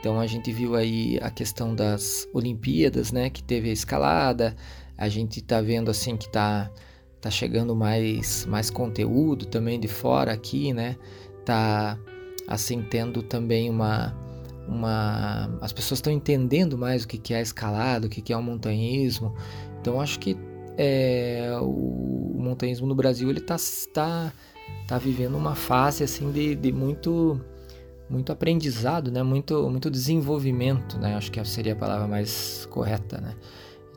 Então 0.01 0.19
a 0.19 0.27
gente 0.27 0.51
viu 0.51 0.75
aí 0.75 1.19
a 1.21 1.31
questão 1.31 1.75
das 1.75 2.27
Olimpíadas, 2.33 3.13
né, 3.13 3.29
que 3.29 3.43
teve 3.43 3.69
a 3.69 3.73
escalada, 3.73 4.57
a 4.97 5.11
gente 5.11 5.41
está 5.41 5.61
vendo 5.61 5.91
assim 5.91 6.17
que 6.17 6.27
está 6.27 6.71
tá 7.21 7.31
chegando 7.31 7.77
mais 7.77 8.47
mais 8.47 8.71
conteúdo 8.71 9.45
também 9.45 9.79
de 9.79 9.89
fora 9.89 10.33
aqui, 10.33 10.73
né? 10.73 10.97
Tá 11.45 11.99
assim 12.49 12.83
tendo 12.83 13.23
também 13.23 13.69
uma 13.69 14.17
uma 14.73 15.51
as 15.61 15.73
pessoas 15.73 15.99
estão 15.99 16.13
entendendo 16.13 16.77
mais 16.77 17.05
o 17.05 17.09
que 17.09 17.19
que 17.19 17.35
é 17.35 17.41
escalada, 17.41 18.07
o 18.07 18.11
que 18.11 18.21
que 18.21 18.33
é 18.33 18.37
o 18.37 18.43
montanhismo. 18.43 19.35
Então 19.81 20.01
acho 20.01 20.19
que 20.19 20.37
é, 20.77 21.51
o, 21.61 22.35
o 22.37 22.41
montanhismo 22.41 22.87
no 22.87 22.95
Brasil 22.95 23.29
ele 23.29 23.39
está 23.39 23.57
tá, 23.93 24.33
tá 24.87 24.99
vivendo 24.99 25.37
uma 25.37 25.55
fase 25.55 26.03
assim 26.03 26.31
de, 26.31 26.55
de 26.55 26.73
muito 26.73 27.41
muito 28.09 28.31
aprendizado, 28.31 29.11
né? 29.11 29.23
Muito 29.23 29.69
muito 29.71 29.91
desenvolvimento, 29.91 30.99
né? 30.99 31.15
Acho 31.17 31.31
que 31.31 31.43
seria 31.45 31.73
a 31.73 31.77
palavra 31.77 32.07
mais 32.07 32.67
correta, 32.71 33.21
né? 33.21 33.35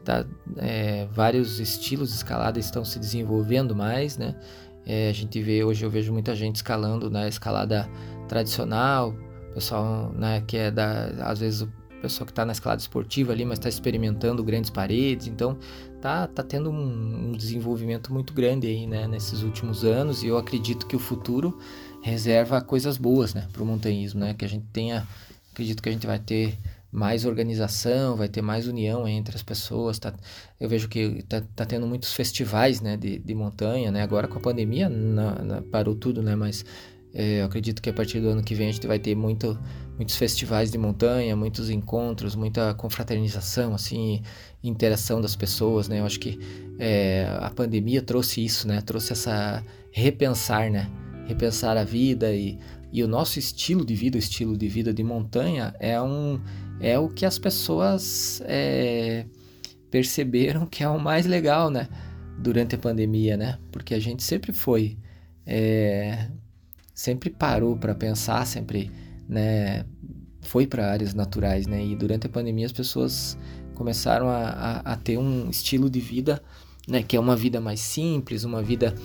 Tá, 0.03 0.25
é, 0.57 1.07
vários 1.11 1.59
estilos 1.59 2.09
de 2.09 2.15
escalada 2.15 2.59
estão 2.59 2.85
se 2.85 2.99
desenvolvendo 2.99 3.75
mais, 3.75 4.17
né? 4.17 4.35
É, 4.85 5.09
a 5.09 5.13
gente 5.13 5.41
vê 5.41 5.63
hoje 5.63 5.83
eu 5.83 5.89
vejo 5.89 6.13
muita 6.13 6.35
gente 6.35 6.57
escalando 6.57 7.09
na 7.09 7.21
né? 7.21 7.29
escalada 7.29 7.89
tradicional, 8.27 9.15
pessoal, 9.55 10.11
né? 10.13 10.43
Que 10.45 10.57
é 10.57 10.71
da 10.71 11.07
às 11.21 11.39
vezes 11.39 11.61
o 11.61 11.69
pessoal 12.01 12.25
que 12.25 12.31
está 12.31 12.45
na 12.45 12.51
escalada 12.51 12.81
esportiva 12.81 13.31
ali, 13.31 13.43
mas 13.43 13.57
está 13.57 13.69
experimentando 13.69 14.43
grandes 14.43 14.69
paredes, 14.69 15.27
então 15.27 15.57
tá, 15.99 16.27
tá 16.27 16.43
tendo 16.43 16.69
um, 16.69 17.29
um, 17.29 17.31
desenvolvimento 17.31 18.13
muito 18.13 18.31
grande 18.33 18.67
aí, 18.67 18.85
né, 18.85 19.07
nesses 19.07 19.41
últimos 19.41 19.83
anos, 19.83 20.21
e 20.21 20.27
eu 20.27 20.37
acredito 20.37 20.85
que 20.85 20.95
o 20.95 20.99
futuro 20.99 21.57
reserva 22.01 22.61
coisas 22.61 22.97
boas, 22.97 23.33
né, 23.33 23.47
para 23.51 23.63
o 23.63 23.65
montanhismo, 23.65 24.19
né, 24.19 24.35
que 24.35 24.45
a 24.45 24.47
gente 24.47 24.65
tenha, 24.71 25.07
acredito 25.51 25.81
que 25.81 25.89
a 25.89 25.91
gente 25.91 26.05
vai 26.05 26.19
ter 26.19 26.55
mais 26.91 27.25
organização, 27.25 28.15
vai 28.15 28.29
ter 28.29 28.41
mais 28.41 28.67
união 28.67 29.07
entre 29.07 29.35
as 29.35 29.41
pessoas, 29.41 29.97
tá, 29.97 30.13
eu 30.59 30.69
vejo 30.69 30.87
que 30.87 31.23
tá, 31.23 31.41
tá 31.55 31.65
tendo 31.65 31.87
muitos 31.87 32.13
festivais, 32.13 32.81
né, 32.81 32.95
de, 32.95 33.17
de 33.17 33.33
montanha, 33.33 33.91
né, 33.91 34.03
agora 34.03 34.27
com 34.27 34.37
a 34.37 34.41
pandemia 34.41 34.87
na, 34.87 35.41
na, 35.41 35.61
parou 35.63 35.95
tudo, 35.95 36.21
né, 36.21 36.35
mas 36.35 36.63
é, 37.17 37.39
eu 37.39 37.45
acredito 37.45 37.81
que 37.81 37.89
a 37.89 37.93
partir 37.93 38.19
do 38.19 38.27
ano 38.27 38.43
que 38.43 38.53
vem 38.53 38.67
a 38.67 38.71
gente 38.73 38.85
vai 38.85 38.99
ter 38.99 39.15
muito, 39.15 39.57
muitos 39.95 40.17
festivais 40.17 40.69
de 40.69 40.77
montanha, 40.77 41.33
muitos 41.33 41.69
encontros, 41.69 42.35
muita 42.35 42.73
confraternização, 42.73 43.73
assim, 43.73 44.21
interação 44.61 45.21
das 45.21 45.33
pessoas, 45.33 45.87
né? 45.87 46.01
Eu 46.01 46.05
acho 46.05 46.19
que 46.19 46.37
é, 46.77 47.25
a 47.39 47.49
pandemia 47.49 48.01
trouxe 48.01 48.43
isso, 48.43 48.67
né? 48.67 48.81
Trouxe 48.81 49.13
essa 49.13 49.63
repensar, 49.91 50.69
né? 50.69 50.91
Repensar 51.25 51.77
a 51.77 51.85
vida 51.85 52.33
e, 52.33 52.59
e 52.91 53.01
o 53.01 53.07
nosso 53.07 53.39
estilo 53.39 53.85
de 53.85 53.95
vida, 53.95 54.17
o 54.17 54.19
estilo 54.19 54.57
de 54.57 54.67
vida 54.67 54.93
de 54.93 55.01
montanha 55.01 55.73
é 55.79 56.01
um 56.01 56.37
é 56.81 56.99
o 56.99 57.07
que 57.07 57.25
as 57.25 57.39
pessoas 57.39 58.41
é, 58.43 59.25
perceberam 59.89 60.65
que 60.65 60.83
é 60.83 60.89
o 60.89 60.99
mais 60.99 61.25
legal, 61.25 61.69
né? 61.69 61.87
Durante 62.37 62.75
a 62.75 62.77
pandemia, 62.77 63.37
né? 63.37 63.57
Porque 63.71 63.93
a 63.93 63.99
gente 64.01 64.21
sempre 64.21 64.51
foi 64.51 64.97
é, 65.45 66.27
sempre 66.95 67.29
parou 67.29 67.75
para 67.75 67.93
pensar, 67.93 68.47
sempre 68.47 68.89
né, 69.27 69.85
foi 70.41 70.65
para 70.65 70.89
áreas 70.89 71.13
naturais, 71.13 71.67
né? 71.67 71.85
E 71.85 71.95
durante 71.95 72.27
a 72.27 72.29
pandemia 72.29 72.65
as 72.65 72.71
pessoas 72.71 73.37
começaram 73.73 74.29
a, 74.29 74.47
a, 74.47 74.93
a, 74.93 74.95
ter 74.95 75.17
um 75.17 75.49
estilo 75.49 75.89
de 75.89 75.99
vida, 75.99 76.41
né? 76.87 77.03
Que 77.03 77.17
é 77.17 77.19
uma 77.19 77.35
vida 77.35 77.59
mais 77.59 77.81
simples, 77.81 78.45
uma 78.45 78.61
vida, 78.61 78.95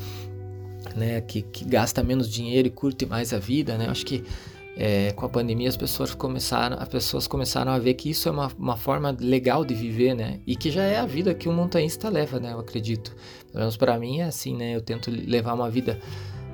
né? 0.94 1.20
Que, 1.20 1.42
que 1.42 1.64
gasta 1.64 2.02
menos 2.02 2.30
dinheiro 2.30 2.68
e 2.68 2.70
curte 2.70 3.04
mais 3.06 3.32
a 3.32 3.38
vida, 3.38 3.76
né? 3.76 3.88
Acho 3.88 4.06
que 4.06 4.22
é, 4.76 5.10
com 5.12 5.26
a 5.26 5.28
pandemia 5.28 5.68
as 5.68 5.76
pessoas 5.76 6.14
começaram, 6.14 6.76
as 6.78 6.88
pessoas 6.88 7.26
começaram 7.26 7.72
a 7.72 7.78
ver 7.78 7.94
que 7.94 8.08
isso 8.08 8.28
é 8.28 8.32
uma, 8.32 8.50
uma 8.56 8.76
forma 8.76 9.16
legal 9.18 9.64
de 9.64 9.74
viver, 9.74 10.14
né? 10.14 10.40
E 10.46 10.54
que 10.54 10.70
já 10.70 10.84
é 10.84 10.98
a 10.98 11.06
vida 11.06 11.34
que 11.34 11.48
o 11.48 11.52
montanhista 11.52 12.08
leva, 12.08 12.38
né? 12.38 12.52
Eu 12.52 12.60
acredito. 12.60 13.16
Pelo 13.50 13.60
menos 13.60 13.76
para 13.76 13.98
mim 13.98 14.20
é 14.20 14.24
assim, 14.24 14.56
né? 14.56 14.76
Eu 14.76 14.80
tento 14.80 15.10
levar 15.10 15.54
uma 15.54 15.68
vida 15.68 15.98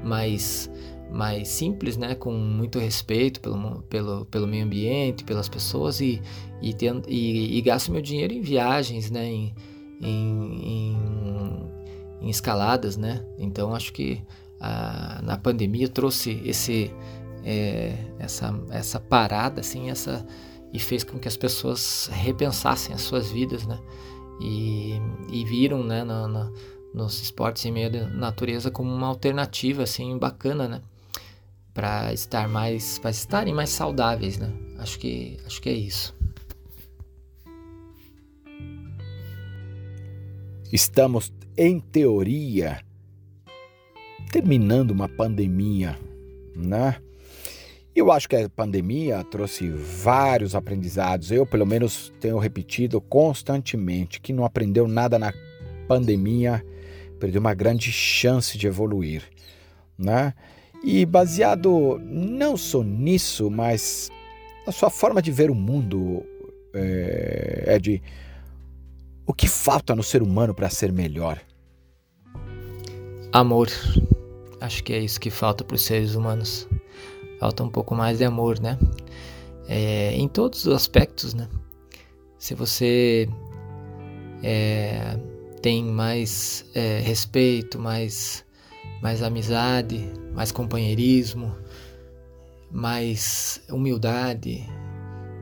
mais 0.03 0.71
mais 1.11 1.49
simples, 1.49 1.97
né, 1.97 2.15
com 2.15 2.33
muito 2.33 2.79
respeito 2.79 3.41
pelo, 3.41 3.83
pelo, 3.83 4.25
pelo 4.27 4.47
meio 4.47 4.65
ambiente, 4.65 5.25
pelas 5.25 5.49
pessoas 5.49 6.01
e, 6.01 6.21
e, 6.61 6.75
tendo, 6.75 7.09
e, 7.09 7.57
e 7.57 7.61
gasto 7.63 7.93
meu 7.93 8.03
dinheiro 8.03 8.33
em 8.33 8.41
viagens, 8.41 9.11
né, 9.11 9.27
em, 9.27 9.55
em, 10.01 10.63
em, 10.63 10.99
em 12.23 12.29
escaladas, 12.29 12.97
né, 12.97 13.25
então 13.39 13.75
acho 13.75 13.93
que 13.93 14.23
a, 14.61 15.21
na 15.23 15.37
pandemia 15.37 15.89
trouxe 15.89 16.43
esse, 16.45 16.91
é, 17.45 17.95
essa, 18.19 18.55
essa 18.71 19.01
parada, 19.01 19.61
assim, 19.61 19.91
essa, 19.91 20.27
e 20.73 20.79
fez 20.79 21.05
com 21.05 21.19
que 21.19 21.29
as 21.29 21.37
pessoas 21.37 22.11
repensassem 22.13 22.95
as 22.95 23.03
suas 23.03 23.31
vidas, 23.31 23.67
né, 23.67 23.79
e, 24.41 25.01
e 25.31 25.45
viram, 25.45 25.83
né, 25.83 26.05
na, 26.05 26.27
na 26.29 26.53
nos 26.97 27.21
esportes 27.21 27.63
em 27.67 27.71
meio 27.71 27.93
da 27.93 28.07
natureza 28.07 28.71
como 28.71 28.91
uma 28.91 29.07
alternativa 29.09 29.83
assim 29.83 30.17
bacana, 30.17 30.67
né? 30.67 30.83
Para 31.77 32.11
estar 32.11 32.49
mais 32.49 32.99
para 32.99 33.11
estarem 33.11 33.53
mais 33.53 33.69
saudáveis, 33.69 34.39
né? 34.39 34.51
Acho 34.79 34.99
que 34.99 35.37
acho 35.45 35.61
que 35.61 35.69
é 35.69 35.75
isso. 35.75 36.17
Estamos 40.73 41.31
em 41.55 41.79
teoria 41.79 42.81
terminando 44.33 44.91
uma 44.91 45.07
pandemia, 45.07 45.99
né? 46.57 46.97
Eu 47.95 48.11
acho 48.11 48.29
que 48.29 48.37
a 48.37 48.49
pandemia 48.49 49.23
trouxe 49.25 49.69
vários 49.69 50.55
aprendizados. 50.55 51.31
Eu, 51.31 51.47
pelo 51.47 51.65
menos, 51.65 52.13
tenho 52.21 52.39
repetido 52.39 53.01
constantemente 53.01 54.21
que 54.21 54.33
não 54.33 54.45
aprendeu 54.45 54.89
nada 54.89 55.19
na 55.19 55.33
pandemia, 55.87 56.65
perdeu 57.19 57.41
uma 57.41 57.55
grande 57.55 57.93
chance 57.93 58.59
de 58.59 58.67
evoluir, 58.67 59.23
né? 59.97 60.35
E 60.87 61.05
baseado 61.05 62.01
não 62.05 62.57
só 62.57 62.81
nisso, 62.81 63.51
mas 63.51 64.09
na 64.65 64.71
sua 64.71 64.89
forma 64.89 65.21
de 65.21 65.33
ver 65.33 65.51
o 65.51 65.55
mundo, 65.55 66.25
é, 66.73 67.77
de 67.81 68.01
o 69.27 69.35
que 69.35 69.49
falta 69.49 69.97
no 69.97 70.03
ser 70.05 70.23
humano 70.23 70.55
para 70.55 70.71
ser 70.71 70.93
melhor? 70.93 71.43
Amor. 73.33 73.69
Acho 74.61 74.85
que 74.85 74.93
é 74.93 75.01
isso 75.01 75.19
que 75.19 75.29
falta 75.29 75.65
para 75.65 75.75
os 75.75 75.83
seres 75.83 76.15
humanos. 76.15 76.69
Falta 77.41 77.65
um 77.65 77.69
pouco 77.69 77.93
mais 77.97 78.19
de 78.19 78.25
amor, 78.25 78.61
né? 78.61 78.79
É, 79.69 80.13
em 80.13 80.29
todos 80.29 80.67
os 80.67 80.73
aspectos, 80.73 81.35
né? 81.35 81.49
Se 82.39 82.55
você 82.55 83.29
é, 84.41 85.19
tem 85.61 85.83
mais 85.83 86.65
é, 86.77 87.01
respeito, 87.01 87.77
mais 87.77 88.46
mais 89.07 89.23
amizade, 89.23 90.05
mais 90.35 90.51
companheirismo, 90.51 91.55
mais 92.73 93.63
humildade, 93.71 94.69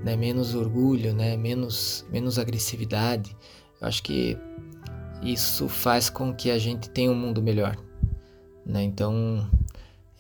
né? 0.04 0.14
menos 0.16 0.54
orgulho, 0.54 1.14
né? 1.14 1.34
menos, 1.34 2.04
menos 2.12 2.38
agressividade. 2.38 3.34
Eu 3.80 3.88
acho 3.88 4.02
que 4.02 4.36
isso 5.22 5.66
faz 5.66 6.10
com 6.10 6.34
que 6.34 6.50
a 6.50 6.58
gente 6.58 6.90
tenha 6.90 7.10
um 7.10 7.14
mundo 7.14 7.40
melhor. 7.40 7.74
Né? 8.66 8.82
Então, 8.82 9.48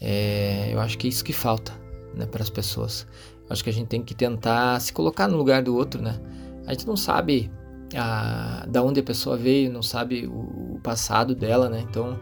é, 0.00 0.70
eu 0.72 0.80
acho 0.80 0.96
que 0.96 1.06
é 1.06 1.10
isso 1.10 1.22
que 1.22 1.34
falta 1.34 1.70
né, 2.14 2.24
para 2.24 2.42
as 2.42 2.48
pessoas. 2.48 3.06
Eu 3.40 3.48
acho 3.50 3.62
que 3.62 3.68
a 3.68 3.74
gente 3.74 3.88
tem 3.88 4.02
que 4.02 4.14
tentar 4.14 4.80
se 4.80 4.90
colocar 4.90 5.28
no 5.28 5.36
lugar 5.36 5.62
do 5.62 5.76
outro. 5.76 6.00
Né? 6.00 6.18
A 6.66 6.72
gente 6.72 6.86
não 6.86 6.96
sabe 6.96 7.52
a, 7.94 8.64
da 8.66 8.82
onde 8.82 9.00
a 9.00 9.02
pessoa 9.02 9.36
veio, 9.36 9.70
não 9.70 9.82
sabe 9.82 10.26
o, 10.26 10.76
o 10.76 10.80
passado 10.82 11.34
dela, 11.34 11.68
né? 11.68 11.84
Então, 11.86 12.18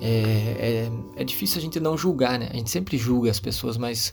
é, 0.00 0.88
é, 1.16 1.20
é, 1.20 1.24
difícil 1.24 1.58
a 1.58 1.60
gente 1.60 1.80
não 1.80 1.96
julgar, 1.96 2.38
né? 2.38 2.48
A 2.50 2.56
gente 2.56 2.70
sempre 2.70 2.96
julga 2.96 3.30
as 3.30 3.40
pessoas, 3.40 3.76
mas 3.76 4.12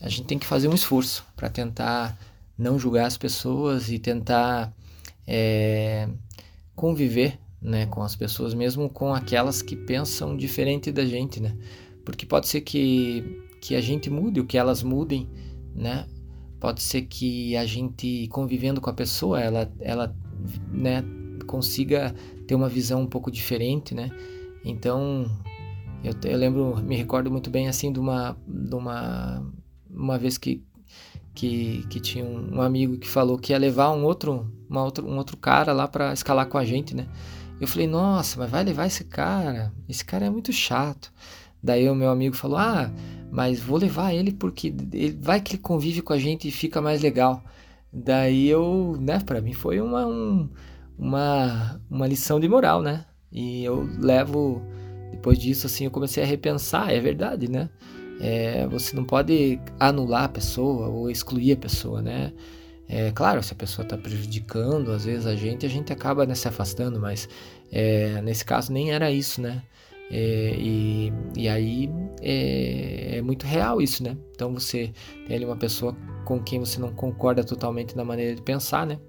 a 0.00 0.08
gente 0.08 0.24
tem 0.24 0.38
que 0.38 0.46
fazer 0.46 0.68
um 0.68 0.74
esforço 0.74 1.24
para 1.34 1.48
tentar 1.48 2.18
não 2.56 2.78
julgar 2.78 3.06
as 3.06 3.16
pessoas 3.16 3.90
e 3.90 3.98
tentar 3.98 4.72
é, 5.26 6.08
conviver 6.74 7.38
né, 7.60 7.86
com 7.86 8.02
as 8.02 8.14
pessoas, 8.14 8.54
mesmo 8.54 8.88
com 8.88 9.14
aquelas 9.14 9.62
que 9.62 9.74
pensam 9.74 10.36
diferente 10.36 10.92
da 10.92 11.04
gente, 11.04 11.40
né? 11.40 11.56
Porque 12.04 12.26
pode 12.26 12.46
ser 12.46 12.60
que, 12.60 13.42
que 13.60 13.74
a 13.74 13.80
gente 13.80 14.10
mude, 14.10 14.38
o 14.38 14.44
que 14.44 14.58
elas 14.58 14.82
mudem, 14.82 15.28
né? 15.74 16.06
Pode 16.60 16.82
ser 16.82 17.02
que 17.02 17.56
a 17.56 17.64
gente 17.64 18.28
convivendo 18.28 18.80
com 18.80 18.90
a 18.90 18.94
pessoa, 18.94 19.40
ela, 19.40 19.72
ela 19.80 20.14
né, 20.70 21.02
consiga 21.46 22.14
ter 22.46 22.54
uma 22.54 22.68
visão 22.68 23.02
um 23.02 23.06
pouco 23.06 23.30
diferente, 23.30 23.94
né? 23.94 24.10
Então, 24.64 25.26
eu, 26.02 26.14
eu 26.24 26.38
lembro, 26.38 26.76
me 26.82 26.96
recordo 26.96 27.30
muito 27.30 27.50
bem 27.50 27.68
assim 27.68 27.92
de 27.92 28.00
uma, 28.00 28.36
de 28.46 28.74
uma, 28.74 29.46
uma 29.90 30.18
vez 30.18 30.38
que, 30.38 30.64
que, 31.34 31.84
que 31.88 32.00
tinha 32.00 32.24
um, 32.24 32.60
amigo 32.62 32.98
que 32.98 33.08
falou 33.08 33.38
que 33.38 33.52
ia 33.52 33.58
levar 33.58 33.90
um 33.92 34.04
outro, 34.04 34.50
uma 34.68 34.82
outro, 34.84 35.06
um 35.06 35.16
outro 35.16 35.36
cara 35.36 35.72
lá 35.72 35.86
para 35.86 36.12
escalar 36.12 36.46
com 36.46 36.58
a 36.58 36.64
gente, 36.64 36.94
né? 36.94 37.06
Eu 37.60 37.68
falei, 37.68 37.86
nossa, 37.86 38.38
mas 38.38 38.50
vai 38.50 38.64
levar 38.64 38.86
esse 38.86 39.04
cara? 39.04 39.72
Esse 39.88 40.04
cara 40.04 40.26
é 40.26 40.30
muito 40.30 40.52
chato. 40.52 41.12
Daí 41.62 41.88
o 41.88 41.94
meu 41.94 42.10
amigo 42.10 42.36
falou, 42.36 42.58
ah, 42.58 42.90
mas 43.30 43.60
vou 43.60 43.78
levar 43.78 44.12
ele 44.12 44.32
porque 44.32 44.74
ele 44.92 45.18
vai 45.20 45.40
que 45.40 45.52
ele 45.52 45.62
convive 45.62 46.02
com 46.02 46.12
a 46.12 46.18
gente 46.18 46.48
e 46.48 46.52
fica 46.52 46.80
mais 46.80 47.00
legal. 47.00 47.42
Daí 47.92 48.48
eu, 48.48 48.96
né, 49.00 49.20
para 49.20 49.40
mim 49.40 49.52
foi 49.52 49.80
uma, 49.80 50.06
um, 50.06 50.48
uma, 50.98 51.80
uma 51.88 52.06
lição 52.06 52.40
de 52.40 52.48
moral, 52.48 52.82
né? 52.82 53.06
E 53.34 53.64
eu 53.64 53.88
levo, 53.98 54.62
depois 55.10 55.38
disso, 55.38 55.66
assim, 55.66 55.84
eu 55.86 55.90
comecei 55.90 56.22
a 56.22 56.26
repensar, 56.26 56.92
é 56.92 57.00
verdade, 57.00 57.50
né? 57.50 57.68
É, 58.20 58.66
você 58.68 58.94
não 58.94 59.04
pode 59.04 59.60
anular 59.78 60.24
a 60.24 60.28
pessoa 60.28 60.88
ou 60.88 61.10
excluir 61.10 61.52
a 61.52 61.56
pessoa, 61.56 62.00
né? 62.00 62.32
É 62.88 63.10
claro, 63.10 63.42
se 63.42 63.52
a 63.52 63.56
pessoa 63.56 63.84
está 63.84 63.96
prejudicando, 63.96 64.92
às 64.92 65.04
vezes 65.04 65.26
a 65.26 65.34
gente, 65.34 65.66
a 65.66 65.68
gente 65.68 65.92
acaba 65.92 66.26
né, 66.26 66.34
se 66.34 66.46
afastando, 66.46 67.00
mas 67.00 67.28
é, 67.72 68.20
nesse 68.22 68.44
caso 68.44 68.72
nem 68.72 68.92
era 68.92 69.10
isso, 69.10 69.40
né? 69.40 69.62
É, 70.10 70.54
e, 70.58 71.12
e 71.36 71.48
aí 71.48 71.90
é, 72.20 73.16
é, 73.16 73.22
muito 73.22 73.46
real 73.46 73.80
isso, 73.80 74.02
né? 74.02 74.16
Então 74.32 74.52
você 74.52 74.92
tem 75.26 75.36
ali 75.36 75.44
uma 75.44 75.56
pessoa 75.56 75.96
com 76.24 76.40
quem 76.40 76.60
você 76.60 76.78
não 76.78 76.92
concorda 76.92 77.42
totalmente 77.42 77.96
na 77.96 78.04
maneira 78.04 78.36
de 78.36 78.42
pensar, 78.42 78.86
né? 78.86 79.00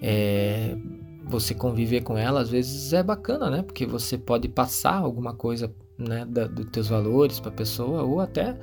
É, 0.00 0.76
você 1.26 1.54
conviver 1.54 2.02
com 2.02 2.16
ela, 2.16 2.40
às 2.40 2.50
vezes 2.50 2.92
é 2.92 3.02
bacana, 3.02 3.50
né? 3.50 3.62
Porque 3.62 3.84
você 3.84 4.16
pode 4.16 4.48
passar 4.48 4.94
alguma 4.94 5.34
coisa, 5.34 5.72
né, 5.98 6.24
da, 6.24 6.46
dos 6.46 6.66
teus 6.66 6.88
valores 6.88 7.40
para 7.40 7.50
a 7.50 7.54
pessoa, 7.54 8.02
ou 8.02 8.20
até 8.20 8.56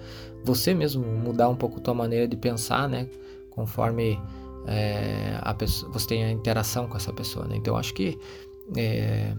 você 0.43 0.73
mesmo 0.73 1.03
mudar 1.03 1.49
um 1.49 1.55
pouco 1.55 1.81
tua 1.81 1.93
maneira 1.93 2.27
de 2.27 2.37
pensar, 2.37 2.87
né? 2.87 3.07
Conforme 3.49 4.17
é, 4.65 5.37
a 5.41 5.53
pessoa, 5.53 5.91
você 5.91 6.07
tem 6.07 6.23
a 6.23 6.31
interação 6.31 6.87
com 6.87 6.95
essa 6.95 7.11
pessoa, 7.11 7.45
né? 7.45 7.57
Então, 7.57 7.75
acho 7.75 7.93
que 7.93 8.17
é, 8.77 9.35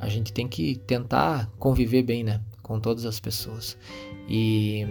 a 0.00 0.08
gente 0.08 0.32
tem 0.32 0.48
que 0.48 0.76
tentar 0.86 1.50
conviver 1.58 2.02
bem, 2.02 2.24
né? 2.24 2.40
Com 2.62 2.80
todas 2.80 3.04
as 3.04 3.20
pessoas. 3.20 3.76
E, 4.26 4.86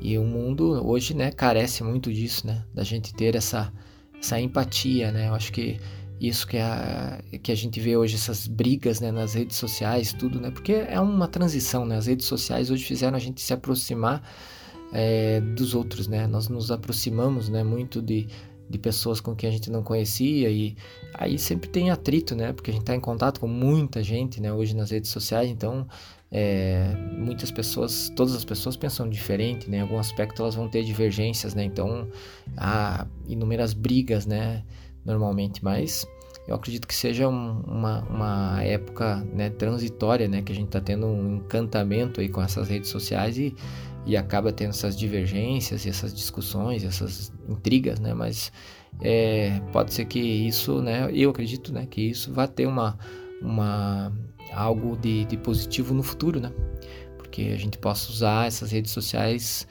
e 0.00 0.16
o 0.16 0.24
mundo 0.24 0.86
hoje, 0.86 1.14
né, 1.14 1.32
carece 1.32 1.82
muito 1.82 2.12
disso, 2.12 2.46
né? 2.46 2.64
Da 2.72 2.84
gente 2.84 3.12
ter 3.14 3.34
essa, 3.34 3.72
essa 4.18 4.40
empatia, 4.40 5.10
né? 5.10 5.28
Eu 5.28 5.34
acho 5.34 5.52
que 5.52 5.80
isso 6.28 6.46
que 6.46 6.56
a, 6.56 7.20
que 7.42 7.50
a 7.50 7.54
gente 7.54 7.80
vê 7.80 7.96
hoje, 7.96 8.14
essas 8.14 8.46
brigas 8.46 9.00
né, 9.00 9.10
nas 9.10 9.34
redes 9.34 9.56
sociais, 9.56 10.12
tudo, 10.12 10.40
né? 10.40 10.50
Porque 10.50 10.72
é 10.72 11.00
uma 11.00 11.26
transição, 11.26 11.84
né? 11.84 11.96
As 11.96 12.06
redes 12.06 12.26
sociais 12.26 12.70
hoje 12.70 12.84
fizeram 12.84 13.16
a 13.16 13.20
gente 13.20 13.40
se 13.40 13.52
aproximar 13.52 14.22
é, 14.92 15.40
dos 15.40 15.74
outros, 15.74 16.06
né? 16.06 16.26
Nós 16.28 16.48
nos 16.48 16.70
aproximamos, 16.70 17.48
né? 17.48 17.64
Muito 17.64 18.00
de, 18.00 18.28
de 18.70 18.78
pessoas 18.78 19.20
com 19.20 19.34
quem 19.34 19.48
a 19.48 19.52
gente 19.52 19.68
não 19.68 19.82
conhecia 19.82 20.48
e 20.48 20.76
aí 21.14 21.38
sempre 21.38 21.68
tem 21.68 21.90
atrito, 21.90 22.36
né? 22.36 22.52
Porque 22.52 22.70
a 22.70 22.72
gente 22.72 22.82
está 22.82 22.94
em 22.94 23.00
contato 23.00 23.40
com 23.40 23.48
muita 23.48 24.02
gente, 24.02 24.40
né? 24.40 24.52
Hoje 24.52 24.76
nas 24.76 24.90
redes 24.90 25.10
sociais, 25.10 25.50
então 25.50 25.88
é, 26.30 26.94
muitas 27.18 27.50
pessoas, 27.50 28.10
todas 28.14 28.34
as 28.34 28.44
pessoas 28.44 28.76
pensam 28.76 29.08
diferente, 29.08 29.68
né? 29.68 29.78
Em 29.78 29.80
algum 29.80 29.98
aspecto 29.98 30.40
elas 30.40 30.54
vão 30.54 30.68
ter 30.68 30.84
divergências, 30.84 31.52
né? 31.54 31.64
Então 31.64 32.06
há 32.56 33.06
inúmeras 33.26 33.72
brigas, 33.72 34.24
né? 34.24 34.62
Normalmente, 35.04 35.62
mas 35.64 36.06
eu 36.46 36.54
acredito 36.54 36.86
que 36.88 36.94
seja 36.94 37.28
um, 37.28 37.60
uma, 37.60 38.02
uma 38.02 38.62
época 38.62 39.16
né, 39.32 39.50
transitória, 39.50 40.26
né, 40.28 40.42
que 40.42 40.52
a 40.52 40.54
gente 40.54 40.66
está 40.66 40.80
tendo 40.80 41.06
um 41.06 41.36
encantamento 41.36 42.20
aí 42.20 42.28
com 42.28 42.42
essas 42.42 42.68
redes 42.68 42.90
sociais 42.90 43.38
e 43.38 43.54
e 44.04 44.16
acaba 44.16 44.52
tendo 44.52 44.70
essas 44.70 44.96
divergências, 44.96 45.86
essas 45.86 46.12
discussões, 46.12 46.84
essas 46.84 47.32
intrigas, 47.48 48.00
né? 48.00 48.12
Mas 48.14 48.52
é, 49.00 49.60
pode 49.72 49.94
ser 49.94 50.06
que 50.06 50.18
isso, 50.18 50.82
né? 50.82 51.08
Eu 51.12 51.30
acredito, 51.30 51.72
né? 51.72 51.86
Que 51.86 52.02
isso 52.02 52.32
vai 52.32 52.48
ter 52.48 52.66
uma, 52.66 52.98
uma 53.40 54.12
algo 54.52 54.96
de, 54.96 55.24
de 55.24 55.36
positivo 55.36 55.94
no 55.94 56.02
futuro, 56.02 56.40
né? 56.40 56.52
Porque 57.16 57.52
a 57.54 57.58
gente 57.58 57.78
possa 57.78 58.10
usar 58.10 58.46
essas 58.46 58.72
redes 58.72 58.90
sociais 58.90 59.66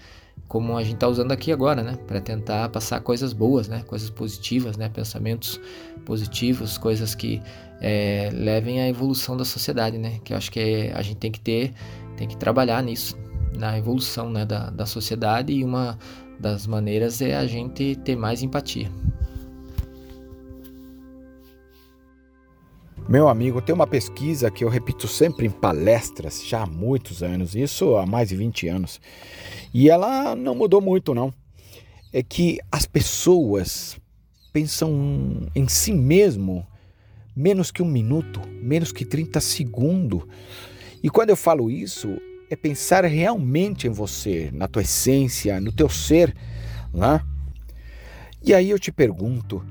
como 0.52 0.78
a 0.78 0.84
gente 0.84 0.96
está 0.96 1.08
usando 1.08 1.32
aqui 1.32 1.50
agora, 1.50 1.82
né? 1.82 1.98
Para 2.06 2.20
tentar 2.20 2.68
passar 2.68 3.00
coisas 3.00 3.32
boas, 3.32 3.70
né? 3.70 3.84
Coisas 3.88 4.10
positivas, 4.10 4.76
né? 4.76 4.90
Pensamentos 4.90 5.58
positivos, 6.04 6.78
coisas 6.78 7.16
que 7.16 7.42
é, 7.80 8.30
levem 8.34 8.82
à 8.82 8.90
evolução 8.90 9.38
da 9.38 9.46
sociedade, 9.46 9.98
né? 9.98 10.20
Que 10.26 10.34
eu 10.34 10.38
acho 10.38 10.52
que 10.52 10.92
a 10.94 11.02
gente 11.02 11.16
tem 11.16 11.32
que 11.32 11.40
ter, 11.40 11.72
tem 12.18 12.28
que 12.28 12.36
trabalhar 12.36 12.84
nisso, 12.84 13.18
na 13.58 13.78
evolução, 13.78 14.30
né? 14.30 14.46
Da, 14.46 14.70
da 14.70 14.86
sociedade 14.86 15.54
e 15.54 15.64
uma 15.64 15.98
das 16.38 16.68
maneiras 16.68 17.22
é 17.22 17.38
a 17.38 17.48
gente 17.48 17.96
ter 18.04 18.18
mais 18.18 18.44
empatia. 18.44 18.92
Meu 23.10 23.28
amigo, 23.28 23.62
tem 23.62 23.76
uma 23.76 23.88
pesquisa 23.88 24.50
que 24.50 24.64
eu 24.64 24.70
repito 24.70 25.08
sempre 25.08 25.46
em 25.46 25.50
palestras 25.50 26.46
já 26.46 26.64
há 26.64 26.66
muitos 26.66 27.22
anos, 27.22 27.56
isso 27.56 27.98
há 27.98 28.06
mais 28.06 28.30
de 28.30 28.38
20 28.38 28.68
anos, 28.70 29.02
e 29.74 29.90
ela 29.90 30.36
não 30.36 30.56
mudou 30.56 30.80
muito, 30.80 31.14
não. 31.14 31.34
É 32.14 32.24
que 32.24 32.60
as 32.72 32.86
pessoas 32.86 33.98
pensam 34.54 35.50
em 35.54 35.68
si 35.68 35.92
mesmo 35.92 36.66
menos 37.36 37.72
que 37.72 37.82
um 37.82 37.88
minuto, 37.88 38.42
menos 38.62 38.92
que 38.92 39.04
30 39.04 39.42
segundos. 39.42 40.24
E 41.04 41.10
quando 41.10 41.32
eu 41.32 41.38
falo 41.38 41.70
isso, 41.70 42.18
é 42.50 42.56
pensar 42.56 43.04
realmente 43.06 43.88
em 43.88 43.92
você, 43.92 44.50
na 44.54 44.68
tua 44.68 44.84
essência, 44.84 45.60
no 45.60 45.72
teu 45.72 45.90
ser, 45.90 46.36
né? 46.94 47.22
E 48.44 48.54
aí 48.54 48.70
eu 48.70 48.80
te 48.80 48.92
pergunto, 48.92 49.64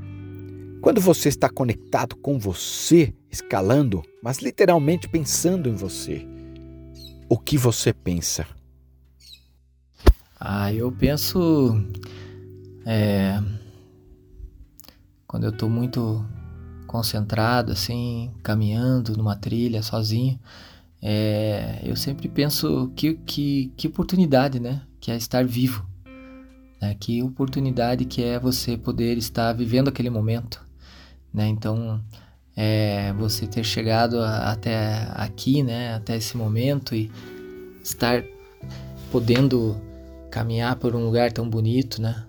quando 0.81 1.01
você 1.01 1.29
está 1.29 1.49
conectado 1.49 2.17
com 2.17 2.39
você, 2.39 3.13
escalando, 3.31 4.03
mas 4.23 4.39
literalmente 4.39 5.09
pensando 5.09 5.69
em 5.69 5.75
você, 5.75 6.27
o 7.29 7.39
que 7.39 7.57
você 7.57 7.93
pensa? 7.93 8.47
Ah, 10.39 10.73
eu 10.73 10.91
penso. 10.91 11.81
É, 12.87 13.41
quando 15.27 15.45
eu 15.45 15.51
estou 15.51 15.69
muito 15.69 16.25
concentrado, 16.87 17.73
assim, 17.73 18.33
caminhando 18.43 19.17
numa 19.17 19.37
trilha 19.37 19.83
sozinho, 19.83 20.41
é, 21.03 21.81
eu 21.85 21.95
sempre 21.95 22.29
penso 22.29 22.91
que, 22.97 23.15
que, 23.15 23.73
que 23.77 23.87
oportunidade, 23.87 24.59
né? 24.59 24.83
Que 24.99 25.13
é 25.13 25.17
estar 25.17 25.45
vivo. 25.45 25.87
Né? 26.81 26.97
Que 26.99 27.23
oportunidade 27.23 28.05
que 28.07 28.23
é 28.25 28.39
você 28.39 28.77
poder 28.77 29.17
estar 29.19 29.53
vivendo 29.53 29.89
aquele 29.89 30.11
momento. 30.11 30.65
Né? 31.33 31.47
Então, 31.49 32.03
é, 32.57 33.13
você 33.15 33.47
ter 33.47 33.65
chegado 33.65 34.21
a, 34.21 34.53
até 34.53 35.09
aqui, 35.15 35.63
né? 35.63 35.95
Até 35.95 36.17
esse 36.17 36.37
momento 36.37 36.95
e 36.95 37.11
estar 37.83 38.25
podendo 39.11 39.81
caminhar 40.31 40.77
por 40.77 40.95
um 40.95 41.05
lugar 41.05 41.33
tão 41.33 41.49
bonito, 41.49 42.01
né? 42.01 42.25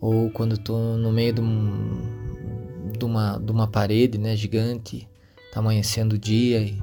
Ou 0.00 0.30
quando 0.30 0.54
estou 0.54 0.96
no 0.96 1.12
meio 1.12 1.32
de, 1.32 1.40
um, 1.40 2.92
de, 2.98 3.04
uma, 3.04 3.38
de 3.38 3.50
uma 3.50 3.66
parede, 3.66 4.18
né, 4.18 4.36
gigante, 4.36 5.08
tá 5.52 5.60
amanhecendo 5.60 6.14
o 6.14 6.18
dia 6.18 6.60
e 6.60 6.78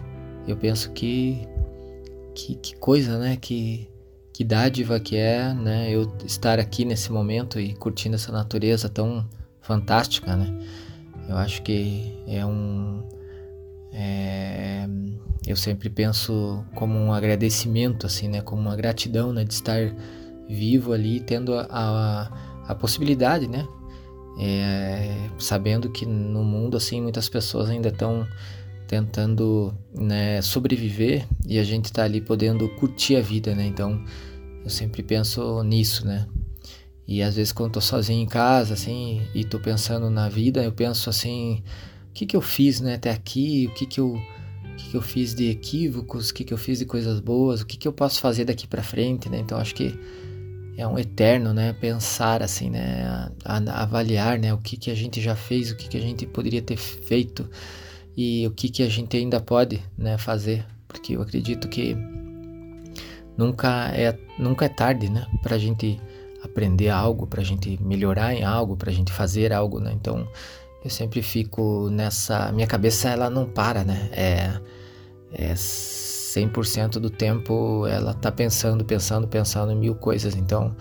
eu 0.48 0.58
penso 0.58 0.92
que 0.92 1.48
que, 2.34 2.56
que 2.56 2.76
coisa, 2.78 3.18
né, 3.20 3.38
que, 3.40 3.88
que 4.34 4.44
dádiva 4.44 5.00
que 5.00 5.16
é, 5.16 5.54
né, 5.54 5.92
eu 5.92 6.12
estar 6.26 6.60
aqui 6.60 6.86
nesse 6.86 7.12
momento 7.12 7.60
e 7.60 7.74
curtindo 7.74 8.16
essa 8.16 8.32
natureza 8.32 8.90
tão 8.90 9.26
fantástica, 9.62 10.36
né? 10.36 10.58
Eu 11.32 11.38
acho 11.38 11.62
que 11.62 12.14
é 12.28 12.46
um 12.46 13.04
é, 13.94 14.86
eu 15.48 15.56
sempre 15.56 15.90
penso 15.90 16.64
como 16.76 16.98
um 16.98 17.14
agradecimento 17.14 18.06
assim, 18.06 18.28
né, 18.28 18.42
como 18.42 18.62
uma 18.62 18.76
gratidão, 18.76 19.32
né, 19.32 19.44
de 19.46 19.54
estar 19.54 19.96
vivo 20.50 20.92
ali, 20.92 21.22
tendo 21.22 21.54
a, 21.54 21.68
a, 21.70 22.72
a 22.72 22.76
possibilidade, 22.76 23.48
né? 23.48 23.66
É, 24.40 25.30
sabendo 25.40 25.90
que 25.90 26.06
no 26.06 26.44
mundo 26.44 26.76
assim 26.76 27.02
muitas 27.02 27.30
pessoas 27.30 27.70
ainda 27.70 27.90
estão 27.90 28.26
tentando 28.88 29.74
né, 29.94 30.42
sobreviver 30.42 31.26
e 31.46 31.60
a 31.60 31.64
gente 31.64 31.86
está 31.86 32.04
ali 32.04 32.20
podendo 32.20 32.68
curtir 32.76 33.16
a 33.16 33.22
vida, 33.22 33.56
né? 33.56 33.66
Então 33.66 34.04
eu 34.64 34.70
sempre 34.70 35.02
penso 35.02 35.64
nisso, 35.64 36.06
né? 36.06 36.28
E 37.08 37.22
às 37.22 37.36
vezes 37.36 37.52
quando 37.52 37.74
tô 37.74 37.82
sozinho 37.82 38.22
em 38.22 38.28
casa, 38.28 38.74
assim, 38.74 39.22
e 39.34 39.44
tô 39.44 39.60
pensando 39.60 40.10
na 40.10 40.30
vida, 40.30 40.64
eu 40.64 40.72
penso 40.72 41.10
assim, 41.10 41.64
o 42.10 42.14
que 42.14 42.26
que 42.26 42.36
eu 42.36 42.42
fiz, 42.42 42.80
né, 42.80 42.96
até 42.96 43.12
aqui, 43.12 43.68
o 43.70 43.74
que 43.74 43.86
que 43.86 44.00
eu, 44.00 44.14
o 44.14 44.76
que 44.76 44.92
que 44.92 44.98
eu 44.98 45.02
fiz 45.02 45.34
de 45.34 45.50
equívocos, 45.50 46.30
o 46.30 46.34
que 46.34 46.44
que 46.44 46.54
eu 46.54 46.58
fiz 46.58 46.80
de 46.80 46.86
coisas 46.86 47.20
boas, 47.20 47.62
o 47.62 47.66
que 47.66 47.78
que 47.78 47.88
eu 47.88 47.94
posso 47.94 48.20
fazer 48.20 48.46
daqui 48.46 48.68
para 48.68 48.84
frente, 48.84 49.30
né? 49.30 49.40
Então 49.40 49.58
acho 49.58 49.76
que 49.76 49.98
é 50.78 50.88
um 50.88 50.98
eterno, 50.98 51.54
né? 51.54 51.74
Pensar 51.74 52.42
assim, 52.42 52.70
né? 52.70 53.04
A, 53.46 53.58
a, 53.58 53.84
avaliar, 53.84 54.40
né? 54.40 54.54
O 54.54 54.58
que 54.58 54.78
que 54.78 54.90
a 54.90 54.96
gente 54.96 55.22
já 55.22 55.36
fez, 55.36 55.72
o 55.72 55.76
que 55.76 55.88
que 55.88 55.98
a 55.98 56.02
gente 56.02 56.26
poderia 56.26 56.62
ter 56.62 56.78
feito 56.78 57.50
e 58.16 58.46
o 58.48 58.52
que 58.52 58.70
que 58.70 58.84
a 58.84 58.90
gente 58.90 59.16
ainda 59.18 59.40
pode, 59.40 59.82
né? 59.98 60.18
Fazer, 60.18 60.66
porque 60.88 61.16
eu 61.16 61.22
acredito 61.22 61.68
que 61.68 61.96
nunca 63.38 63.90
é 63.94 64.18
nunca 64.40 64.66
é 64.66 64.70
tarde, 64.70 65.10
né? 65.10 65.26
Para 65.42 65.56
a 65.56 65.60
gente 65.60 66.00
aprender 66.52 66.90
algo, 66.90 67.26
para 67.26 67.42
a 67.42 67.44
gente 67.44 67.82
melhorar 67.82 68.34
em 68.34 68.44
algo, 68.44 68.76
para 68.78 68.92
a 68.92 68.94
gente 68.94 69.12
fazer 69.12 69.52
algo, 69.52 69.80
né? 69.80 69.92
Então 69.94 70.28
eu 70.84 70.90
sempre 70.90 71.22
fico 71.22 71.90
nessa 71.90 72.52
minha 72.52 72.68
cabeça 72.68 73.10
ela 73.10 73.30
não 73.30 73.46
para, 73.46 73.84
né? 73.84 74.10
É, 74.12 74.60
é 75.34 75.54
100% 75.54 76.94
do 76.94 77.10
tempo 77.10 77.86
ela 77.88 78.14
tá 78.14 78.32
pensando, 78.32 78.86
pensando, 78.86 79.28
pensando 79.28 79.72
em 79.72 79.76
mil 79.76 79.96
coisas. 79.96 80.36
Então, 80.36 80.76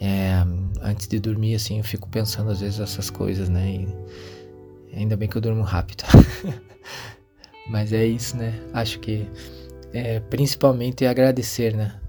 é, 0.00 0.44
antes 0.82 1.08
de 1.08 1.18
dormir, 1.18 1.54
assim, 1.54 1.78
eu 1.78 1.84
fico 1.84 2.08
pensando 2.08 2.50
às 2.50 2.60
vezes 2.60 2.80
essas 2.80 3.10
coisas, 3.10 3.48
né? 3.48 3.86
E 4.92 4.96
ainda 4.96 5.16
bem 5.16 5.28
que 5.28 5.36
eu 5.36 5.42
durmo 5.42 5.62
rápido. 5.62 6.04
Mas 7.68 7.92
é 7.92 8.04
isso, 8.04 8.36
né? 8.36 8.52
Acho 8.72 8.98
que 9.00 9.26
é, 9.92 10.20
principalmente 10.20 11.06
agradecer, 11.06 11.74
né? 11.74 12.00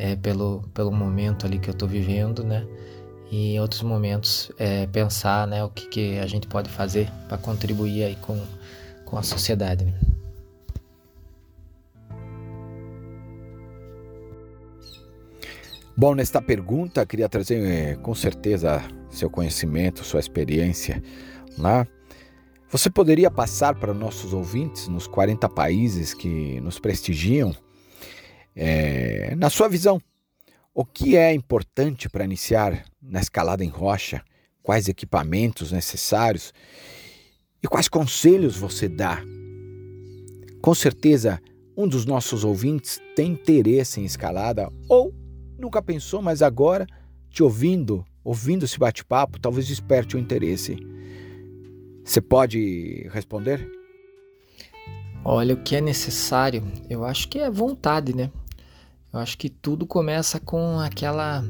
É, 0.00 0.14
pelo, 0.14 0.62
pelo 0.72 0.92
momento 0.92 1.44
ali 1.44 1.58
que 1.58 1.68
eu 1.68 1.74
tô 1.74 1.84
vivendo, 1.84 2.44
né? 2.44 2.64
E 3.32 3.54
em 3.54 3.60
outros 3.60 3.82
momentos 3.82 4.52
é, 4.56 4.86
pensar, 4.86 5.44
né? 5.44 5.64
O 5.64 5.68
que, 5.68 5.88
que 5.88 6.18
a 6.20 6.26
gente 6.28 6.46
pode 6.46 6.70
fazer 6.70 7.10
para 7.26 7.36
contribuir 7.36 8.04
aí 8.04 8.16
com, 8.22 8.40
com 9.04 9.18
a 9.18 9.22
sociedade, 9.24 9.84
né? 9.84 9.98
Bom, 15.96 16.14
nesta 16.14 16.40
pergunta, 16.40 17.04
queria 17.04 17.28
trazer 17.28 17.60
eh, 17.60 17.96
com 17.96 18.14
certeza 18.14 18.80
seu 19.10 19.28
conhecimento, 19.28 20.04
sua 20.04 20.20
experiência. 20.20 21.02
Né? 21.58 21.84
Você 22.70 22.88
poderia 22.88 23.28
passar 23.28 23.74
para 23.74 23.92
nossos 23.92 24.32
ouvintes 24.32 24.86
nos 24.86 25.08
40 25.08 25.48
países 25.48 26.14
que 26.14 26.60
nos 26.60 26.78
prestigiam, 26.78 27.52
é, 28.60 29.34
na 29.36 29.48
sua 29.48 29.68
visão, 29.68 30.00
o 30.74 30.84
que 30.84 31.16
é 31.16 31.32
importante 31.32 32.08
para 32.08 32.24
iniciar 32.24 32.84
na 33.00 33.20
escalada 33.20 33.64
em 33.64 33.68
rocha? 33.68 34.22
Quais 34.62 34.88
equipamentos 34.88 35.72
necessários? 35.72 36.52
E 37.62 37.68
quais 37.68 37.88
conselhos 37.88 38.56
você 38.56 38.88
dá? 38.88 39.22
Com 40.60 40.74
certeza, 40.74 41.40
um 41.76 41.86
dos 41.86 42.04
nossos 42.04 42.44
ouvintes 42.44 43.00
tem 43.14 43.32
interesse 43.32 44.00
em 44.00 44.04
escalada 44.04 44.68
ou 44.88 45.14
Nunca 45.58 45.82
pensou, 45.82 46.22
mas 46.22 46.40
agora, 46.40 46.86
te 47.28 47.42
ouvindo, 47.42 48.06
ouvindo 48.22 48.64
esse 48.64 48.78
bate-papo, 48.78 49.40
talvez 49.40 49.66
desperte 49.66 50.14
o 50.14 50.18
interesse. 50.18 50.76
Você 52.04 52.20
pode 52.20 53.08
responder? 53.12 53.68
Olha, 55.24 55.54
o 55.54 55.56
que 55.56 55.74
é 55.74 55.80
necessário, 55.80 56.62
eu 56.88 57.04
acho 57.04 57.28
que 57.28 57.40
é 57.40 57.50
vontade, 57.50 58.14
né? 58.14 58.30
Eu 59.12 59.20
acho 59.20 59.38
que 59.38 59.48
tudo 59.48 59.86
começa 59.86 60.38
com 60.38 60.78
aquela 60.80 61.44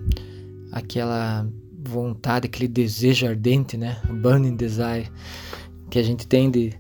aquela 0.71 1.49
vontade, 1.79 2.47
aquele 2.47 2.69
desejo 2.69 3.27
ardente, 3.27 3.77
né? 3.77 4.01
Burning 4.23 4.57
desire 4.57 5.11
que 5.91 5.99
a 5.99 6.03
gente 6.03 6.27
tem 6.27 6.51
de, 6.51 6.75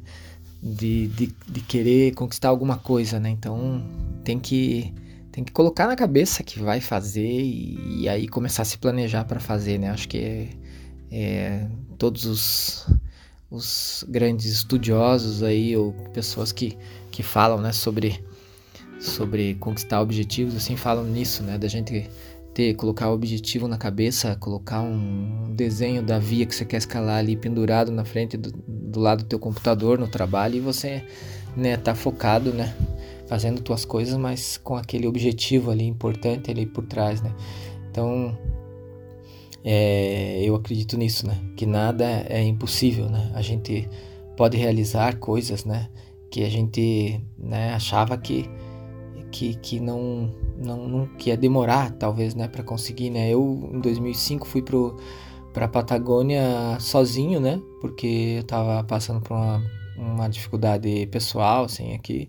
de, 0.62 1.08
de, 1.08 1.34
de 1.48 1.60
querer 1.62 2.14
conquistar 2.14 2.48
alguma 2.48 2.76
coisa, 2.76 3.18
né? 3.18 3.30
Então 3.30 3.82
tem 4.24 4.38
que 4.38 4.92
tem 5.32 5.44
que 5.44 5.52
colocar 5.52 5.86
na 5.86 5.96
cabeça 5.96 6.42
que 6.42 6.58
vai 6.58 6.80
fazer 6.80 7.26
e, 7.26 8.02
e 8.02 8.08
aí 8.08 8.26
começar 8.28 8.62
a 8.62 8.64
se 8.64 8.76
planejar 8.78 9.24
para 9.24 9.40
fazer, 9.40 9.78
né? 9.78 9.90
Acho 9.90 10.08
que 10.08 10.18
é, 10.18 10.48
é, 11.10 11.68
todos 11.96 12.24
os, 12.24 12.86
os 13.50 14.04
grandes 14.08 14.46
estudiosos 14.46 15.42
aí 15.42 15.76
ou 15.76 15.92
pessoas 16.12 16.52
que, 16.52 16.76
que 17.10 17.22
falam, 17.22 17.60
né, 17.60 17.72
sobre 17.72 18.22
sobre 19.00 19.54
conquistar 19.54 20.00
objetivos, 20.00 20.56
assim, 20.56 20.76
falam 20.76 21.04
nisso, 21.04 21.42
né, 21.42 21.56
da 21.56 21.68
gente 21.68 22.08
ter, 22.52 22.74
colocar 22.74 23.10
o 23.10 23.14
objetivo 23.14 23.68
na 23.68 23.78
cabeça, 23.78 24.36
colocar 24.36 24.80
um 24.80 25.54
desenho 25.54 26.02
da 26.02 26.18
via 26.18 26.44
que 26.44 26.54
você 26.54 26.64
quer 26.64 26.78
escalar 26.78 27.18
ali 27.18 27.36
pendurado 27.36 27.92
na 27.92 28.04
frente 28.04 28.36
do, 28.36 28.52
do 28.66 29.00
lado 29.00 29.22
do 29.22 29.28
teu 29.28 29.38
computador 29.38 29.98
no 29.98 30.08
trabalho 30.08 30.56
e 30.56 30.60
você, 30.60 31.04
né, 31.56 31.76
tá 31.76 31.94
focado, 31.94 32.52
né, 32.52 32.74
fazendo 33.28 33.60
tuas 33.60 33.84
coisas, 33.84 34.16
mas 34.16 34.56
com 34.56 34.74
aquele 34.74 35.06
objetivo 35.06 35.70
ali 35.70 35.86
importante 35.86 36.50
ali 36.50 36.66
por 36.66 36.84
trás, 36.86 37.20
né? 37.20 37.32
Então, 37.90 38.36
é, 39.64 40.42
eu 40.42 40.54
acredito 40.54 40.96
nisso, 40.96 41.26
né? 41.26 41.38
Que 41.56 41.66
nada 41.66 42.24
é 42.28 42.42
impossível, 42.42 43.08
né? 43.08 43.30
A 43.34 43.42
gente 43.42 43.88
pode 44.36 44.56
realizar 44.56 45.16
coisas, 45.16 45.64
né? 45.64 45.88
Que 46.30 46.42
a 46.42 46.48
gente 46.48 47.20
né, 47.38 47.74
achava 47.74 48.16
que, 48.16 48.48
que, 49.30 49.54
que 49.56 49.80
não, 49.80 50.34
não, 50.56 50.88
não 50.88 51.06
que 51.16 51.30
ia 51.30 51.36
demorar, 51.36 51.92
talvez, 51.92 52.34
né? 52.34 52.48
Para 52.48 52.62
conseguir, 52.62 53.10
né? 53.10 53.30
Eu, 53.30 53.70
em 53.72 53.80
2005, 53.80 54.46
fui 54.46 54.62
pro 54.62 54.96
para 55.52 55.66
Patagônia 55.66 56.78
sozinho, 56.78 57.40
né? 57.40 57.60
Porque 57.80 58.36
eu 58.38 58.44
tava 58.44 58.84
passando 58.84 59.20
por 59.20 59.34
uma, 59.34 59.62
uma 59.96 60.28
dificuldade 60.28 61.06
pessoal, 61.06 61.64
assim, 61.64 61.94
aqui. 61.94 62.28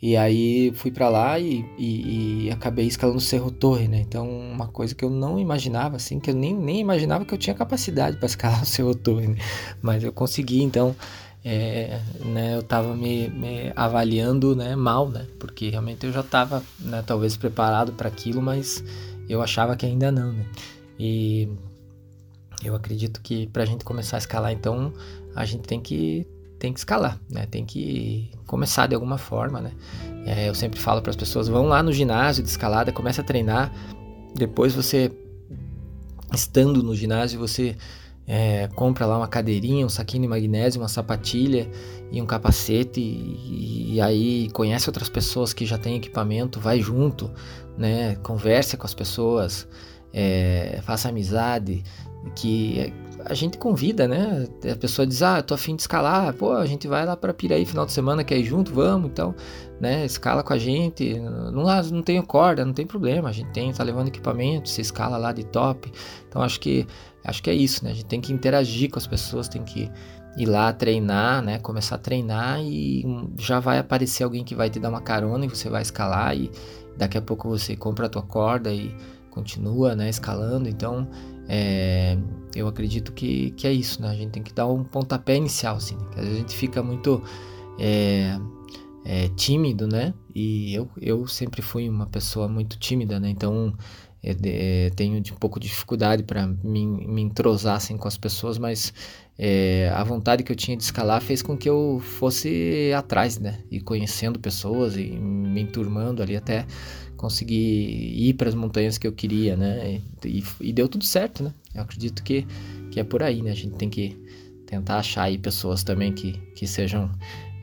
E 0.00 0.16
aí 0.16 0.70
fui 0.74 0.90
para 0.90 1.08
lá 1.08 1.38
e, 1.38 1.64
e, 1.78 2.46
e, 2.46 2.50
acabei 2.50 2.86
escalando 2.86 3.18
o 3.18 3.22
Cerro 3.22 3.50
Torre, 3.50 3.88
né? 3.88 4.00
Então, 4.00 4.28
uma 4.28 4.68
coisa 4.68 4.94
que 4.94 5.04
eu 5.04 5.08
não 5.08 5.38
imaginava, 5.38 5.96
assim, 5.96 6.20
que 6.20 6.30
eu 6.30 6.34
nem, 6.34 6.54
nem 6.54 6.78
imaginava 6.78 7.24
que 7.24 7.32
eu 7.32 7.38
tinha 7.38 7.54
capacidade 7.54 8.18
para 8.18 8.26
escalar 8.26 8.62
o 8.62 8.66
Cerro 8.66 8.94
Torre, 8.94 9.28
né? 9.28 9.36
Mas 9.80 10.04
eu 10.04 10.12
consegui, 10.12 10.62
então, 10.62 10.94
é, 11.44 12.00
né, 12.24 12.56
eu 12.56 12.62
tava 12.62 12.96
me, 12.96 13.28
me, 13.28 13.70
avaliando, 13.76 14.56
né, 14.56 14.74
mal, 14.74 15.10
né? 15.10 15.26
Porque 15.38 15.68
realmente 15.68 16.06
eu 16.06 16.12
já 16.12 16.22
tava, 16.22 16.62
né, 16.80 17.04
talvez 17.06 17.36
preparado 17.36 17.92
para 17.92 18.08
aquilo, 18.08 18.40
mas 18.40 18.82
eu 19.28 19.42
achava 19.42 19.76
que 19.76 19.84
ainda 19.84 20.10
não, 20.10 20.32
né? 20.32 20.46
E 20.98 21.48
eu 22.64 22.74
acredito 22.74 23.20
que 23.20 23.46
para 23.48 23.62
a 23.62 23.66
gente 23.66 23.84
começar 23.84 24.16
a 24.16 24.18
escalar, 24.18 24.52
então, 24.52 24.92
a 25.36 25.44
gente 25.44 25.64
tem 25.64 25.80
que 25.80 26.26
tem 26.58 26.72
que 26.72 26.78
escalar, 26.78 27.20
né? 27.28 27.44
Tem 27.44 27.66
que 27.66 28.30
começar 28.46 28.86
de 28.86 28.94
alguma 28.94 29.18
forma, 29.18 29.60
né? 29.60 29.72
É, 30.24 30.48
eu 30.48 30.54
sempre 30.54 30.80
falo 30.80 31.02
para 31.02 31.10
as 31.10 31.16
pessoas, 31.16 31.46
vão 31.46 31.66
lá 31.66 31.82
no 31.82 31.92
ginásio 31.92 32.42
de 32.42 32.48
escalada, 32.48 32.90
começa 32.90 33.20
a 33.20 33.24
treinar, 33.24 33.70
depois 34.34 34.74
você 34.74 35.12
estando 36.32 36.82
no 36.82 36.94
ginásio, 36.94 37.38
você 37.38 37.76
é, 38.26 38.68
compra 38.74 39.04
lá 39.06 39.18
uma 39.18 39.28
cadeirinha, 39.28 39.84
um 39.84 39.88
saquinho 39.88 40.22
de 40.22 40.28
magnésio, 40.28 40.80
uma 40.80 40.88
sapatilha 40.88 41.70
e 42.10 42.20
um 42.22 42.26
capacete 42.26 43.00
e, 43.00 43.94
e, 43.94 44.00
aí 44.00 44.48
conhece 44.50 44.88
outras 44.88 45.08
pessoas 45.08 45.52
que 45.52 45.66
já 45.66 45.76
têm 45.76 45.96
equipamento, 45.96 46.58
vai 46.58 46.80
junto, 46.80 47.30
né? 47.76 48.16
Converse 48.16 48.76
com 48.76 48.86
as 48.86 48.94
pessoas, 48.94 49.68
é, 50.12 50.80
faça 50.84 51.08
amizade, 51.08 51.82
que 52.34 52.92
a 53.26 53.34
gente 53.34 53.58
convida, 53.58 54.08
né? 54.08 54.46
A 54.70 54.76
pessoa 54.76 55.06
diz, 55.06 55.22
ah, 55.22 55.42
tô 55.42 55.54
afim 55.54 55.76
de 55.76 55.82
escalar, 55.82 56.32
pô, 56.34 56.52
a 56.52 56.66
gente 56.66 56.88
vai 56.88 57.04
lá 57.04 57.16
para 57.16 57.32
Piraí 57.34 57.64
final 57.64 57.84
de 57.86 57.92
semana, 57.92 58.24
quer 58.24 58.38
ir 58.38 58.44
junto, 58.44 58.72
vamos, 58.72 59.10
então, 59.10 59.34
né? 59.84 60.06
Escala 60.06 60.42
com 60.42 60.54
a 60.54 60.58
gente, 60.58 61.20
não, 61.20 61.62
não 61.62 62.02
tenho 62.02 62.22
corda, 62.22 62.64
não 62.64 62.72
tem 62.72 62.86
problema, 62.86 63.28
a 63.28 63.32
gente 63.32 63.50
tem, 63.52 63.70
tá 63.70 63.84
levando 63.84 64.08
equipamento, 64.08 64.68
se 64.68 64.80
escala 64.80 65.18
lá 65.18 65.30
de 65.30 65.44
top, 65.44 65.92
então 66.26 66.40
acho 66.40 66.58
que, 66.58 66.86
acho 67.22 67.42
que 67.42 67.50
é 67.50 67.54
isso, 67.54 67.84
né? 67.84 67.90
A 67.90 67.94
gente 67.94 68.06
tem 68.06 68.20
que 68.20 68.32
interagir 68.32 68.90
com 68.90 68.98
as 68.98 69.06
pessoas, 69.06 69.46
tem 69.46 69.62
que 69.62 69.90
ir 70.38 70.46
lá 70.46 70.72
treinar, 70.72 71.42
né? 71.42 71.58
Começar 71.58 71.96
a 71.96 71.98
treinar 71.98 72.60
e 72.62 73.04
já 73.38 73.60
vai 73.60 73.78
aparecer 73.78 74.24
alguém 74.24 74.42
que 74.42 74.54
vai 74.54 74.70
te 74.70 74.80
dar 74.80 74.88
uma 74.88 75.02
carona 75.02 75.44
e 75.44 75.48
você 75.50 75.68
vai 75.68 75.82
escalar 75.82 76.34
e 76.34 76.50
daqui 76.96 77.18
a 77.18 77.22
pouco 77.22 77.46
você 77.46 77.76
compra 77.76 78.06
a 78.06 78.08
tua 78.08 78.22
corda 78.22 78.72
e 78.72 78.90
continua, 79.30 79.94
né? 79.94 80.08
Escalando, 80.08 80.66
então 80.66 81.06
é, 81.46 82.16
eu 82.56 82.66
acredito 82.66 83.12
que, 83.12 83.50
que 83.50 83.66
é 83.66 83.72
isso, 83.72 84.00
né? 84.00 84.08
A 84.08 84.14
gente 84.14 84.30
tem 84.30 84.42
que 84.42 84.54
dar 84.54 84.66
um 84.66 84.82
pontapé 84.82 85.36
inicial, 85.36 85.76
assim. 85.76 85.96
Né? 85.96 86.06
Às 86.16 86.22
vezes 86.22 86.34
a 86.36 86.38
gente 86.38 86.56
fica 86.56 86.82
muito 86.82 87.22
é, 87.78 88.38
é, 89.04 89.28
tímido, 89.30 89.86
né? 89.86 90.14
E 90.34 90.74
eu, 90.74 90.88
eu 91.00 91.26
sempre 91.26 91.62
fui 91.62 91.88
uma 91.88 92.06
pessoa 92.06 92.48
muito 92.48 92.78
tímida, 92.78 93.20
né? 93.20 93.28
Então 93.28 93.74
é, 94.22 94.34
é, 94.42 94.90
tenho 94.90 95.20
de, 95.20 95.32
um 95.32 95.36
pouco 95.36 95.60
de 95.60 95.68
dificuldade 95.68 96.22
para 96.22 96.46
me, 96.46 96.86
me 96.86 97.20
entrosar 97.20 97.76
assim, 97.76 97.96
com 97.98 98.08
as 98.08 98.16
pessoas, 98.16 98.56
mas 98.56 98.94
é, 99.38 99.90
a 99.94 100.02
vontade 100.02 100.42
que 100.42 100.50
eu 100.50 100.56
tinha 100.56 100.76
de 100.76 100.82
escalar 100.82 101.20
fez 101.20 101.42
com 101.42 101.56
que 101.56 101.68
eu 101.68 102.00
fosse 102.00 102.90
atrás, 102.96 103.38
né? 103.38 103.60
E 103.70 103.80
conhecendo 103.80 104.40
pessoas 104.40 104.96
e 104.96 105.04
me 105.04 105.60
enturmando 105.60 106.22
ali 106.22 106.36
até 106.36 106.66
conseguir 107.16 107.54
ir 107.56 108.34
para 108.34 108.48
as 108.48 108.54
montanhas 108.54 108.96
que 108.96 109.06
eu 109.06 109.12
queria, 109.12 109.56
né? 109.56 110.00
E, 110.24 110.42
e, 110.60 110.72
deu 110.72 110.88
tudo 110.88 111.04
certo, 111.04 111.42
né? 111.42 111.52
Eu 111.74 111.82
acredito 111.82 112.22
que, 112.22 112.46
que 112.90 113.00
é 113.00 113.04
por 113.04 113.22
aí, 113.22 113.42
né? 113.42 113.50
A 113.50 113.54
gente 113.54 113.76
tem 113.76 113.90
que 113.90 114.16
tentar 114.66 114.98
achar 114.98 115.24
aí 115.24 115.38
pessoas 115.38 115.82
também 115.82 116.12
que, 116.12 116.32
que 116.54 116.66
sejam, 116.66 117.10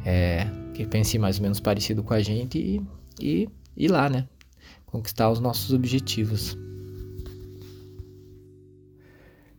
é, 0.06 0.48
que 0.74 0.86
pensem 0.86 1.20
mais 1.20 1.38
ou 1.38 1.44
menos 1.44 1.60
parecido 1.60 2.04
com 2.04 2.14
a 2.14 2.22
gente 2.22 2.58
e, 2.58 2.82
e 3.20 3.50
ir 3.76 3.88
lá, 3.90 4.10
né? 4.10 4.28
Conquistar 4.86 5.30
os 5.30 5.40
nossos 5.40 5.74
objetivos. 5.74 6.58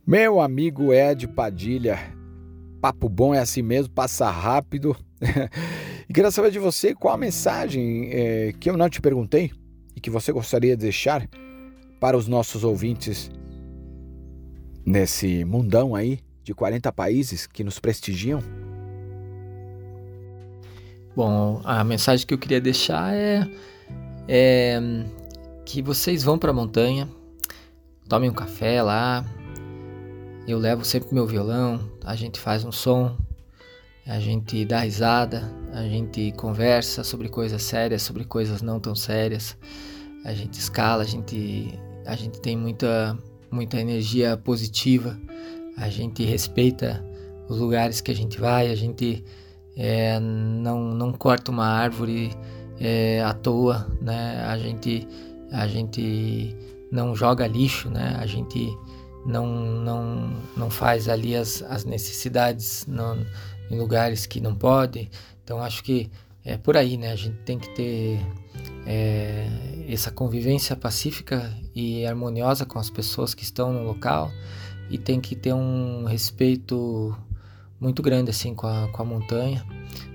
Meu 0.05 0.41
amigo 0.41 0.93
Ed 0.93 1.27
Padilha, 1.29 1.97
papo 2.81 3.07
bom 3.07 3.33
é 3.33 3.39
assim 3.39 3.61
mesmo, 3.61 3.93
passa 3.93 4.29
rápido. 4.29 4.95
e 6.09 6.13
queria 6.13 6.29
saber 6.29 6.51
de 6.51 6.59
você 6.59 6.93
qual 6.93 7.13
a 7.13 7.17
mensagem 7.17 8.09
é, 8.11 8.53
que 8.59 8.69
eu 8.69 8.75
não 8.75 8.89
te 8.89 8.99
perguntei 8.99 9.51
e 9.95 10.01
que 10.01 10.09
você 10.09 10.31
gostaria 10.33 10.75
de 10.75 10.81
deixar 10.81 11.27
para 11.99 12.17
os 12.17 12.27
nossos 12.27 12.65
ouvintes 12.65 13.31
nesse 14.85 15.45
mundão 15.45 15.95
aí 15.95 16.19
de 16.43 16.53
40 16.53 16.91
países 16.91 17.47
que 17.47 17.63
nos 17.63 17.79
prestigiam? 17.79 18.41
Bom, 21.15 21.61
a 21.63 21.83
mensagem 21.83 22.25
que 22.25 22.33
eu 22.33 22.39
queria 22.39 22.59
deixar 22.59 23.13
é, 23.13 23.47
é 24.27 24.81
que 25.63 25.79
vocês 25.79 26.23
vão 26.23 26.39
para 26.39 26.49
a 26.49 26.53
montanha, 26.53 27.07
tomem 28.09 28.31
um 28.31 28.33
café 28.33 28.81
lá. 28.81 29.23
Eu 30.47 30.57
levo 30.57 30.83
sempre 30.83 31.13
meu 31.13 31.27
violão, 31.27 31.87
a 32.03 32.15
gente 32.15 32.39
faz 32.39 32.65
um 32.65 32.71
som, 32.71 33.15
a 34.07 34.19
gente 34.19 34.65
dá 34.65 34.79
risada, 34.79 35.53
a 35.71 35.83
gente 35.83 36.31
conversa 36.31 37.03
sobre 37.03 37.29
coisas 37.29 37.61
sérias, 37.61 38.01
sobre 38.01 38.25
coisas 38.25 38.63
não 38.63 38.79
tão 38.79 38.95
sérias. 38.95 39.55
A 40.25 40.33
gente 40.33 40.59
escala, 40.59 41.03
a 41.03 41.05
gente, 41.05 41.79
a 42.07 42.15
gente 42.15 42.41
tem 42.41 42.57
muita, 42.57 43.15
muita 43.51 43.79
energia 43.79 44.35
positiva. 44.35 45.15
A 45.77 45.89
gente 45.89 46.23
respeita 46.23 47.05
os 47.47 47.59
lugares 47.59 48.01
que 48.01 48.09
a 48.09 48.15
gente 48.15 48.39
vai, 48.39 48.71
a 48.71 48.75
gente 48.75 49.23
é, 49.75 50.19
não, 50.19 50.93
não 50.93 51.11
corta 51.11 51.51
uma 51.51 51.65
árvore 51.65 52.35
é, 52.79 53.21
à 53.23 53.33
toa, 53.33 53.87
né? 54.01 54.43
A 54.45 54.57
gente, 54.57 55.07
a 55.51 55.67
gente 55.67 56.55
não 56.91 57.15
joga 57.15 57.47
lixo, 57.47 57.89
né? 57.89 58.15
A 58.19 58.25
gente 58.25 58.75
não, 59.25 59.47
não, 59.47 60.33
não 60.55 60.69
faz 60.69 61.07
ali 61.07 61.35
as, 61.35 61.61
as 61.63 61.85
necessidades 61.85 62.85
não, 62.87 63.25
em 63.69 63.77
lugares 63.77 64.25
que 64.25 64.39
não 64.39 64.55
pode. 64.55 65.09
Então 65.43 65.61
acho 65.61 65.83
que 65.83 66.09
é 66.45 66.57
por 66.57 66.77
aí, 66.77 66.97
né? 66.97 67.11
A 67.11 67.15
gente 67.15 67.37
tem 67.39 67.57
que 67.57 67.69
ter 67.69 68.19
é, 68.85 69.47
essa 69.87 70.11
convivência 70.11 70.75
pacífica 70.75 71.51
e 71.73 72.05
harmoniosa 72.05 72.65
com 72.65 72.79
as 72.79 72.89
pessoas 72.89 73.33
que 73.33 73.43
estão 73.43 73.71
no 73.73 73.83
local 73.83 74.31
e 74.89 74.97
tem 74.97 75.19
que 75.19 75.35
ter 75.35 75.53
um 75.53 76.03
respeito 76.03 77.15
muito 77.83 78.01
grande 78.01 78.29
assim 78.29 78.55
com 78.55 78.65
a, 78.65 78.87
com 78.87 79.01
a 79.01 79.05
montanha, 79.05 79.65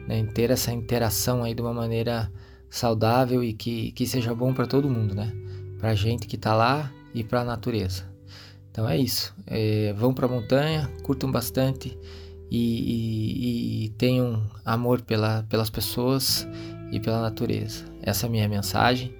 né? 0.07 0.25
ter 0.35 0.51
essa 0.51 0.73
interação 0.73 1.45
aí 1.45 1.55
de 1.55 1.61
uma 1.61 1.75
maneira 1.75 2.33
saudável 2.71 3.45
e 3.45 3.53
que, 3.53 3.93
que 3.93 4.07
seja 4.07 4.35
bom 4.35 4.55
para 4.55 4.66
todo 4.66 4.89
mundo, 4.89 5.14
né? 5.14 5.33
Para 5.79 5.91
a 5.91 5.95
gente 5.95 6.27
que 6.27 6.37
está 6.37 6.55
lá 6.55 6.91
e 7.14 7.23
para 7.23 7.43
a 7.43 7.45
natureza. 7.45 8.05
Então 8.71 8.89
é 8.89 8.97
isso. 8.97 9.35
É, 9.47 9.93
vão 9.93 10.14
para 10.14 10.27
a 10.27 10.29
montanha, 10.29 10.91
curtam 11.03 11.31
bastante 11.31 11.97
e, 12.51 12.57
e, 12.59 13.85
e 13.85 13.89
tenham 13.91 14.43
amor 14.64 15.03
pela, 15.03 15.45
pelas 15.49 15.69
pessoas 15.71 16.49
e 16.91 16.99
pela 16.99 17.21
natureza. 17.21 17.85
Essa 18.03 18.27
é 18.27 18.29
a 18.29 18.31
minha 18.31 18.49
mensagem 18.49 19.14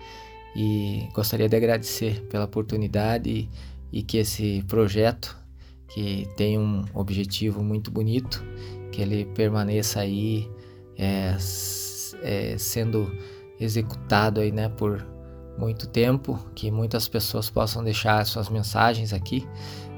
e 0.57 1.07
gostaria 1.13 1.49
de 1.49 1.57
agradecer 1.57 2.23
pela 2.31 2.47
oportunidade 2.47 3.31
e, 3.31 3.49
e 3.93 4.03
que 4.03 4.17
esse 4.17 4.65
projeto, 4.67 5.38
que 5.89 6.29
tem 6.37 6.59
um 6.59 6.85
objetivo 6.95 7.63
muito 7.63 7.91
bonito, 7.91 8.45
que 8.93 9.01
ele 9.01 9.25
permaneça 9.25 10.01
aí 10.01 10.49
é, 10.97 11.37
é, 12.23 12.59
sendo 12.59 13.11
executado 13.59 14.41
aí, 14.41 14.53
né, 14.53 14.69
por 14.69 15.05
muito 15.59 15.89
tempo, 15.89 16.39
que 16.55 16.71
muitas 16.71 17.09
pessoas 17.09 17.51
possam 17.51 17.83
deixar 17.83 18.25
suas 18.25 18.49
mensagens 18.49 19.13
aqui 19.13 19.47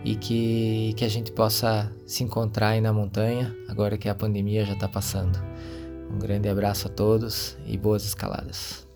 e 0.05 0.16
que, 0.16 0.95
que 0.97 1.05
a 1.05 1.09
gente 1.09 1.30
possa 1.32 1.93
se 2.07 2.24
encontrar 2.24 2.68
aí 2.68 2.80
na 2.80 2.93
montanha, 2.93 3.55
agora 3.68 3.99
que 3.99 4.09
a 4.09 4.14
pandemia 4.14 4.64
já 4.64 4.72
está 4.72 4.88
passando. 4.88 5.38
Um 6.11 6.18
grande 6.18 6.49
abraço 6.49 6.88
a 6.88 6.91
todos 6.91 7.57
e 7.66 7.76
boas 7.76 8.05
escaladas. 8.05 8.88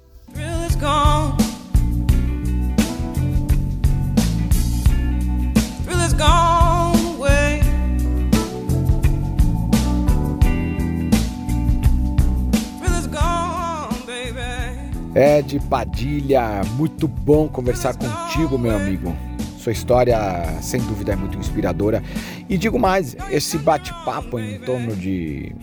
Ed 15.15 15.61
Padilha, 15.71 16.63
muito 16.73 17.07
bom 17.07 17.47
conversar 17.49 17.95
contigo, 17.97 18.59
meu 18.59 18.75
amigo. 18.75 19.15
Sua 19.59 19.71
história, 19.71 20.19
sem 20.61 20.81
dúvida, 20.81 21.13
é 21.13 21.17
muito 21.17 21.39
inspiradora. 21.39 22.03
E 22.49 22.59
digo 22.59 22.81
mais, 22.81 23.17
esse 23.31 23.57
bate-papo 23.57 24.41
em 24.41 24.59
torno 24.59 24.95
de 24.97 25.55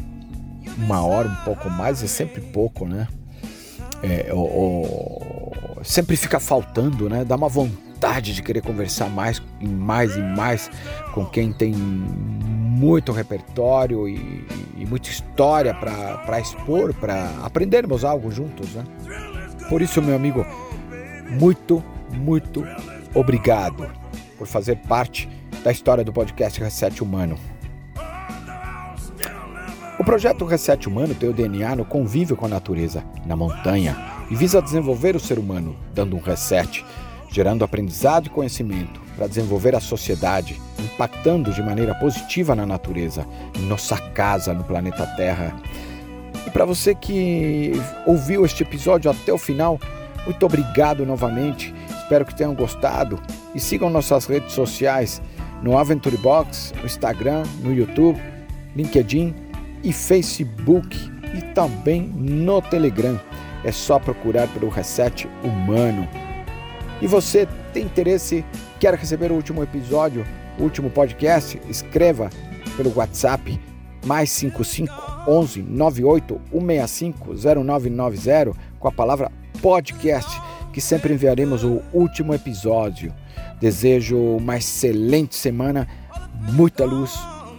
uma 0.77 1.05
hora, 1.05 1.27
um 1.27 1.43
pouco 1.43 1.69
mais, 1.69 2.01
é 2.01 2.07
sempre 2.07 2.39
pouco, 2.39 2.85
né? 2.87 3.09
É, 4.01 4.33
o, 4.33 4.39
o, 4.39 5.83
sempre 5.83 6.15
fica 6.15 6.39
faltando, 6.39 7.09
né? 7.09 7.25
Dá 7.25 7.35
uma 7.35 7.49
vontade 7.49 8.33
de 8.33 8.41
querer 8.41 8.61
conversar 8.61 9.09
mais 9.09 9.41
e 9.59 9.67
mais 9.67 10.15
e 10.15 10.21
mais 10.21 10.71
com 11.13 11.25
quem 11.25 11.51
tem 11.51 11.73
muito 11.73 13.11
repertório 13.11 14.07
e, 14.07 14.47
e 14.77 14.85
muita 14.85 15.09
história 15.09 15.73
para 15.73 16.39
expor, 16.39 16.93
para 16.93 17.29
aprendermos 17.43 18.05
algo 18.05 18.31
juntos, 18.31 18.69
né? 18.69 18.83
Por 19.71 19.81
isso, 19.81 20.01
meu 20.01 20.13
amigo, 20.13 20.45
muito, 21.29 21.81
muito 22.11 22.67
obrigado 23.15 23.89
por 24.37 24.45
fazer 24.45 24.75
parte 24.79 25.29
da 25.63 25.71
história 25.71 26.03
do 26.03 26.11
podcast 26.11 26.59
Reset 26.59 27.01
Humano. 27.01 27.39
O 29.97 30.03
projeto 30.03 30.43
Reset 30.43 30.89
Humano 30.89 31.15
tem 31.15 31.29
o 31.29 31.33
DNA 31.33 31.77
no 31.77 31.85
convívio 31.85 32.35
com 32.35 32.47
a 32.47 32.49
natureza, 32.49 33.01
na 33.25 33.37
montanha, 33.37 33.95
e 34.29 34.35
visa 34.35 34.61
desenvolver 34.61 35.15
o 35.15 35.21
ser 35.21 35.39
humano, 35.39 35.77
dando 35.93 36.17
um 36.17 36.19
reset, 36.19 36.83
gerando 37.29 37.63
aprendizado 37.63 38.25
e 38.25 38.29
conhecimento 38.29 38.99
para 39.15 39.27
desenvolver 39.27 39.73
a 39.73 39.79
sociedade, 39.79 40.59
impactando 40.79 41.53
de 41.53 41.63
maneira 41.63 41.95
positiva 41.95 42.53
na 42.53 42.65
natureza, 42.65 43.25
em 43.57 43.61
nossa 43.67 43.95
casa, 43.97 44.53
no 44.53 44.65
planeta 44.65 45.07
Terra. 45.15 45.55
E 46.45 46.49
para 46.49 46.65
você 46.65 46.95
que 46.95 47.71
ouviu 48.05 48.45
este 48.45 48.63
episódio 48.63 49.11
até 49.11 49.31
o 49.31 49.37
final, 49.37 49.79
muito 50.25 50.45
obrigado 50.45 51.05
novamente. 51.05 51.73
Espero 52.01 52.25
que 52.25 52.35
tenham 52.35 52.53
gostado 52.53 53.19
e 53.55 53.59
sigam 53.59 53.89
nossas 53.89 54.25
redes 54.25 54.53
sociais 54.53 55.21
no 55.61 55.77
Aventure 55.77 56.17
Box, 56.17 56.73
no 56.77 56.85
Instagram, 56.85 57.43
no 57.61 57.73
YouTube, 57.73 58.19
LinkedIn 58.75 59.33
e 59.83 59.93
Facebook 59.93 60.97
e 61.35 61.41
também 61.53 62.01
no 62.01 62.61
Telegram. 62.61 63.19
É 63.63 63.71
só 63.71 63.99
procurar 63.99 64.47
pelo 64.49 64.69
Reset 64.69 65.27
Humano. 65.43 66.07
E 67.01 67.07
você 67.07 67.47
tem 67.73 67.83
interesse, 67.83 68.43
quer 68.79 68.93
receber 68.95 69.31
o 69.31 69.35
último 69.35 69.63
episódio, 69.63 70.25
o 70.59 70.63
último 70.63 70.89
podcast? 70.89 71.59
Escreva 71.69 72.29
pelo 72.75 72.93
WhatsApp 72.95 73.59
mais 74.05 74.29
55 74.31 74.93
11 75.27 75.61
98 75.61 76.41
165 76.51 77.63
0990 77.63 78.53
com 78.79 78.87
a 78.87 78.91
palavra 78.91 79.31
podcast, 79.61 80.41
que 80.73 80.81
sempre 80.81 81.13
enviaremos 81.13 81.63
o 81.63 81.81
último 81.93 82.33
episódio. 82.33 83.13
Desejo 83.59 84.17
uma 84.17 84.57
excelente 84.57 85.35
semana, 85.35 85.87
muita 86.51 86.85
luz 86.85 87.13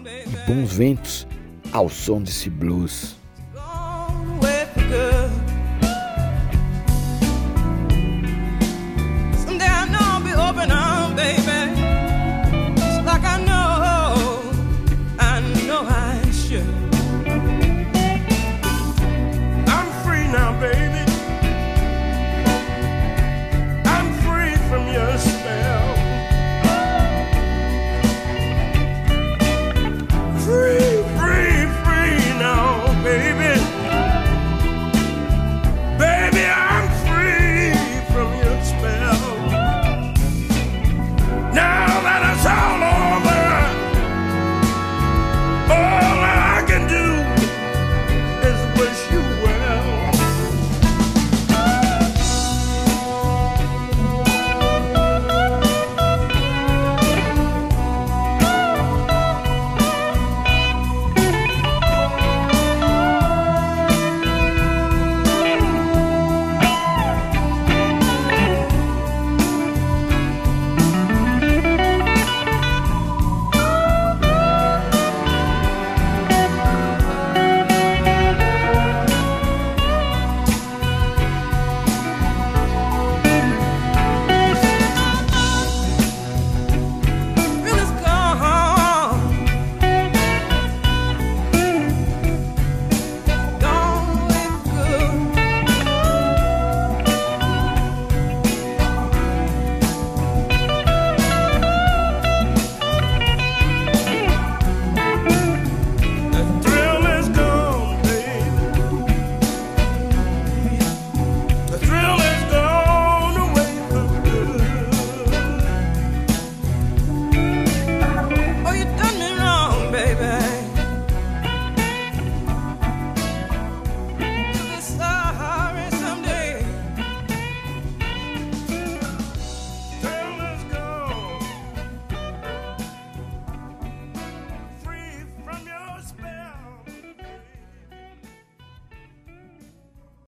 e 0.04 0.50
bons 0.50 0.72
ventos 0.72 1.26
ao 1.72 1.88
som 1.88 2.20
desse 2.20 2.50
blues. 2.50 3.21